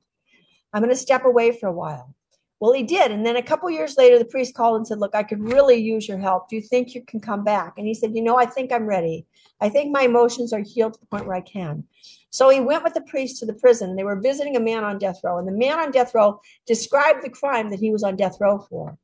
I'm 0.73 0.83
going 0.83 0.95
to 0.95 0.97
step 0.97 1.25
away 1.25 1.53
for 1.53 1.69
a 1.69 1.73
while. 1.73 2.15
Well, 2.61 2.73
he 2.73 2.83
did. 2.83 3.13
And 3.13 3.25
then 3.25 3.37
a 3.37 3.43
couple 3.43 3.71
years 3.71 3.97
later, 3.97 4.19
the 4.19 4.25
priest 4.25 4.55
called 4.55 4.77
and 4.77 4.87
said, 4.87 4.99
Look, 4.99 5.15
I 5.15 5.23
could 5.23 5.41
really 5.41 5.77
use 5.77 6.09
your 6.09 6.19
help. 6.19 6.49
Do 6.49 6.57
you 6.57 6.63
think 6.63 6.95
you 6.95 7.03
can 7.05 7.21
come 7.21 7.45
back? 7.45 7.75
And 7.77 7.87
he 7.87 7.95
said, 7.95 8.15
You 8.15 8.23
know, 8.23 8.37
I 8.37 8.47
think 8.47 8.73
I'm 8.73 8.87
ready. 8.87 9.27
I 9.61 9.69
think 9.69 9.93
my 9.93 10.03
emotions 10.03 10.53
are 10.53 10.63
healed 10.63 10.95
to 10.95 11.01
the 11.01 11.07
point 11.07 11.27
where 11.27 11.37
I 11.37 11.41
can. 11.41 11.85
So 12.31 12.49
he 12.49 12.61
went 12.61 12.85
with 12.85 12.95
the 12.95 13.01
priest 13.03 13.39
to 13.39 13.47
the 13.47 13.55
prison. 13.55 13.95
They 13.95 14.05
were 14.05 14.21
visiting 14.21 14.57
a 14.57 14.61
man 14.61 14.85
on 14.85 14.99
death 14.99 15.21
row. 15.23 15.39
And 15.39 15.47
the 15.47 15.53
man 15.53 15.79
on 15.79 15.91
death 15.91 16.15
row 16.15 16.41
described 16.67 17.23
the 17.23 17.31
crime 17.31 17.71
that 17.71 17.81
he 17.81 17.91
was 17.91 18.03
on 18.03 18.17
death 18.17 18.37
row 18.41 18.59
for. 18.59 18.99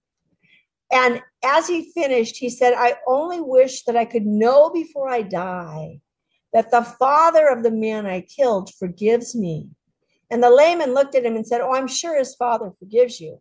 And 0.93 1.23
as 1.45 1.67
he 1.67 1.93
finished, 1.93 2.37
he 2.37 2.51
said, 2.51 2.75
I 2.77 2.97
only 3.07 3.41
wish 3.41 3.85
that 3.85 3.97
I 3.97 4.05
could 4.05 4.27
know 4.27 4.71
before 4.71 5.09
I 5.09 5.23
die 5.23 6.01
that 6.53 6.71
the 6.71 6.83
father 6.83 7.49
of 7.49 7.63
the 7.63 7.71
man 7.71 8.07
I 8.07 8.21
killed 8.21 8.73
forgives 8.75 9.35
me. 9.35 9.71
And 10.31 10.43
the 10.43 10.51
layman 10.51 10.95
looked 10.95 11.15
at 11.15 11.25
him 11.25 11.37
and 11.37 11.47
said, 11.47 11.61
Oh, 11.61 11.75
I'm 11.75 11.89
sure 11.89 12.19
his 12.19 12.35
father 12.35 12.73
forgives 12.79 13.21
you. 13.21 13.41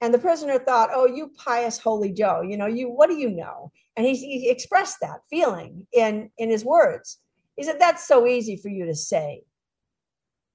And 0.00 0.12
the 0.14 0.18
prisoner 0.18 0.58
thought, 0.58 0.90
Oh, 0.92 1.06
you 1.06 1.32
pious 1.36 1.78
holy 1.78 2.12
Joe, 2.12 2.42
you 2.42 2.56
know, 2.56 2.66
you 2.66 2.88
what 2.88 3.08
do 3.08 3.16
you 3.16 3.30
know? 3.30 3.72
And 3.96 4.06
he, 4.06 4.14
he 4.14 4.50
expressed 4.50 4.98
that 5.00 5.20
feeling 5.28 5.86
in, 5.92 6.30
in 6.38 6.50
his 6.50 6.64
words. 6.64 7.18
He 7.56 7.64
said, 7.64 7.78
That's 7.78 8.06
so 8.06 8.26
easy 8.26 8.56
for 8.56 8.68
you 8.68 8.86
to 8.86 8.94
say. 8.94 9.42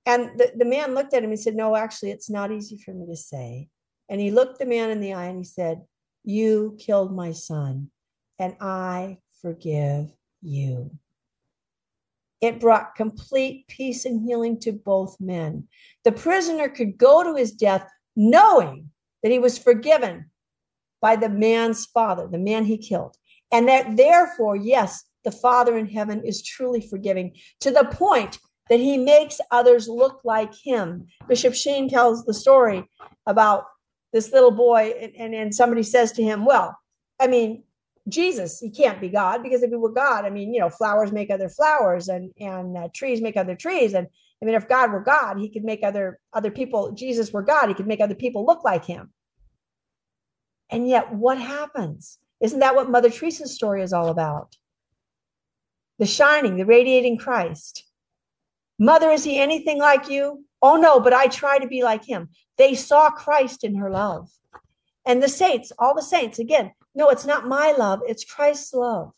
And 0.05 0.37
the, 0.37 0.51
the 0.55 0.65
man 0.65 0.93
looked 0.93 1.13
at 1.13 1.23
him 1.23 1.31
and 1.31 1.39
said, 1.39 1.55
No, 1.55 1.75
actually, 1.75 2.11
it's 2.11 2.29
not 2.29 2.51
easy 2.51 2.77
for 2.77 2.93
me 2.93 3.05
to 3.07 3.15
say. 3.15 3.69
And 4.09 4.21
he 4.21 4.31
looked 4.31 4.59
the 4.59 4.65
man 4.65 4.91
in 4.91 5.01
the 5.01 5.13
eye 5.13 5.25
and 5.25 5.37
he 5.37 5.43
said, 5.43 5.81
You 6.23 6.77
killed 6.79 7.15
my 7.15 7.31
son, 7.31 7.89
and 8.37 8.55
I 8.59 9.19
forgive 9.41 10.11
you. 10.41 10.91
It 12.45 12.59
brought 12.59 12.93
complete 12.93 13.67
peace 13.67 14.05
and 14.05 14.21
healing 14.21 14.59
to 14.59 14.71
both 14.71 15.19
men. 15.19 15.67
The 16.03 16.11
prisoner 16.11 16.69
could 16.69 16.95
go 16.95 17.23
to 17.23 17.35
his 17.35 17.51
death 17.51 17.89
knowing 18.15 18.91
that 19.23 19.31
he 19.31 19.39
was 19.39 19.57
forgiven 19.57 20.29
by 21.01 21.15
the 21.15 21.27
man's 21.27 21.87
father, 21.87 22.27
the 22.27 22.37
man 22.37 22.63
he 22.65 22.77
killed. 22.77 23.17
And 23.51 23.67
that 23.67 23.97
therefore, 23.97 24.55
yes, 24.55 25.05
the 25.23 25.31
Father 25.31 25.75
in 25.75 25.87
heaven 25.87 26.23
is 26.23 26.43
truly 26.43 26.81
forgiving 26.81 27.35
to 27.61 27.71
the 27.71 27.85
point 27.85 28.37
that 28.69 28.79
he 28.79 28.95
makes 28.95 29.41
others 29.49 29.87
look 29.87 30.21
like 30.23 30.53
him. 30.53 31.07
Bishop 31.27 31.55
Sheen 31.55 31.89
tells 31.89 32.25
the 32.25 32.33
story 32.33 32.87
about 33.25 33.63
this 34.13 34.31
little 34.31 34.51
boy, 34.51 34.93
and, 35.01 35.15
and, 35.15 35.33
and 35.33 35.55
somebody 35.55 35.81
says 35.81 36.11
to 36.11 36.23
him, 36.23 36.45
Well, 36.45 36.77
I 37.19 37.25
mean, 37.25 37.63
Jesus, 38.07 38.59
he 38.59 38.69
can't 38.69 39.01
be 39.01 39.09
God 39.09 39.41
because 39.41 39.63
if 39.63 39.71
he 39.71 39.75
were 39.75 39.91
God, 39.91 40.25
I 40.25 40.29
mean, 40.29 40.53
you 40.53 40.59
know, 40.59 40.69
flowers 40.69 41.11
make 41.11 41.31
other 41.31 41.49
flowers 41.49 42.07
and 42.07 42.31
and 42.39 42.77
uh, 42.77 42.87
trees 42.93 43.21
make 43.21 43.35
other 43.35 43.55
trees. 43.55 43.93
And 43.93 44.07
I 44.41 44.45
mean, 44.45 44.55
if 44.55 44.67
God 44.67 44.91
were 44.91 45.01
God, 45.01 45.39
he 45.39 45.49
could 45.49 45.63
make 45.63 45.83
other 45.83 46.19
other 46.31 46.51
people. 46.51 46.91
Jesus 46.91 47.33
were 47.33 47.41
God, 47.41 47.67
he 47.67 47.73
could 47.73 47.87
make 47.87 48.01
other 48.01 48.15
people 48.15 48.45
look 48.45 48.63
like 48.63 48.85
him. 48.85 49.11
And 50.69 50.87
yet, 50.87 51.13
what 51.13 51.39
happens? 51.39 52.19
Isn't 52.41 52.59
that 52.59 52.75
what 52.75 52.89
Mother 52.89 53.09
Teresa's 53.09 53.55
story 53.55 53.81
is 53.81 53.93
all 53.93 54.09
about? 54.09 54.55
The 55.97 56.05
shining, 56.05 56.57
the 56.57 56.65
radiating 56.65 57.17
Christ. 57.17 57.85
Mother, 58.77 59.09
is 59.09 59.23
he 59.23 59.39
anything 59.39 59.79
like 59.79 60.09
you? 60.09 60.45
Oh 60.61 60.75
no, 60.75 60.99
but 60.99 61.13
I 61.13 61.27
try 61.27 61.57
to 61.59 61.67
be 61.67 61.83
like 61.83 62.03
him. 62.03 62.29
They 62.57 62.75
saw 62.75 63.09
Christ 63.09 63.63
in 63.63 63.75
her 63.75 63.89
love. 63.89 64.29
And 65.05 65.23
the 65.23 65.29
saints, 65.29 65.71
all 65.79 65.95
the 65.95 66.01
saints, 66.01 66.39
again, 66.39 66.71
no, 66.95 67.09
it's 67.09 67.25
not 67.25 67.47
my 67.47 67.73
love, 67.77 68.01
it's 68.07 68.23
Christ's 68.23 68.73
love. 68.73 69.11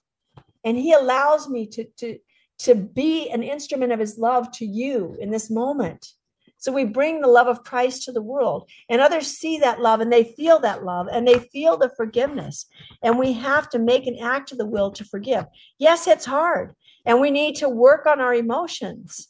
And 0.63 0.77
he 0.77 0.93
allows 0.93 1.47
me 1.47 1.67
to, 1.67 1.85
to, 1.97 2.17
to 2.59 2.75
be 2.75 3.29
an 3.29 3.43
instrument 3.43 3.91
of 3.91 3.99
his 3.99 4.17
love 4.17 4.51
to 4.53 4.65
you 4.65 5.15
in 5.21 5.29
this 5.29 5.49
moment. 5.49 6.13
So 6.59 6.71
we 6.71 6.85
bring 6.85 7.21
the 7.21 7.27
love 7.27 7.45
of 7.45 7.63
Christ 7.63 8.03
to 8.03 8.11
the 8.11 8.21
world, 8.21 8.67
and 8.89 8.99
others 8.99 9.27
see 9.27 9.59
that 9.59 9.79
love 9.79 10.01
and 10.01 10.11
they 10.11 10.23
feel 10.23 10.57
that 10.59 10.83
love 10.83 11.07
and 11.11 11.27
they 11.27 11.37
feel 11.37 11.77
the 11.77 11.91
forgiveness. 11.95 12.65
And 13.03 13.19
we 13.19 13.33
have 13.33 13.69
to 13.69 13.79
make 13.79 14.07
an 14.07 14.17
act 14.19 14.51
of 14.51 14.57
the 14.57 14.65
will 14.65 14.91
to 14.93 15.05
forgive. 15.05 15.45
Yes, 15.77 16.07
it's 16.07 16.25
hard, 16.25 16.73
and 17.05 17.21
we 17.21 17.29
need 17.29 17.55
to 17.57 17.69
work 17.69 18.07
on 18.07 18.19
our 18.19 18.33
emotions. 18.33 19.27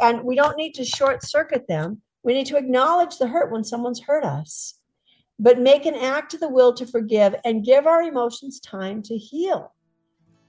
And 0.00 0.22
we 0.22 0.36
don't 0.36 0.56
need 0.56 0.74
to 0.74 0.84
short 0.84 1.24
circuit 1.24 1.66
them. 1.68 2.02
We 2.22 2.34
need 2.34 2.46
to 2.46 2.56
acknowledge 2.56 3.18
the 3.18 3.26
hurt 3.26 3.50
when 3.50 3.64
someone's 3.64 4.02
hurt 4.02 4.24
us 4.24 4.78
but 5.38 5.60
make 5.60 5.86
an 5.86 5.94
act 5.94 6.34
of 6.34 6.40
the 6.40 6.48
will 6.48 6.72
to 6.74 6.86
forgive 6.86 7.34
and 7.44 7.64
give 7.64 7.86
our 7.86 8.02
emotions 8.02 8.60
time 8.60 9.02
to 9.02 9.16
heal. 9.16 9.74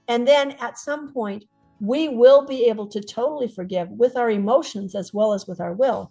And 0.08 0.26
then 0.26 0.52
at 0.52 0.78
some 0.78 1.12
point, 1.12 1.44
we 1.80 2.08
will 2.08 2.44
be 2.44 2.64
able 2.64 2.86
to 2.88 3.00
totally 3.00 3.48
forgive 3.48 3.88
with 3.90 4.16
our 4.16 4.30
emotions 4.30 4.94
as 4.94 5.14
well 5.14 5.32
as 5.32 5.46
with 5.46 5.60
our 5.60 5.74
will. 5.74 6.10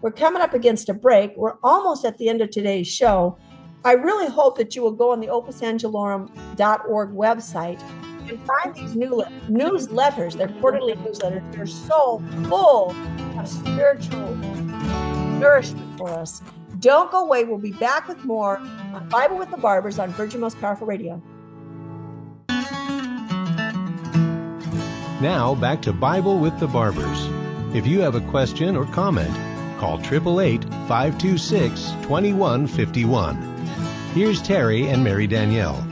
We're 0.00 0.12
coming 0.12 0.42
up 0.42 0.54
against 0.54 0.88
a 0.88 0.94
break. 0.94 1.36
We're 1.36 1.58
almost 1.62 2.04
at 2.04 2.16
the 2.18 2.28
end 2.28 2.40
of 2.40 2.50
today's 2.50 2.88
show. 2.88 3.36
I 3.84 3.92
really 3.92 4.28
hope 4.28 4.56
that 4.58 4.74
you 4.76 4.82
will 4.82 4.92
go 4.92 5.10
on 5.10 5.20
the 5.20 5.26
opusangelorum.org 5.26 7.10
website 7.10 7.82
and 8.28 8.40
find 8.46 8.74
these 8.74 8.94
new 8.94 9.24
newsletters. 9.48 10.36
They're 10.36 10.48
quarterly 10.60 10.94
newsletters. 10.94 11.52
They're 11.52 11.66
so 11.66 12.22
full 12.44 12.94
of 13.36 13.48
spiritual 13.48 14.34
nourishment 15.38 15.98
for 15.98 16.10
us. 16.10 16.42
Don't 16.82 17.12
go 17.12 17.24
away. 17.24 17.44
We'll 17.44 17.58
be 17.58 17.70
back 17.70 18.08
with 18.08 18.24
more 18.24 18.58
on 18.58 19.08
Bible 19.08 19.38
with 19.38 19.52
the 19.52 19.56
Barbers 19.56 20.00
on 20.00 20.10
Virgin 20.10 20.40
Most 20.40 20.60
Powerful 20.60 20.86
Radio. 20.86 21.22
Now 25.20 25.54
back 25.54 25.80
to 25.82 25.92
Bible 25.92 26.40
with 26.40 26.58
the 26.58 26.66
Barbers. 26.66 27.28
If 27.72 27.86
you 27.86 28.00
have 28.00 28.16
a 28.16 28.20
question 28.32 28.76
or 28.76 28.84
comment, 28.86 29.32
call 29.78 30.00
888 30.00 30.64
526 30.88 31.92
2151. 32.02 33.36
Here's 34.14 34.42
Terry 34.42 34.88
and 34.88 35.04
Mary 35.04 35.28
Danielle. 35.28 35.91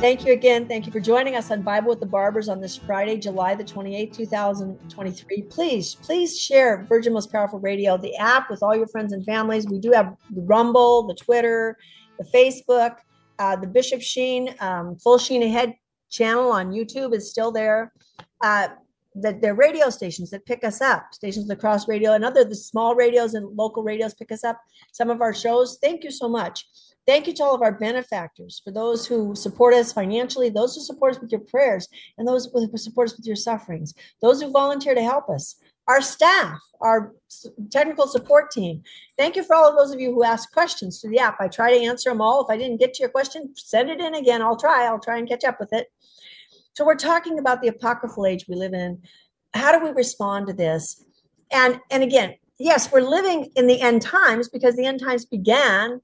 Thank 0.00 0.26
you 0.26 0.34
again. 0.34 0.68
Thank 0.68 0.84
you 0.84 0.92
for 0.92 1.00
joining 1.00 1.36
us 1.36 1.50
on 1.50 1.62
Bible 1.62 1.88
with 1.88 2.00
the 2.00 2.06
Barbers 2.06 2.50
on 2.50 2.60
this 2.60 2.76
Friday, 2.76 3.16
July 3.16 3.54
the 3.54 3.64
28th, 3.64 4.14
2023. 4.14 5.42
Please, 5.42 5.94
please 5.94 6.38
share 6.38 6.84
Virgin 6.86 7.14
Most 7.14 7.32
Powerful 7.32 7.58
Radio, 7.60 7.96
the 7.96 8.14
app 8.16 8.50
with 8.50 8.62
all 8.62 8.76
your 8.76 8.86
friends 8.88 9.14
and 9.14 9.24
families. 9.24 9.66
We 9.66 9.80
do 9.80 9.92
have 9.92 10.14
the 10.30 10.42
Rumble, 10.42 11.06
the 11.06 11.14
Twitter, 11.14 11.78
the 12.18 12.24
Facebook, 12.24 12.96
uh, 13.38 13.56
the 13.56 13.66
Bishop 13.66 14.02
Sheen, 14.02 14.54
um, 14.60 14.96
Full 14.96 15.16
Sheen 15.16 15.42
Ahead 15.42 15.74
channel 16.10 16.52
on 16.52 16.72
YouTube 16.72 17.14
is 17.14 17.30
still 17.30 17.50
there. 17.50 17.90
Uh, 18.44 18.68
the, 19.20 19.38
the 19.40 19.54
radio 19.54 19.90
stations 19.90 20.30
that 20.30 20.46
pick 20.46 20.62
us 20.64 20.80
up, 20.80 21.14
stations 21.14 21.48
across 21.50 21.88
radio 21.88 22.12
and 22.12 22.24
other 22.24 22.44
the 22.44 22.54
small 22.54 22.94
radios 22.94 23.34
and 23.34 23.56
local 23.56 23.82
radios 23.82 24.14
pick 24.14 24.30
us 24.30 24.44
up. 24.44 24.60
Some 24.92 25.10
of 25.10 25.20
our 25.20 25.34
shows. 25.34 25.78
Thank 25.80 26.04
you 26.04 26.10
so 26.10 26.28
much. 26.28 26.66
Thank 27.06 27.26
you 27.28 27.32
to 27.34 27.44
all 27.44 27.54
of 27.54 27.62
our 27.62 27.72
benefactors, 27.72 28.60
for 28.64 28.72
those 28.72 29.06
who 29.06 29.34
support 29.36 29.74
us 29.74 29.92
financially, 29.92 30.50
those 30.50 30.74
who 30.74 30.80
support 30.80 31.14
us 31.14 31.20
with 31.20 31.30
your 31.30 31.40
prayers, 31.40 31.86
and 32.18 32.26
those 32.26 32.50
who 32.52 32.76
support 32.76 33.10
us 33.10 33.16
with 33.16 33.26
your 33.26 33.36
sufferings, 33.36 33.94
those 34.20 34.42
who 34.42 34.50
volunteer 34.50 34.92
to 34.92 35.02
help 35.02 35.30
us, 35.30 35.54
our 35.86 36.02
staff, 36.02 36.58
our 36.80 37.14
technical 37.70 38.08
support 38.08 38.50
team. 38.50 38.82
Thank 39.16 39.36
you 39.36 39.44
for 39.44 39.54
all 39.54 39.68
of 39.68 39.76
those 39.76 39.94
of 39.94 40.00
you 40.00 40.12
who 40.12 40.24
ask 40.24 40.52
questions 40.52 41.00
through 41.00 41.12
the 41.12 41.20
app. 41.20 41.36
I 41.40 41.46
try 41.46 41.78
to 41.78 41.84
answer 41.84 42.10
them 42.10 42.20
all. 42.20 42.44
If 42.44 42.50
I 42.50 42.56
didn't 42.56 42.80
get 42.80 42.94
to 42.94 43.02
your 43.02 43.10
question, 43.10 43.54
send 43.54 43.88
it 43.88 44.00
in 44.00 44.16
again. 44.16 44.42
I'll 44.42 44.56
try. 44.56 44.86
I'll 44.86 44.98
try 44.98 45.18
and 45.18 45.28
catch 45.28 45.44
up 45.44 45.60
with 45.60 45.72
it. 45.72 45.86
So 46.76 46.84
we're 46.84 46.94
talking 46.94 47.38
about 47.38 47.62
the 47.62 47.68
apocryphal 47.68 48.26
age 48.26 48.44
we 48.46 48.54
live 48.54 48.74
in. 48.74 49.00
How 49.54 49.72
do 49.72 49.82
we 49.82 49.92
respond 49.92 50.46
to 50.48 50.52
this? 50.52 51.02
And 51.50 51.80
and 51.90 52.02
again, 52.02 52.34
yes, 52.58 52.92
we're 52.92 53.00
living 53.00 53.50
in 53.56 53.66
the 53.66 53.80
end 53.80 54.02
times 54.02 54.50
because 54.50 54.76
the 54.76 54.84
end 54.84 55.00
times 55.00 55.24
began 55.24 56.02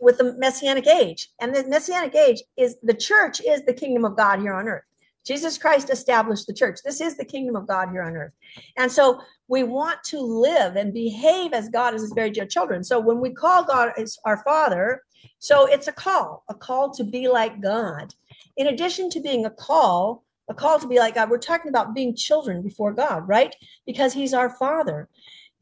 with 0.00 0.18
the 0.18 0.34
messianic 0.38 0.88
age. 0.88 1.28
And 1.40 1.54
the 1.54 1.64
messianic 1.68 2.16
age 2.16 2.42
is 2.56 2.76
the 2.82 2.94
church 2.94 3.40
is 3.46 3.64
the 3.64 3.72
kingdom 3.72 4.04
of 4.04 4.16
God 4.16 4.40
here 4.40 4.54
on 4.54 4.66
earth. 4.66 4.82
Jesus 5.24 5.56
Christ 5.56 5.88
established 5.88 6.48
the 6.48 6.52
church. 6.52 6.80
This 6.84 7.00
is 7.00 7.16
the 7.16 7.24
kingdom 7.24 7.54
of 7.54 7.68
God 7.68 7.90
here 7.90 8.02
on 8.02 8.16
earth. 8.16 8.32
And 8.76 8.90
so 8.90 9.20
we 9.46 9.62
want 9.62 10.02
to 10.06 10.18
live 10.20 10.74
and 10.74 10.92
behave 10.92 11.52
as 11.52 11.68
God 11.68 11.94
as 11.94 12.00
his 12.00 12.12
very 12.12 12.30
dear 12.30 12.46
children. 12.46 12.82
So 12.82 12.98
when 12.98 13.20
we 13.20 13.30
call 13.30 13.62
God 13.62 13.92
as 13.96 14.18
our 14.24 14.42
father, 14.42 15.02
so 15.38 15.66
it's 15.66 15.86
a 15.86 15.92
call, 15.92 16.42
a 16.48 16.54
call 16.54 16.90
to 16.94 17.04
be 17.04 17.28
like 17.28 17.60
God. 17.60 18.12
In 18.56 18.66
addition 18.66 19.10
to 19.10 19.20
being 19.20 19.44
a 19.44 19.50
call, 19.50 20.24
a 20.48 20.54
call 20.54 20.78
to 20.78 20.86
be 20.86 20.98
like 20.98 21.14
God, 21.14 21.30
we're 21.30 21.38
talking 21.38 21.68
about 21.68 21.94
being 21.94 22.14
children 22.14 22.62
before 22.62 22.92
God, 22.92 23.26
right? 23.26 23.54
Because 23.86 24.12
he's 24.12 24.34
our 24.34 24.50
father. 24.50 25.08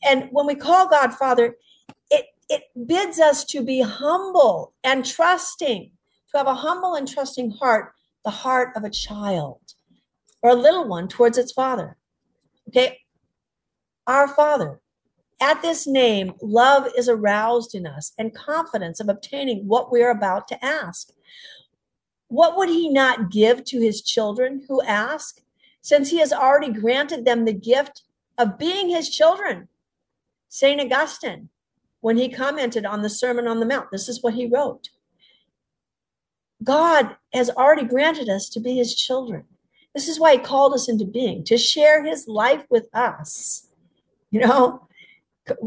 And 0.03 0.29
when 0.31 0.47
we 0.47 0.55
call 0.55 0.89
God 0.89 1.15
father, 1.15 1.57
it 2.11 2.27
it 2.49 2.63
bids 2.87 3.21
us 3.21 3.45
to 3.45 3.63
be 3.63 3.81
humble 3.81 4.75
and 4.83 5.05
trusting, 5.05 5.91
to 6.33 6.39
have 6.39 6.49
a 6.49 6.55
humble 6.55 6.95
and 6.95 7.07
trusting 7.07 7.53
heart, 7.53 7.93
the 8.25 8.31
heart 8.31 8.71
of 8.77 8.85
a 8.85 8.91
child 8.91 9.61
or 10.43 10.51
a 10.51 10.55
little 10.55 10.89
one 10.89 11.09
towards 11.09 11.39
its 11.39 11.53
father. 11.53 11.97
Okay. 12.69 12.99
Our 14.07 14.29
Father. 14.29 14.81
At 15.43 15.63
this 15.63 15.87
name, 15.87 16.35
love 16.43 16.89
is 16.99 17.09
aroused 17.09 17.75
in 17.75 17.87
us 17.87 18.13
and 18.19 18.35
confidence 18.35 19.01
of 19.01 19.09
obtaining 19.09 19.67
what 19.67 19.91
we 19.91 20.03
are 20.03 20.11
about 20.11 20.49
to 20.49 20.65
ask. 20.65 21.13
What 22.31 22.57
would 22.57 22.69
he 22.69 22.89
not 22.89 23.31
give 23.31 23.65
to 23.65 23.81
his 23.81 24.03
children 24.03 24.65
who 24.69 24.81
ask, 24.83 25.41
since 25.83 26.11
he 26.11 26.19
has 26.19 26.33
already 26.33 26.73
granted 26.73 27.25
them 27.25 27.45
the 27.45 27.53
gift 27.53 28.05
of 28.39 28.57
being 28.57 28.89
his 28.89 29.11
children? 29.11 29.67
St. 30.49 30.81
Augustine, 30.81 31.49
when 32.01 32.17
he 32.17 32.29
commented 32.29 32.87
on 32.87 33.03
the 33.03 33.11
Sermon 33.11 33.49
on 33.49 33.59
the 33.59 33.67
Mount, 33.67 33.91
this 33.91 34.09
is 34.09 34.23
what 34.23 34.35
he 34.35 34.47
wrote 34.47 34.91
God 36.63 37.17
has 37.35 37.51
already 37.51 37.85
granted 37.85 38.29
us 38.29 38.49
to 38.51 38.61
be 38.61 38.77
his 38.77 38.95
children. 38.95 39.45
This 39.93 40.07
is 40.07 40.21
why 40.21 40.35
he 40.35 40.39
called 40.39 40.73
us 40.73 40.89
into 40.89 41.05
being, 41.05 41.43
to 41.45 41.59
share 41.59 42.05
his 42.05 42.29
life 42.29 42.65
with 42.71 42.87
us. 42.95 43.67
You 44.31 44.41
know, 44.47 44.87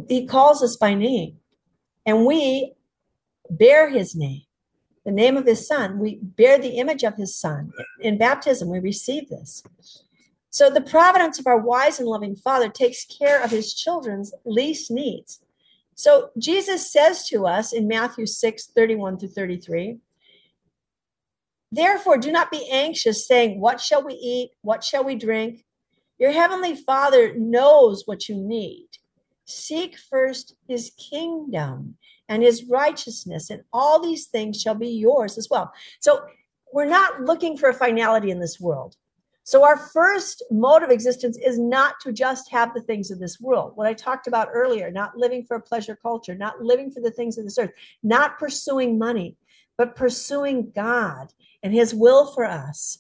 he 0.07 0.26
calls 0.26 0.64
us 0.64 0.78
by 0.78 0.93
name, 0.93 1.39
and 2.05 2.26
we 2.26 2.74
bear 3.49 3.89
his 3.89 4.16
name, 4.16 4.43
the 5.06 5.12
name 5.12 5.38
of 5.38 5.45
his 5.45 5.68
son. 5.68 5.99
We 5.99 6.16
bear 6.16 6.58
the 6.58 6.78
image 6.78 7.04
of 7.04 7.16
his 7.16 7.36
son. 7.36 7.72
In 7.99 8.18
baptism, 8.18 8.70
we 8.70 8.80
receive 8.80 9.30
this. 9.30 9.64
So 10.49 10.70
the 10.70 10.82
providence 10.82 11.39
of 11.39 11.47
our 11.47 11.58
wise 11.58 11.99
and 11.99 12.08
loving 12.08 12.36
Father 12.36 12.70
takes 12.70 13.06
care 13.06 13.41
of 13.43 13.51
his 13.51 13.74
children's 13.74 14.34
least 14.45 14.91
needs. 14.91 15.41
So 15.95 16.30
Jesus 16.38 16.91
says 16.91 17.28
to 17.30 17.45
us 17.45 17.74
in 17.74 17.88
Matthew 17.88 18.26
6 18.26 18.68
31 18.68 19.18
through 19.18 19.30
33, 19.30 19.97
Therefore, 21.72 22.18
do 22.18 22.32
not 22.32 22.51
be 22.51 22.70
anxious, 22.72 23.28
saying, 23.28 23.60
What 23.60 23.82
shall 23.82 24.04
we 24.04 24.14
eat? 24.14 24.51
What 24.62 24.84
shall 24.84 25.04
we 25.04 25.16
drink? 25.16 25.66
Your 26.20 26.32
heavenly 26.32 26.76
Father 26.76 27.34
knows 27.36 28.04
what 28.06 28.30
you 28.30 28.36
need. 28.36 28.89
Seek 29.45 29.97
first 29.97 30.56
his 30.68 30.91
kingdom 30.91 31.97
and 32.30 32.43
his 32.43 32.65
righteousness, 32.65 33.49
and 33.49 33.63
all 33.71 34.01
these 34.01 34.28
things 34.28 34.61
shall 34.61 34.76
be 34.76 34.89
yours 34.89 35.38
as 35.38 35.49
well. 35.49 35.71
So, 35.99 36.21
we're 36.71 36.86
not 36.86 37.21
looking 37.21 37.55
for 37.57 37.69
a 37.69 37.74
finality 37.74 38.32
in 38.32 38.39
this 38.39 38.59
world. 38.59 38.95
So, 39.45 39.63
our 39.63 39.78
first 39.78 40.43
mode 40.49 40.84
of 40.84 40.89
existence 40.89 41.38
is 41.38 41.59
not 41.59 41.99
to 42.01 42.13
just 42.13 42.49
have 42.51 42.74
the 42.74 42.82
things 42.82 43.11
of 43.11 43.19
this 43.19 43.39
world. 43.39 43.74
What 43.76 43.88
I 43.88 43.93
talked 43.93 44.28
about 44.28 44.49
earlier, 44.53 44.89
not 44.89 45.17
living 45.17 45.43
for 45.43 45.57
a 45.57 45.61
pleasure 45.61 45.97
culture, 46.01 46.34
not 46.34 46.61
living 46.61 46.91
for 46.91 47.01
the 47.01 47.11
things 47.11 47.38
of 47.38 47.43
this 47.43 47.57
earth, 47.57 47.71
not 48.03 48.39
pursuing 48.39 48.97
money, 48.97 49.36
but 49.78 49.95
pursuing 49.95 50.71
God 50.74 51.34
and 51.61 51.74
his 51.74 51.93
will 51.93 52.32
for 52.32 52.45
us. 52.45 52.99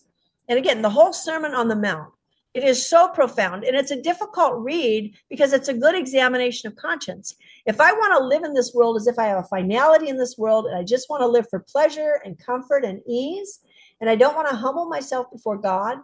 And 0.49 0.59
again, 0.59 0.81
the 0.81 0.89
whole 0.89 1.13
Sermon 1.13 1.53
on 1.53 1.67
the 1.69 1.75
Mount, 1.75 2.12
it 2.53 2.63
is 2.63 2.87
so 2.87 3.07
profound 3.07 3.63
and 3.63 3.75
it's 3.75 3.91
a 3.91 4.01
difficult 4.01 4.53
read 4.57 5.15
because 5.29 5.53
it's 5.53 5.69
a 5.69 5.73
good 5.73 5.95
examination 5.95 6.67
of 6.67 6.75
conscience. 6.75 7.35
If 7.65 7.81
I 7.81 7.91
want 7.91 8.17
to 8.17 8.25
live 8.25 8.43
in 8.43 8.53
this 8.53 8.73
world 8.75 8.95
as 8.97 9.07
if 9.07 9.17
I 9.17 9.25
have 9.25 9.39
a 9.39 9.47
finality 9.47 10.09
in 10.09 10.17
this 10.17 10.37
world 10.37 10.67
and 10.67 10.77
I 10.77 10.83
just 10.83 11.09
want 11.09 11.21
to 11.21 11.27
live 11.27 11.47
for 11.49 11.65
pleasure 11.67 12.21
and 12.23 12.37
comfort 12.37 12.85
and 12.85 13.01
ease, 13.07 13.59
and 13.99 14.09
I 14.09 14.15
don't 14.15 14.35
want 14.35 14.49
to 14.49 14.55
humble 14.55 14.85
myself 14.87 15.31
before 15.31 15.57
God, 15.57 15.97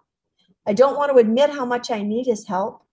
I 0.66 0.74
don't 0.74 0.98
want 0.98 1.12
to 1.12 1.18
admit 1.18 1.52
how 1.52 1.66
much 1.66 1.92
I 1.92 2.02
need 2.02 2.26
his 2.26 2.48
help. 2.48 2.84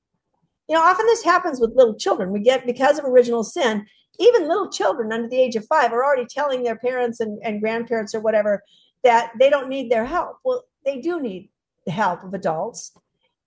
You 0.68 0.74
know, 0.74 0.82
often 0.82 1.06
this 1.06 1.24
happens 1.24 1.60
with 1.60 1.76
little 1.76 1.94
children. 1.94 2.32
We 2.32 2.40
get, 2.40 2.66
because 2.66 2.98
of 2.98 3.04
original 3.04 3.44
sin, 3.44 3.86
even 4.18 4.48
little 4.48 4.70
children 4.70 5.12
under 5.12 5.28
the 5.28 5.40
age 5.40 5.56
of 5.56 5.66
five 5.66 5.92
are 5.92 6.04
already 6.04 6.26
telling 6.26 6.62
their 6.62 6.76
parents 6.76 7.20
and, 7.20 7.38
and 7.42 7.60
grandparents 7.60 8.14
or 8.14 8.20
whatever 8.20 8.62
that 9.04 9.32
they 9.38 9.48
don't 9.48 9.68
need 9.68 9.90
their 9.90 10.04
help. 10.04 10.38
Well, 10.44 10.64
they 10.84 11.00
do 11.00 11.20
need 11.20 11.50
the 11.84 11.92
help 11.92 12.24
of 12.24 12.34
adults 12.34 12.92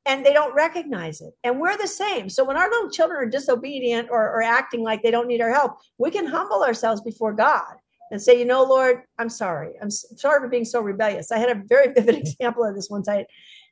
and 0.10 0.26
they 0.26 0.34
don't 0.34 0.56
recognize 0.56 1.22
it. 1.22 1.36
And 1.44 1.60
we're 1.60 1.78
the 1.78 1.88
same. 1.88 2.30
So 2.30 2.44
when 2.44 2.58
our 2.58 2.68
little 2.68 2.90
children 2.90 3.22
are 3.22 3.30
disobedient 3.30 4.10
or, 4.10 4.24
or 4.24 4.42
acting 4.42 4.82
like 4.82 5.04
they 5.04 5.12
don't 5.12 5.28
need 5.28 5.40
our 5.40 5.54
help, 5.54 5.78
we 6.00 6.10
can 6.10 6.26
humble 6.26 6.64
ourselves 6.64 7.00
before 7.02 7.32
God 7.32 7.76
and 8.10 8.20
say, 8.20 8.40
you 8.40 8.46
know, 8.46 8.64
Lord, 8.64 9.04
I'm 9.20 9.30
sorry. 9.30 9.74
I'm 9.80 9.92
sorry 9.92 10.40
for 10.40 10.48
being 10.48 10.66
so 10.66 10.82
rebellious. 10.82 11.32
I 11.32 11.38
had 11.38 11.56
a 11.56 11.62
very 11.64 11.94
vivid 11.96 12.16
example 12.16 12.64
of 12.64 12.76
this 12.76 12.90
once. 12.90 13.08
I 13.08 13.18
had 13.18 13.28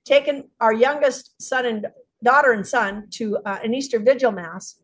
taken 0.05 0.47
our 0.61 0.71
youngest 0.71 1.41
son 1.41 1.65
and 1.65 1.87
daughter 2.23 2.51
and 2.51 2.65
son 2.65 3.07
to 3.13 3.39
uh, 3.43 3.57
an 3.63 3.73
Easter 3.73 3.99
Vigil 3.99 4.31
Mass 4.31 4.79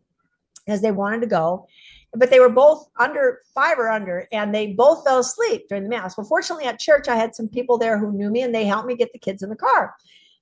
as 0.68 0.82
they 0.82 0.91
wanted 0.91 1.22
to 1.22 1.28
go 1.28 1.68
but 2.16 2.30
they 2.30 2.39
were 2.39 2.49
both 2.49 2.88
under 2.99 3.41
five 3.56 3.80
or 3.80 3.89
under, 3.89 4.28
and 4.32 4.54
they 4.54 4.68
both 4.68 5.04
fell 5.04 5.20
asleep 5.20 5.64
during 5.68 5.84
the 5.84 5.89
mass. 5.89 6.16
Well, 6.16 6.28
fortunately, 6.28 6.66
at 6.66 6.80
church, 6.80 7.08
I 7.08 7.16
had 7.16 7.34
some 7.34 7.47
people 7.47 7.78
there 7.78 7.97
who 7.97 8.12
knew 8.12 8.30
me, 8.30 8.41
and 8.41 8.54
they 8.54 8.66
helped 8.66 8.88
me 8.88 8.95
get 8.95 9.12
the 9.14 9.20
kids 9.20 9.41
in 9.41 9.49
the 9.49 9.56
car. 9.56 9.95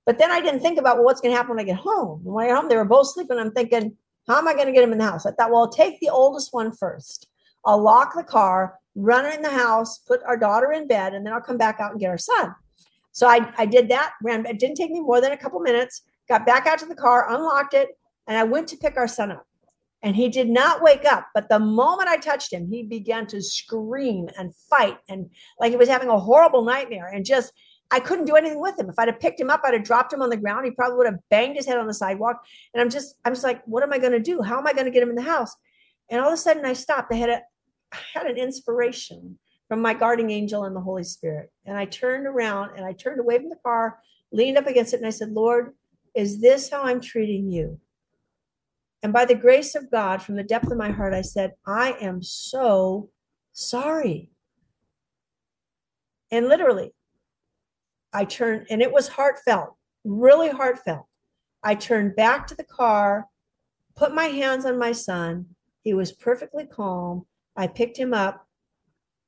But 0.05 0.17
then 0.17 0.31
I 0.31 0.41
didn't 0.41 0.61
think 0.61 0.79
about 0.79 0.97
well, 0.97 1.05
what's 1.05 1.21
going 1.21 1.31
to 1.31 1.37
happen 1.37 1.55
when 1.55 1.59
I 1.59 1.67
get 1.67 1.77
home. 1.77 2.21
When 2.23 2.45
I 2.45 2.49
get 2.49 2.57
home, 2.57 2.69
they 2.69 2.75
were 2.75 2.85
both 2.85 3.11
sleeping. 3.13 3.37
I'm 3.37 3.51
thinking, 3.51 3.95
how 4.27 4.37
am 4.37 4.47
I 4.47 4.53
going 4.53 4.65
to 4.65 4.71
get 4.71 4.81
them 4.81 4.91
in 4.91 4.97
the 4.97 5.05
house? 5.05 5.25
I 5.25 5.31
thought, 5.31 5.51
well, 5.51 5.61
I'll 5.61 5.71
take 5.71 5.99
the 5.99 6.09
oldest 6.09 6.53
one 6.53 6.71
first. 6.71 7.27
I'll 7.65 7.81
lock 7.81 8.15
the 8.15 8.23
car, 8.23 8.79
run 8.95 9.31
in 9.31 9.41
the 9.41 9.51
house, 9.51 9.99
put 9.99 10.23
our 10.23 10.37
daughter 10.37 10.71
in 10.71 10.87
bed, 10.87 11.13
and 11.13 11.25
then 11.25 11.33
I'll 11.33 11.41
come 11.41 11.57
back 11.57 11.79
out 11.79 11.91
and 11.91 11.99
get 11.99 12.09
our 12.09 12.17
son. 12.17 12.55
So 13.11 13.27
I, 13.27 13.51
I 13.57 13.65
did 13.65 13.89
that. 13.89 14.13
Ran. 14.23 14.45
It 14.45 14.57
didn't 14.57 14.77
take 14.77 14.91
me 14.91 15.01
more 15.01 15.21
than 15.21 15.33
a 15.33 15.37
couple 15.37 15.59
minutes. 15.59 16.01
Got 16.27 16.45
back 16.45 16.65
out 16.65 16.79
to 16.79 16.85
the 16.85 16.95
car, 16.95 17.29
unlocked 17.29 17.73
it, 17.73 17.89
and 18.27 18.37
I 18.37 18.43
went 18.43 18.67
to 18.69 18.77
pick 18.77 18.97
our 18.97 19.07
son 19.07 19.31
up 19.31 19.45
and 20.03 20.15
he 20.15 20.29
did 20.29 20.49
not 20.49 20.81
wake 20.81 21.05
up. 21.05 21.27
But 21.33 21.49
the 21.49 21.59
moment 21.59 22.09
I 22.09 22.17
touched 22.17 22.51
him, 22.51 22.67
he 22.67 22.83
began 22.83 23.27
to 23.27 23.41
scream 23.41 24.29
and 24.37 24.55
fight 24.55 24.97
and 25.09 25.29
like 25.59 25.71
he 25.71 25.77
was 25.77 25.89
having 25.89 26.09
a 26.09 26.19
horrible 26.19 26.63
nightmare 26.63 27.07
and 27.07 27.25
just 27.25 27.53
I 27.91 27.99
couldn't 27.99 28.25
do 28.25 28.35
anything 28.35 28.61
with 28.61 28.79
him. 28.79 28.89
If 28.89 28.97
I'd 28.97 29.09
have 29.09 29.19
picked 29.19 29.39
him 29.39 29.49
up, 29.49 29.61
I'd 29.63 29.73
have 29.73 29.83
dropped 29.83 30.13
him 30.13 30.21
on 30.21 30.29
the 30.29 30.37
ground. 30.37 30.65
He 30.65 30.71
probably 30.71 30.97
would 30.97 31.07
have 31.07 31.19
banged 31.29 31.57
his 31.57 31.65
head 31.65 31.77
on 31.77 31.87
the 31.87 31.93
sidewalk. 31.93 32.41
And 32.73 32.81
I'm 32.81 32.89
just, 32.89 33.15
I'm 33.25 33.33
just 33.33 33.43
like, 33.43 33.61
what 33.65 33.83
am 33.83 33.91
I 33.91 33.99
going 33.99 34.13
to 34.13 34.19
do? 34.19 34.41
How 34.41 34.57
am 34.57 34.67
I 34.67 34.73
going 34.73 34.85
to 34.85 34.91
get 34.91 35.03
him 35.03 35.09
in 35.09 35.15
the 35.15 35.21
house? 35.21 35.55
And 36.09 36.21
all 36.21 36.27
of 36.27 36.33
a 36.33 36.37
sudden 36.37 36.65
I 36.65 36.73
stopped. 36.73 37.13
I 37.13 37.17
had 37.17 37.29
a, 37.29 37.41
I 37.91 37.97
had 38.13 38.27
an 38.27 38.37
inspiration 38.37 39.37
from 39.67 39.81
my 39.81 39.93
guarding 39.93 40.31
angel 40.31 40.63
and 40.63 40.75
the 40.75 40.81
Holy 40.81 41.03
Spirit. 41.03 41.51
And 41.65 41.77
I 41.77 41.85
turned 41.85 42.27
around 42.27 42.77
and 42.77 42.85
I 42.85 42.93
turned 42.93 43.19
away 43.19 43.37
from 43.37 43.49
the 43.49 43.57
car, 43.63 43.99
leaned 44.31 44.57
up 44.57 44.67
against 44.67 44.93
it, 44.93 44.97
and 44.97 45.07
I 45.07 45.11
said, 45.11 45.31
Lord, 45.31 45.73
is 46.15 46.41
this 46.41 46.69
how 46.69 46.83
I'm 46.83 47.01
treating 47.01 47.49
you? 47.49 47.79
And 49.03 49.13
by 49.13 49.25
the 49.25 49.35
grace 49.35 49.75
of 49.75 49.89
God, 49.89 50.21
from 50.21 50.35
the 50.35 50.43
depth 50.43 50.71
of 50.71 50.77
my 50.77 50.91
heart, 50.91 51.13
I 51.13 51.21
said, 51.21 51.53
I 51.65 51.93
am 52.01 52.21
so 52.21 53.09
sorry. 53.53 54.29
And 56.31 56.47
literally, 56.47 56.93
I 58.13 58.25
turned, 58.25 58.67
and 58.69 58.81
it 58.81 58.91
was 58.91 59.07
heartfelt, 59.07 59.75
really 60.03 60.49
heartfelt. 60.49 61.05
I 61.63 61.75
turned 61.75 62.15
back 62.15 62.47
to 62.47 62.55
the 62.55 62.63
car, 62.63 63.27
put 63.95 64.13
my 64.13 64.25
hands 64.25 64.65
on 64.65 64.77
my 64.77 64.91
son. 64.91 65.45
He 65.83 65.93
was 65.93 66.11
perfectly 66.11 66.65
calm. 66.65 67.25
I 67.55 67.67
picked 67.67 67.97
him 67.97 68.13
up, 68.13 68.47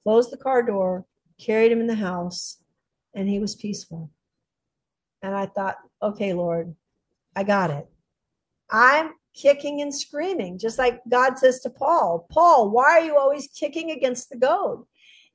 closed 0.03 0.31
the 0.31 0.37
car 0.37 0.63
door, 0.63 1.05
carried 1.39 1.71
him 1.71 1.81
in 1.81 1.87
the 1.87 1.95
house, 1.95 2.57
and 3.13 3.29
he 3.29 3.39
was 3.39 3.55
peaceful. 3.55 4.11
And 5.21 5.35
I 5.35 5.45
thought, 5.45 5.77
okay, 6.01 6.33
Lord, 6.33 6.75
I 7.35 7.43
got 7.43 7.69
it. 7.69 7.87
I'm 8.69 9.11
kicking 9.33 9.81
and 9.81 9.93
screaming, 9.93 10.57
just 10.57 10.77
like 10.77 11.01
God 11.09 11.37
says 11.37 11.59
to 11.61 11.69
Paul, 11.69 12.27
Paul, 12.29 12.71
why 12.71 12.99
are 12.99 13.05
you 13.05 13.17
always 13.17 13.47
kicking 13.47 13.91
against 13.91 14.29
the 14.29 14.37
goad? 14.37 14.83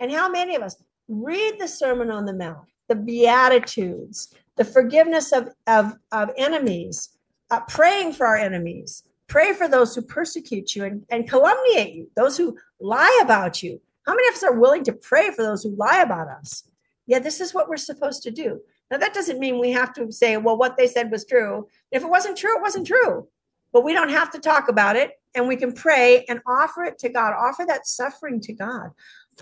And 0.01 0.13
how 0.13 0.29
many 0.29 0.55
of 0.55 0.63
us 0.63 0.77
read 1.09 1.59
the 1.59 1.69
Sermon 1.69 2.11
on 2.11 2.25
the 2.25 2.33
Mount, 2.33 2.69
the 2.89 2.95
Beatitudes, 2.95 4.34
the 4.57 4.64
forgiveness 4.64 5.32
of, 5.32 5.49
of, 5.66 5.95
of 6.12 6.30
enemies, 6.36 7.11
uh, 7.51 7.61
praying 7.68 8.12
for 8.12 8.26
our 8.26 8.36
enemies, 8.36 9.05
pray 9.26 9.53
for 9.53 9.68
those 9.68 9.95
who 9.95 10.03
persecute 10.03 10.74
you 10.74 10.84
and, 10.84 11.05
and 11.11 11.28
calumniate 11.28 11.95
you, 11.95 12.11
those 12.16 12.36
who 12.36 12.57
lie 12.80 13.20
about 13.22 13.62
you. 13.62 13.80
How 14.07 14.14
many 14.14 14.28
of 14.28 14.34
us 14.34 14.43
are 14.43 14.59
willing 14.59 14.84
to 14.84 14.93
pray 14.93 15.30
for 15.30 15.43
those 15.43 15.62
who 15.62 15.76
lie 15.76 16.01
about 16.01 16.28
us? 16.28 16.64
Yeah, 17.07 17.18
this 17.18 17.41
is 17.41 17.55
what 17.55 17.68
we're 17.68 17.76
supposed 17.76 18.22
to 18.24 18.30
do. 18.30 18.61
Now, 18.91 18.99
that 18.99 19.14
doesn't 19.14 19.39
mean 19.39 19.59
we 19.59 19.70
have 19.72 19.93
to 19.95 20.11
say, 20.11 20.36
well, 20.39 20.57
what 20.57 20.76
they 20.76 20.86
said 20.86 21.11
was 21.11 21.26
true. 21.26 21.68
If 21.91 22.03
it 22.03 22.09
wasn't 22.09 22.39
true, 22.39 22.57
it 22.57 22.62
wasn't 22.62 22.86
true 22.86 23.28
but 23.72 23.84
we 23.84 23.93
don't 23.93 24.11
have 24.11 24.30
to 24.30 24.39
talk 24.39 24.68
about 24.68 24.97
it 24.97 25.12
and 25.34 25.47
we 25.47 25.57
can 25.57 25.72
pray 25.72 26.24
and 26.28 26.41
offer 26.47 26.84
it 26.84 26.99
to 26.99 27.09
God, 27.09 27.34
offer 27.34 27.64
that 27.66 27.86
suffering 27.86 28.41
to 28.43 28.53
God. 28.53 28.91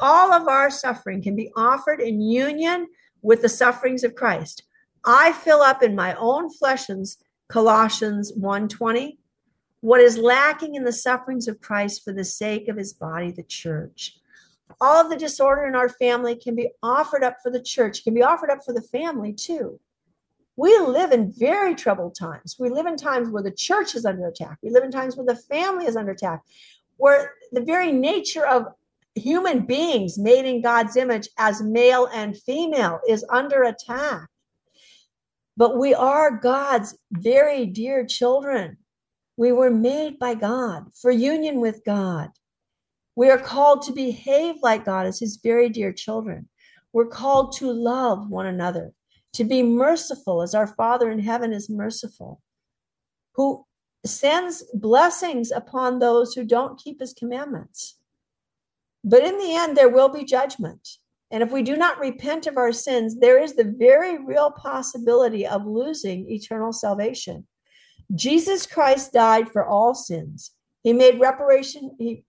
All 0.01 0.33
of 0.33 0.49
our 0.49 0.71
suffering 0.71 1.23
can 1.23 1.37
be 1.37 1.51
offered 1.57 2.01
in 2.01 2.21
union 2.21 2.87
with 3.27 3.43
the 3.43 3.49
sufferings 3.49 4.05
of 4.05 4.15
Christ. 4.15 4.63
I 5.05 5.33
fill 5.33 5.61
up 5.61 5.83
in 5.83 5.97
my 5.97 6.15
own 6.15 6.49
fleshens 6.49 7.19
Colossians 7.49 8.33
1:20 8.37 9.19
what 9.81 10.01
is 10.01 10.17
lacking 10.17 10.77
in 10.77 10.85
the 10.85 10.93
sufferings 10.93 11.49
of 11.49 11.61
Christ 11.61 12.05
for 12.05 12.13
the 12.13 12.25
sake 12.25 12.69
of 12.69 12.77
his 12.77 12.93
body 12.93 13.33
the 13.33 13.43
church. 13.43 14.19
All 14.81 15.09
the 15.09 15.17
disorder 15.17 15.67
in 15.67 15.75
our 15.75 15.89
family 15.89 16.37
can 16.37 16.55
be 16.55 16.71
offered 16.83 17.25
up 17.25 17.37
for 17.43 17.51
the 17.51 17.61
church, 17.61 18.05
can 18.05 18.15
be 18.15 18.23
offered 18.23 18.51
up 18.51 18.65
for 18.65 18.73
the 18.73 18.83
family 18.83 19.33
too. 19.33 19.81
We 20.57 20.79
live 20.79 21.11
in 21.11 21.33
very 21.33 21.75
troubled 21.75 22.15
times. 22.15 22.57
We 22.61 22.71
live 22.71 22.87
in 22.87 22.97
times 22.97 23.29
where 23.29 23.43
the 23.43 23.51
church 23.51 23.97
is 23.97 24.07
under 24.07 24.27
attack. 24.29 24.59
We 24.63 24.71
live 24.71 24.85
in 24.85 24.93
times 24.93 25.17
where 25.17 25.27
the 25.27 25.43
family 25.55 25.87
is 25.87 25.97
under 25.97 26.13
attack, 26.13 26.43
where 26.97 27.35
the 27.51 27.61
very 27.61 27.91
nature 27.91 28.47
of 28.47 28.67
human 29.17 29.65
beings 29.65 30.19
made 30.19 30.45
in 30.45 30.61
God's 30.63 30.97
image 30.97 31.29
as 31.39 31.63
male 31.63 32.09
and 32.13 32.37
female 32.37 33.01
is 33.09 33.25
under 33.31 33.63
attack. 33.65 34.29
But 35.57 35.79
we 35.79 35.95
are 35.95 36.39
God's 36.39 36.97
very 37.11 37.67
dear 37.67 38.05
children. 38.05 38.77
We 39.39 39.53
were 39.53 39.71
made 39.71 40.19
by 40.19 40.35
God 40.35 40.85
for 41.01 41.11
union 41.11 41.61
with 41.61 41.85
God. 41.85 42.31
We 43.17 43.31
are 43.31 43.39
called 43.39 43.83
to 43.83 43.93
behave 43.93 44.57
like 44.63 44.85
God 44.85 45.07
as 45.07 45.19
his 45.19 45.39
very 45.43 45.71
dear 45.71 45.93
children. 45.93 46.49
We're 46.93 47.07
called 47.07 47.53
to 47.57 47.73
love 47.73 48.29
one 48.29 48.47
another, 48.47 48.93
to 49.33 49.45
be 49.45 49.63
merciful 49.63 50.43
as 50.43 50.55
our 50.55 50.67
Father 50.67 51.11
in 51.11 51.21
heaven 51.21 51.53
is 51.53 51.71
merciful, 51.71 52.43
who 53.35 53.65
sends 54.05 54.65
blessings 54.75 55.51
upon 55.51 55.99
those 55.99 56.35
who 56.35 56.45
don't 56.45 56.79
keep 56.79 57.01
his 57.01 57.15
commandments. 57.15 57.96
But 59.07 59.23
in 59.23 59.39
the 59.39 59.55
end, 59.55 59.77
there 59.77 59.89
will 59.89 60.09
be 60.09 60.25
judgment. 60.25 60.87
And 61.31 61.43
if 61.43 61.53
we 61.53 61.63
do 61.63 61.77
not 61.77 62.01
repent 62.01 62.49
of 62.49 62.57
our 62.57 62.73
sins, 62.73 63.19
there 63.21 63.41
is 63.41 63.55
the 63.55 63.73
very 63.79 64.19
real 64.19 64.51
possibility 64.51 65.47
of 65.47 65.65
losing 65.65 66.29
eternal 66.29 66.73
salvation. 66.73 67.47
Jesus 68.15 68.67
Christ 68.67 69.13
died 69.13 69.51
for 69.51 69.65
all 69.65 69.95
sins. 69.95 70.51
He 70.83 70.93
made 70.93 71.21
reparation, 71.21 71.93
he 71.99 72.25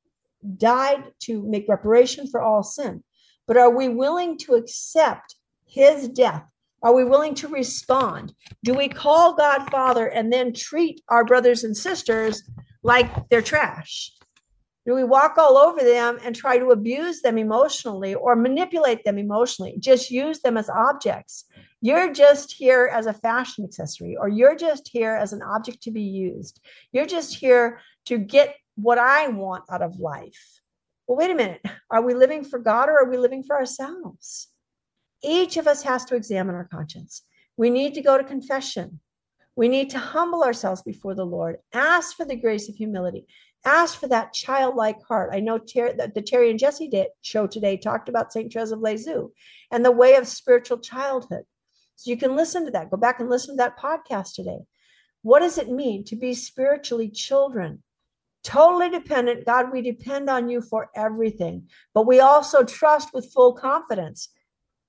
died 0.57 1.03
to 1.21 1.43
make 1.43 1.67
reparation 1.67 2.27
for 2.27 2.41
all 2.41 2.61
sin. 2.61 3.03
But 3.47 3.57
are 3.57 3.75
we 3.75 3.89
willing 3.89 4.37
to 4.39 4.53
accept 4.53 5.35
his 5.65 6.07
death? 6.07 6.43
Are 6.83 6.93
we 6.93 7.03
willing 7.03 7.33
to 7.35 7.47
respond? 7.47 8.33
Do 8.63 8.73
we 8.75 8.87
call 8.87 9.35
God 9.35 9.69
Father 9.71 10.07
and 10.07 10.31
then 10.31 10.53
treat 10.53 11.01
our 11.09 11.25
brothers 11.25 11.63
and 11.63 11.75
sisters 11.75 12.43
like 12.83 13.29
they're 13.29 13.41
trash? 13.41 14.11
Do 14.87 14.95
we 14.95 15.03
walk 15.03 15.37
all 15.37 15.57
over 15.57 15.83
them 15.83 16.17
and 16.23 16.33
try 16.33 16.57
to 16.57 16.71
abuse 16.71 17.21
them 17.21 17.37
emotionally 17.37 18.15
or 18.15 18.37
manipulate 18.37 19.03
them 19.03 19.17
emotionally? 19.17 19.75
Just 19.79 20.09
use 20.09 20.39
them 20.39 20.55
as 20.55 20.69
objects. 20.69 21.43
You're 21.81 22.13
just 22.13 22.53
here 22.53 22.89
as 22.93 23.05
a 23.05 23.13
fashion 23.13 23.65
accessory, 23.65 24.15
or 24.15 24.29
you're 24.29 24.55
just 24.55 24.87
here 24.87 25.11
as 25.11 25.33
an 25.33 25.41
object 25.41 25.83
to 25.83 25.91
be 25.91 26.03
used. 26.03 26.61
You're 26.93 27.05
just 27.05 27.35
here 27.35 27.81
to 28.05 28.17
get 28.17 28.55
what 28.75 28.97
I 28.97 29.27
want 29.27 29.65
out 29.69 29.81
of 29.81 29.99
life. 29.99 30.61
Well, 31.05 31.17
wait 31.17 31.31
a 31.31 31.35
minute. 31.35 31.61
Are 31.91 32.01
we 32.01 32.13
living 32.13 32.45
for 32.45 32.57
God 32.57 32.87
or 32.87 32.97
are 33.03 33.09
we 33.09 33.17
living 33.17 33.43
for 33.43 33.57
ourselves? 33.57 34.47
Each 35.21 35.57
of 35.57 35.67
us 35.67 35.83
has 35.83 36.05
to 36.05 36.15
examine 36.15 36.55
our 36.55 36.67
conscience. 36.71 37.23
We 37.57 37.69
need 37.69 37.93
to 37.95 38.01
go 38.01 38.17
to 38.17 38.23
confession. 38.23 39.01
We 39.57 39.67
need 39.67 39.89
to 39.89 39.99
humble 39.99 40.43
ourselves 40.43 40.83
before 40.83 41.15
the 41.15 41.25
Lord, 41.25 41.57
ask 41.73 42.15
for 42.15 42.25
the 42.25 42.35
grace 42.35 42.69
of 42.69 42.75
humility, 42.75 43.25
ask 43.65 43.99
for 43.99 44.07
that 44.07 44.33
childlike 44.33 45.01
heart. 45.03 45.31
I 45.33 45.39
know 45.39 45.57
Ter- 45.57 45.93
the 45.93 46.21
Terry 46.21 46.49
and 46.49 46.59
Jesse 46.59 46.87
did, 46.87 47.07
show 47.21 47.47
today 47.47 47.77
talked 47.77 48.09
about 48.09 48.31
St. 48.31 48.51
Therese 48.51 48.71
of 48.71 48.79
Lisieux 48.79 49.29
and 49.71 49.83
the 49.83 49.91
way 49.91 50.15
of 50.15 50.27
spiritual 50.27 50.79
childhood. 50.79 51.43
So 51.95 52.11
you 52.11 52.17
can 52.17 52.35
listen 52.35 52.65
to 52.65 52.71
that. 52.71 52.91
Go 52.91 52.97
back 52.97 53.19
and 53.19 53.29
listen 53.29 53.55
to 53.55 53.57
that 53.57 53.79
podcast 53.79 54.35
today. 54.35 54.59
What 55.23 55.39
does 55.39 55.57
it 55.57 55.69
mean 55.69 56.03
to 56.05 56.15
be 56.15 56.33
spiritually 56.33 57.09
children? 57.09 57.83
Totally 58.43 58.89
dependent. 58.89 59.45
God, 59.45 59.71
we 59.71 59.81
depend 59.81 60.29
on 60.29 60.47
you 60.47 60.61
for 60.61 60.89
everything, 60.95 61.67
but 61.93 62.07
we 62.07 62.19
also 62.19 62.63
trust 62.63 63.13
with 63.13 63.33
full 63.33 63.53
confidence. 63.53 64.29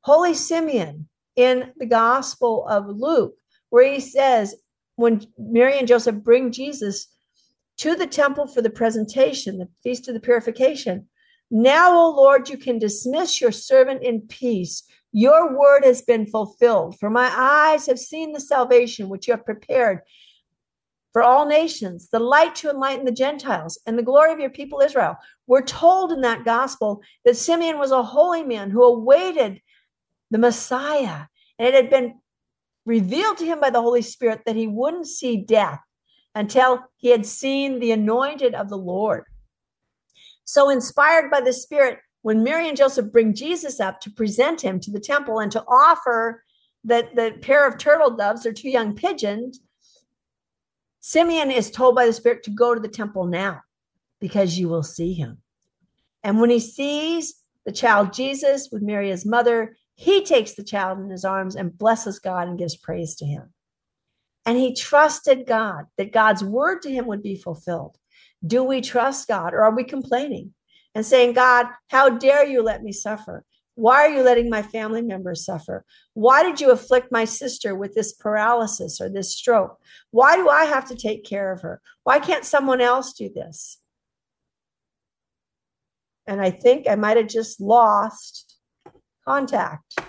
Holy 0.03 0.35
Simeon 0.35 1.09
in 1.35 1.73
the 1.77 1.87
Gospel 1.87 2.67
of 2.69 2.87
Luke, 2.87 3.35
where 3.71 3.91
he 3.91 4.01
says, 4.01 4.55
when 4.97 5.25
Mary 5.39 5.79
and 5.79 5.89
Joseph 5.89 6.17
bring 6.17 6.53
Jesus 6.53 7.09
to 7.79 7.95
the 7.95 8.07
temple 8.07 8.47
for 8.47 8.61
the 8.61 8.71
presentation, 8.71 9.59
the 9.59 9.69
feast 9.83 10.09
of 10.09 10.15
the 10.15 10.21
purification. 10.21 11.09
Now, 11.51 11.97
O 11.97 12.11
Lord, 12.11 12.49
you 12.49 12.59
can 12.59 12.79
dismiss 12.79 13.41
your 13.41 13.53
servant 13.53 14.03
in 14.03 14.23
peace. 14.23 14.83
Your 15.13 15.57
word 15.59 15.85
has 15.85 16.03
been 16.03 16.27
fulfilled. 16.27 16.99
For 16.99 17.09
my 17.09 17.33
eyes 17.35 17.87
have 17.87 17.99
seen 17.99 18.33
the 18.33 18.41
salvation 18.41 19.09
which 19.09 19.27
you 19.27 19.33
have 19.33 19.47
prepared 19.47 20.01
for 21.13 21.23
all 21.23 21.47
nations, 21.47 22.11
the 22.11 22.19
light 22.19 22.55
to 22.57 22.69
enlighten 22.69 23.07
the 23.07 23.13
Gentiles, 23.13 23.81
and 23.87 23.99
the 23.99 24.03
glory 24.03 24.33
of 24.33 24.41
your 24.41 24.51
people 24.51 24.81
Israel. 24.81 25.17
We're 25.47 25.63
told 25.63 26.13
in 26.13 26.21
that 26.21 26.45
gospel 26.45 27.01
that 27.25 27.37
Simeon 27.37 27.79
was 27.79 27.93
a 27.93 28.03
holy 28.03 28.43
man 28.43 28.71
who 28.71 28.83
awaited 28.83 29.63
the 30.31 30.39
Messiah, 30.39 31.25
and 31.59 31.67
it 31.67 31.75
had 31.75 31.89
been 31.89 32.21
revealed 32.85 33.39
to 33.39 33.47
him 33.47 33.59
by 33.59 33.71
the 33.71 33.81
Holy 33.81 34.03
Spirit 34.03 34.43
that 34.45 34.57
he 34.57 34.67
wouldn't 34.67 35.07
see 35.07 35.39
death 35.39 35.81
until 36.39 36.85
he 36.97 37.09
had 37.09 37.27
seen 37.27 37.81
the 37.81 37.91
anointed 37.91 38.55
of 38.55 38.69
the 38.69 38.79
Lord. 38.79 39.25
So, 40.45 40.71
inspired 40.71 41.33
by 41.33 41.41
the 41.41 41.53
Spirit, 41.53 41.99
when 42.23 42.45
Mary 42.45 42.69
and 42.69 42.77
Joseph 42.77 43.11
bring 43.11 43.35
Jesus 43.35 43.81
up 43.81 44.01
to 44.03 44.11
present 44.11 44.61
him 44.61 44.79
to 44.81 44.93
the 44.93 45.01
temple 45.01 45.41
and 45.41 45.51
to 45.51 45.65
offer 45.67 46.45
the, 46.85 47.09
the 47.13 47.37
pair 47.41 47.67
of 47.67 47.77
turtle 47.77 48.11
doves 48.11 48.47
or 48.47 48.53
two 48.53 48.71
young 48.71 48.95
pigeons, 48.95 49.61
Simeon 51.01 51.51
is 51.51 51.73
told 51.73 51.97
by 51.97 52.07
the 52.07 52.13
Spirit 52.13 52.45
to 52.45 52.51
go 52.51 52.73
to 52.73 52.81
the 52.81 52.87
temple 52.87 53.27
now 53.27 53.63
because 54.21 54.57
you 54.57 54.69
will 54.69 54.85
see 54.85 55.15
him. 55.15 55.39
And 56.23 56.41
when 56.41 56.51
he 56.51 56.61
sees 56.61 57.35
the 57.67 57.73
child 57.73 58.13
Jesus 58.13 58.69
with 58.71 58.83
Mary, 58.83 59.11
his 59.11 59.27
mother, 59.27 59.77
he 59.97 60.25
takes 60.25 60.55
the 60.55 60.63
child 60.63 61.01
in 61.01 61.11
his 61.11 61.25
arms 61.25 61.57
and 61.57 61.77
blesses 61.77 62.21
God 62.21 62.47
and 62.47 62.57
gives 62.57 62.77
praise 62.77 63.17
to 63.17 63.27
him. 63.27 63.53
And 64.49 64.57
he 64.57 64.73
trusted 64.73 65.47
God 65.47 65.85
that 65.99 66.11
God's 66.11 66.43
word 66.43 66.81
to 66.81 66.91
him 66.91 67.07
would 67.09 67.23
be 67.23 67.37
fulfilled. 67.37 67.99
Do 68.47 68.65
we 68.65 68.81
trust 68.81 69.29
God 69.29 69.53
or 69.53 69.61
are 69.63 69.77
we 69.77 69.85
complaining 69.85 70.55
and 70.95 71.05
saying, 71.05 71.35
God, 71.35 71.67
how 71.89 72.09
dare 72.09 72.47
you 72.47 72.63
let 72.63 72.83
me 72.83 72.91
suffer? 72.91 73.45
Why 73.75 74.07
are 74.07 74.09
you 74.09 74.23
letting 74.23 74.49
my 74.49 74.63
family 74.63 75.03
members 75.03 75.45
suffer? 75.45 75.85
Why 76.15 76.43
did 76.43 76.63
you 76.63 76.71
afflict 76.71 77.13
my 77.13 77.27
sister 77.27 77.75
with 77.75 77.95
this 77.95 78.15
paralysis 78.15 79.03
or 79.03 79.11
this 79.11 79.37
stroke? 79.37 79.77
Why 80.13 80.37
do 80.37 80.49
I 80.49 80.65
have 80.65 80.89
to 80.89 80.97
take 80.97 81.27
care 81.27 81.53
of 81.53 81.61
her? 81.61 81.83
Why 82.05 82.19
can't 82.19 82.47
someone 82.47 82.81
else 82.81 83.13
do 83.13 83.29
this? 83.29 83.77
And 86.27 86.41
I 86.41 86.53
think 86.53 86.89
I 86.89 86.95
might 86.95 87.19
have 87.19 87.29
just 87.29 87.61
lost 87.61 88.57
contact. 89.27 90.01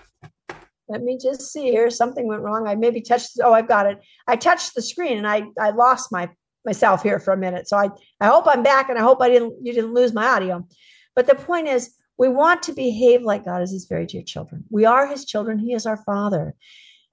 Let 0.90 1.04
me 1.04 1.18
just 1.22 1.54
see 1.54 1.70
here. 1.70 1.90
Something 1.90 2.28
went 2.28 2.42
wrong. 2.42 2.68
I 2.68 2.76
maybe 2.76 3.00
touched. 3.00 3.40
Oh, 3.44 3.54
I've 3.54 3.68
got 3.68 3.86
it. 3.86 4.00
I 4.28 4.36
touched 4.36 4.74
the 4.74 4.82
screen 4.82 5.18
and 5.18 5.28
I 5.28 5.46
I 5.60 5.70
lost 5.70 6.12
my 6.12 6.30
myself 6.66 7.04
here 7.04 7.20
for 7.20 7.32
a 7.32 7.38
minute. 7.38 7.70
So 7.70 7.78
I 7.78 7.90
I 8.20 8.28
hope 8.28 8.46
I'm 8.48 8.64
back 8.64 8.90
and 8.90 8.98
I 8.98 9.04
hope 9.04 9.22
I 9.22 9.30
didn't 9.30 9.54
you 9.62 9.72
didn't 9.72 9.94
lose 9.94 10.14
my 10.14 10.26
audio. 10.26 10.68
But 11.16 11.28
the 11.28 11.36
point 11.36 11.68
is, 11.68 11.96
we 12.18 12.28
want 12.28 12.64
to 12.64 12.74
behave 12.74 13.22
like 13.22 13.46
God 13.46 13.62
as 13.62 13.72
His 13.72 13.86
very 13.86 14.06
dear 14.08 14.24
children. 14.24 14.66
We 14.70 14.86
are 14.86 15.08
His 15.08 15.26
children. 15.26 15.60
He 15.60 15.74
is 15.74 15.86
our 15.86 15.98
Father. 15.98 16.56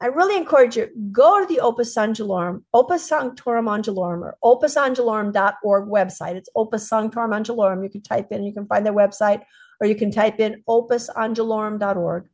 I 0.00 0.06
really 0.06 0.36
encourage 0.36 0.76
you 0.76 0.90
go 1.10 1.40
to 1.40 1.46
the 1.46 1.60
Opus 1.60 1.94
Angelorum, 1.96 2.64
Opus 2.74 3.08
Sanctorum 3.08 3.66
Angelorum, 3.66 4.20
or 4.20 4.36
opusangelorum.org 4.44 5.88
website. 5.88 6.34
It's 6.34 6.50
Opus 6.54 6.88
Sanctorum 6.88 7.30
Angelorum. 7.30 7.82
You 7.82 7.88
can 7.88 8.02
type 8.02 8.30
in, 8.30 8.44
you 8.44 8.52
can 8.52 8.66
find 8.66 8.84
their 8.84 8.92
website, 8.92 9.42
or 9.80 9.86
you 9.86 9.94
can 9.94 10.10
type 10.10 10.38
in 10.38 10.62
opusangelorum.org 10.68 12.28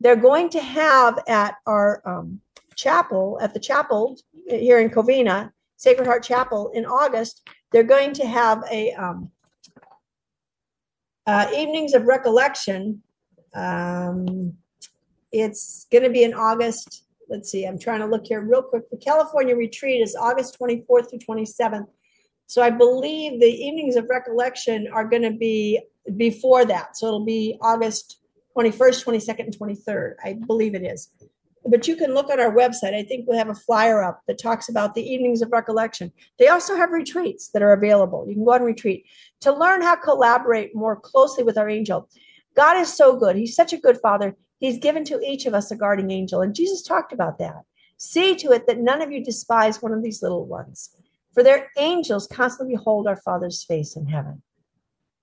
they're 0.00 0.16
going 0.16 0.48
to 0.50 0.60
have 0.60 1.18
at 1.28 1.56
our 1.66 2.02
um, 2.04 2.40
chapel, 2.74 3.38
at 3.42 3.52
the 3.52 3.60
chapel 3.60 4.18
here 4.46 4.78
in 4.78 4.90
Covina, 4.90 5.52
Sacred 5.76 6.06
Heart 6.06 6.22
Chapel 6.24 6.70
in 6.74 6.84
August, 6.86 7.48
they're 7.72 7.82
going 7.82 8.12
to 8.14 8.26
have 8.26 8.64
a 8.70 8.92
um, 8.94 9.30
uh, 11.26 11.46
evenings 11.54 11.94
of 11.94 12.04
recollection. 12.04 13.02
Um, 13.54 14.54
it's 15.32 15.86
going 15.92 16.04
to 16.04 16.10
be 16.10 16.24
in 16.24 16.34
August. 16.34 17.04
Let's 17.28 17.50
see, 17.50 17.64
I'm 17.64 17.78
trying 17.78 18.00
to 18.00 18.06
look 18.06 18.26
here 18.26 18.40
real 18.40 18.62
quick. 18.62 18.90
The 18.90 18.96
California 18.96 19.54
retreat 19.54 20.00
is 20.00 20.16
August 20.16 20.58
24th 20.58 21.10
through 21.10 21.20
27th. 21.20 21.86
So 22.46 22.62
I 22.62 22.70
believe 22.70 23.40
the 23.40 23.46
evenings 23.46 23.94
of 23.94 24.08
recollection 24.10 24.88
are 24.92 25.04
going 25.04 25.22
to 25.22 25.30
be 25.30 25.80
before 26.16 26.64
that. 26.64 26.96
So 26.96 27.06
it'll 27.06 27.24
be 27.24 27.56
August 27.60 28.19
21st, 28.60 29.04
22nd, 29.04 29.40
and 29.40 29.58
23rd. 29.58 30.14
I 30.24 30.34
believe 30.46 30.74
it 30.74 30.82
is. 30.82 31.10
But 31.66 31.86
you 31.86 31.94
can 31.94 32.14
look 32.14 32.30
on 32.30 32.40
our 32.40 32.54
website. 32.54 32.94
I 32.94 33.02
think 33.02 33.28
we 33.28 33.36
have 33.36 33.50
a 33.50 33.54
flyer 33.54 34.02
up 34.02 34.22
that 34.26 34.38
talks 34.38 34.68
about 34.68 34.94
the 34.94 35.02
evenings 35.02 35.42
of 35.42 35.52
recollection. 35.52 36.10
They 36.38 36.48
also 36.48 36.74
have 36.74 36.90
retreats 36.90 37.48
that 37.48 37.62
are 37.62 37.72
available. 37.72 38.26
You 38.26 38.34
can 38.34 38.44
go 38.44 38.54
on 38.54 38.62
retreat 38.62 39.04
to 39.40 39.52
learn 39.52 39.82
how 39.82 39.94
to 39.94 40.00
collaborate 40.00 40.74
more 40.74 40.96
closely 40.96 41.44
with 41.44 41.58
our 41.58 41.68
angel. 41.68 42.08
God 42.56 42.78
is 42.78 42.92
so 42.92 43.16
good. 43.16 43.36
He's 43.36 43.54
such 43.54 43.72
a 43.72 43.78
good 43.78 43.98
father. 44.00 44.36
He's 44.58 44.78
given 44.78 45.04
to 45.04 45.20
each 45.20 45.46
of 45.46 45.54
us 45.54 45.70
a 45.70 45.76
guarding 45.76 46.10
angel. 46.10 46.40
And 46.40 46.54
Jesus 46.54 46.82
talked 46.82 47.12
about 47.12 47.38
that. 47.38 47.62
See 47.98 48.34
to 48.36 48.52
it 48.52 48.66
that 48.66 48.78
none 48.78 49.02
of 49.02 49.12
you 49.12 49.22
despise 49.22 49.82
one 49.82 49.92
of 49.92 50.02
these 50.02 50.22
little 50.22 50.46
ones, 50.46 50.96
for 51.34 51.42
their 51.42 51.68
angels 51.76 52.26
constantly 52.26 52.74
behold 52.74 53.06
our 53.06 53.16
Father's 53.16 53.62
face 53.64 53.96
in 53.96 54.06
heaven. 54.06 54.42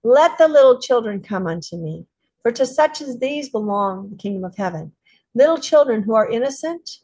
Let 0.04 0.38
the 0.38 0.48
little 0.48 0.80
children 0.80 1.22
come 1.22 1.48
unto 1.48 1.78
me 1.78 2.06
for 2.48 2.52
to 2.54 2.66
such 2.66 3.02
as 3.02 3.20
these 3.20 3.50
belong 3.50 4.10
the 4.10 4.16
kingdom 4.16 4.46
of 4.46 4.56
heaven. 4.56 4.94
Little 5.36 5.58
children 5.58 6.02
who 6.02 6.16
are 6.16 6.30
innocent, 6.30 7.00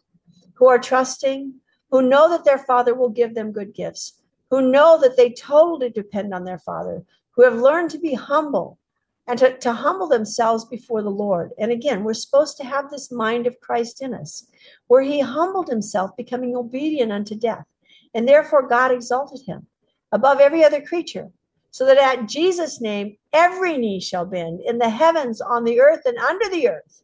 who 0.53 0.67
are 0.67 0.79
trusting, 0.79 1.55
who 1.91 2.01
know 2.01 2.29
that 2.29 2.45
their 2.45 2.59
father 2.59 2.95
will 2.95 3.09
give 3.09 3.35
them 3.35 3.51
good 3.51 3.73
gifts, 3.73 4.21
who 4.49 4.71
know 4.71 4.97
that 5.01 5.17
they 5.17 5.31
totally 5.33 5.89
depend 5.89 6.33
on 6.33 6.45
their 6.45 6.59
father, 6.59 7.03
who 7.31 7.43
have 7.43 7.59
learned 7.59 7.89
to 7.89 7.99
be 7.99 8.13
humble 8.13 8.79
and 9.27 9.37
to, 9.37 9.57
to 9.57 9.73
humble 9.73 10.07
themselves 10.07 10.63
before 10.63 11.01
the 11.01 11.09
Lord. 11.09 11.51
And 11.59 11.73
again, 11.73 12.05
we're 12.05 12.13
supposed 12.13 12.55
to 12.57 12.63
have 12.63 12.89
this 12.89 13.11
mind 13.11 13.45
of 13.45 13.59
Christ 13.59 14.01
in 14.01 14.13
us, 14.13 14.47
where 14.87 15.01
he 15.01 15.19
humbled 15.19 15.67
himself, 15.67 16.15
becoming 16.15 16.55
obedient 16.55 17.11
unto 17.11 17.35
death. 17.35 17.65
And 18.13 18.25
therefore, 18.25 18.65
God 18.65 18.93
exalted 18.93 19.41
him 19.45 19.67
above 20.09 20.39
every 20.39 20.63
other 20.63 20.79
creature, 20.79 21.31
so 21.73 21.87
that 21.87 21.97
at 21.97 22.27
Jesus' 22.27 22.79
name 22.79 23.17
every 23.33 23.79
knee 23.79 23.99
shall 23.99 24.27
bend 24.27 24.61
in 24.61 24.77
the 24.77 24.91
heavens, 24.91 25.41
on 25.41 25.63
the 25.63 25.81
earth, 25.81 26.01
and 26.05 26.19
under 26.19 26.47
the 26.49 26.69
earth, 26.69 27.01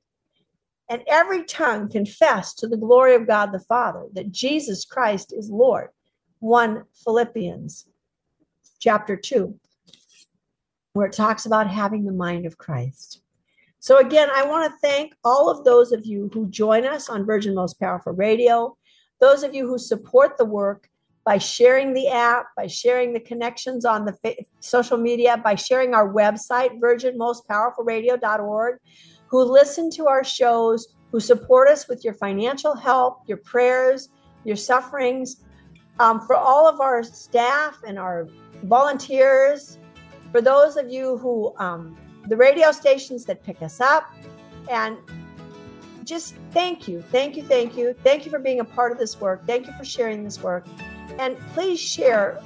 and 0.88 1.02
every 1.08 1.44
tongue 1.44 1.90
confess 1.90 2.54
to 2.54 2.68
the 2.68 2.78
glory 2.78 3.16
of 3.16 3.26
God 3.26 3.52
the 3.52 3.60
Father 3.60 4.06
that 4.14 4.32
Jesus 4.32 4.86
Christ 4.86 5.34
is 5.36 5.50
Lord. 5.50 5.90
1 6.38 6.84
Philippians 7.04 7.88
chapter 8.80 9.16
2, 9.18 9.60
where 10.94 11.08
it 11.08 11.14
talks 11.14 11.48
about 11.48 11.68
having 11.68 12.06
the 12.06 12.12
mind 12.12 12.46
of 12.46 12.60
Christ. 12.60 13.24
So, 13.80 13.98
again, 13.98 14.30
I 14.32 14.46
want 14.46 14.72
to 14.72 14.88
thank 14.88 15.16
all 15.24 15.50
of 15.50 15.66
those 15.66 15.92
of 15.92 16.06
you 16.06 16.30
who 16.32 16.48
join 16.48 16.86
us 16.86 17.10
on 17.10 17.26
Virgin 17.26 17.56
Most 17.56 17.80
Powerful 17.80 18.14
Radio, 18.14 18.78
those 19.20 19.42
of 19.42 19.56
you 19.56 19.68
who 19.68 19.80
support 19.80 20.38
the 20.38 20.46
work 20.46 20.89
by 21.30 21.38
sharing 21.38 21.94
the 21.94 22.08
app, 22.08 22.48
by 22.58 22.66
sharing 22.66 23.14
the 23.14 23.20
connections 23.20 23.86
on 23.86 24.04
the 24.04 24.14
fa- 24.14 24.44
social 24.62 24.98
media, 24.98 25.38
by 25.38 25.54
sharing 25.54 25.94
our 25.94 26.12
website, 26.12 26.80
virginmostpowerfulradio.org, 26.80 28.80
who 29.28 29.44
listen 29.44 29.92
to 29.92 30.08
our 30.08 30.24
shows, 30.24 30.96
who 31.12 31.20
support 31.20 31.70
us 31.70 31.88
with 31.88 32.04
your 32.04 32.16
financial 32.16 32.76
help, 32.76 33.20
your 33.28 33.38
prayers, 33.38 34.10
your 34.44 34.56
sufferings, 34.56 35.44
um, 36.00 36.20
for 36.20 36.36
all 36.36 36.68
of 36.68 36.82
our 36.82 37.04
staff 37.04 37.78
and 37.86 38.00
our 38.00 38.28
volunteers, 38.64 39.78
for 40.32 40.42
those 40.42 40.78
of 40.78 40.90
you 40.90 41.20
who, 41.20 41.54
um, 41.58 41.96
the 42.28 42.36
radio 42.36 42.72
stations 42.72 43.24
that 43.26 43.44
pick 43.44 43.62
us 43.62 43.80
up, 43.80 44.12
and 44.68 44.98
just 46.06 46.34
thank 46.50 46.88
you, 46.88 47.04
thank 47.12 47.38
you, 47.38 47.44
thank 47.44 47.78
you. 47.78 47.94
Thank 48.04 48.26
you 48.26 48.32
for 48.32 48.40
being 48.40 48.62
a 48.62 48.66
part 48.66 48.92
of 48.92 48.98
this 48.98 49.22
work. 49.22 49.46
Thank 49.46 49.68
you 49.68 49.74
for 49.74 49.86
sharing 49.86 50.24
this 50.24 50.42
work. 50.42 50.66
And 51.20 51.38
please 51.54 51.82
share 51.82 52.42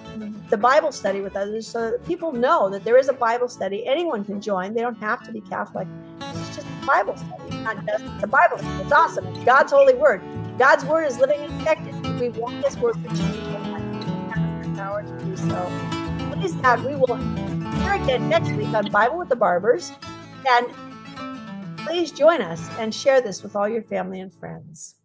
the 0.49 0.57
Bible 0.57 0.91
study 0.91 1.21
with 1.21 1.35
others 1.35 1.67
so 1.67 1.91
that 1.91 2.05
people 2.07 2.31
know 2.31 2.71
that 2.71 2.83
there 2.83 2.97
is 2.97 3.07
a 3.07 3.13
Bible 3.13 3.47
study. 3.47 3.85
Anyone 3.85 4.25
can 4.25 4.41
join. 4.41 4.73
They 4.73 4.81
don't 4.81 4.97
have 4.97 5.23
to 5.27 5.31
be 5.31 5.41
Catholic. 5.41 5.87
It's 6.21 6.55
just 6.55 6.67
a 6.67 6.85
Bible 6.87 7.15
study, 7.15 7.43
it's 7.45 7.55
not 7.55 7.85
just 7.85 8.03
the 8.19 8.25
Bible 8.25 8.57
study. 8.57 8.83
It's 8.83 8.91
awesome. 8.91 9.27
It's 9.27 9.43
God's 9.45 9.71
holy 9.71 9.93
word. 9.93 10.23
God's 10.57 10.85
word 10.85 11.03
is 11.03 11.19
living 11.19 11.39
and 11.41 11.61
effective. 11.61 12.19
We 12.19 12.29
want 12.29 12.63
this 12.63 12.75
word 12.77 12.95
to 12.95 13.07
change 13.09 13.35
the 13.35 14.73
power 14.75 15.03
to 15.03 15.25
do 15.25 15.37
so. 15.37 16.31
Please, 16.33 16.55
God, 16.55 16.83
we 16.83 16.95
will 16.95 17.15
hear 17.15 17.93
again 17.93 18.27
next 18.27 18.51
week 18.53 18.73
on 18.73 18.89
Bible 18.89 19.19
with 19.19 19.29
the 19.29 19.35
Barbers. 19.35 19.91
And 20.49 20.67
please 21.85 22.11
join 22.11 22.41
us 22.41 22.67
and 22.79 22.93
share 22.93 23.21
this 23.21 23.43
with 23.43 23.55
all 23.55 23.69
your 23.69 23.83
family 23.83 24.19
and 24.19 24.33
friends. 24.33 24.95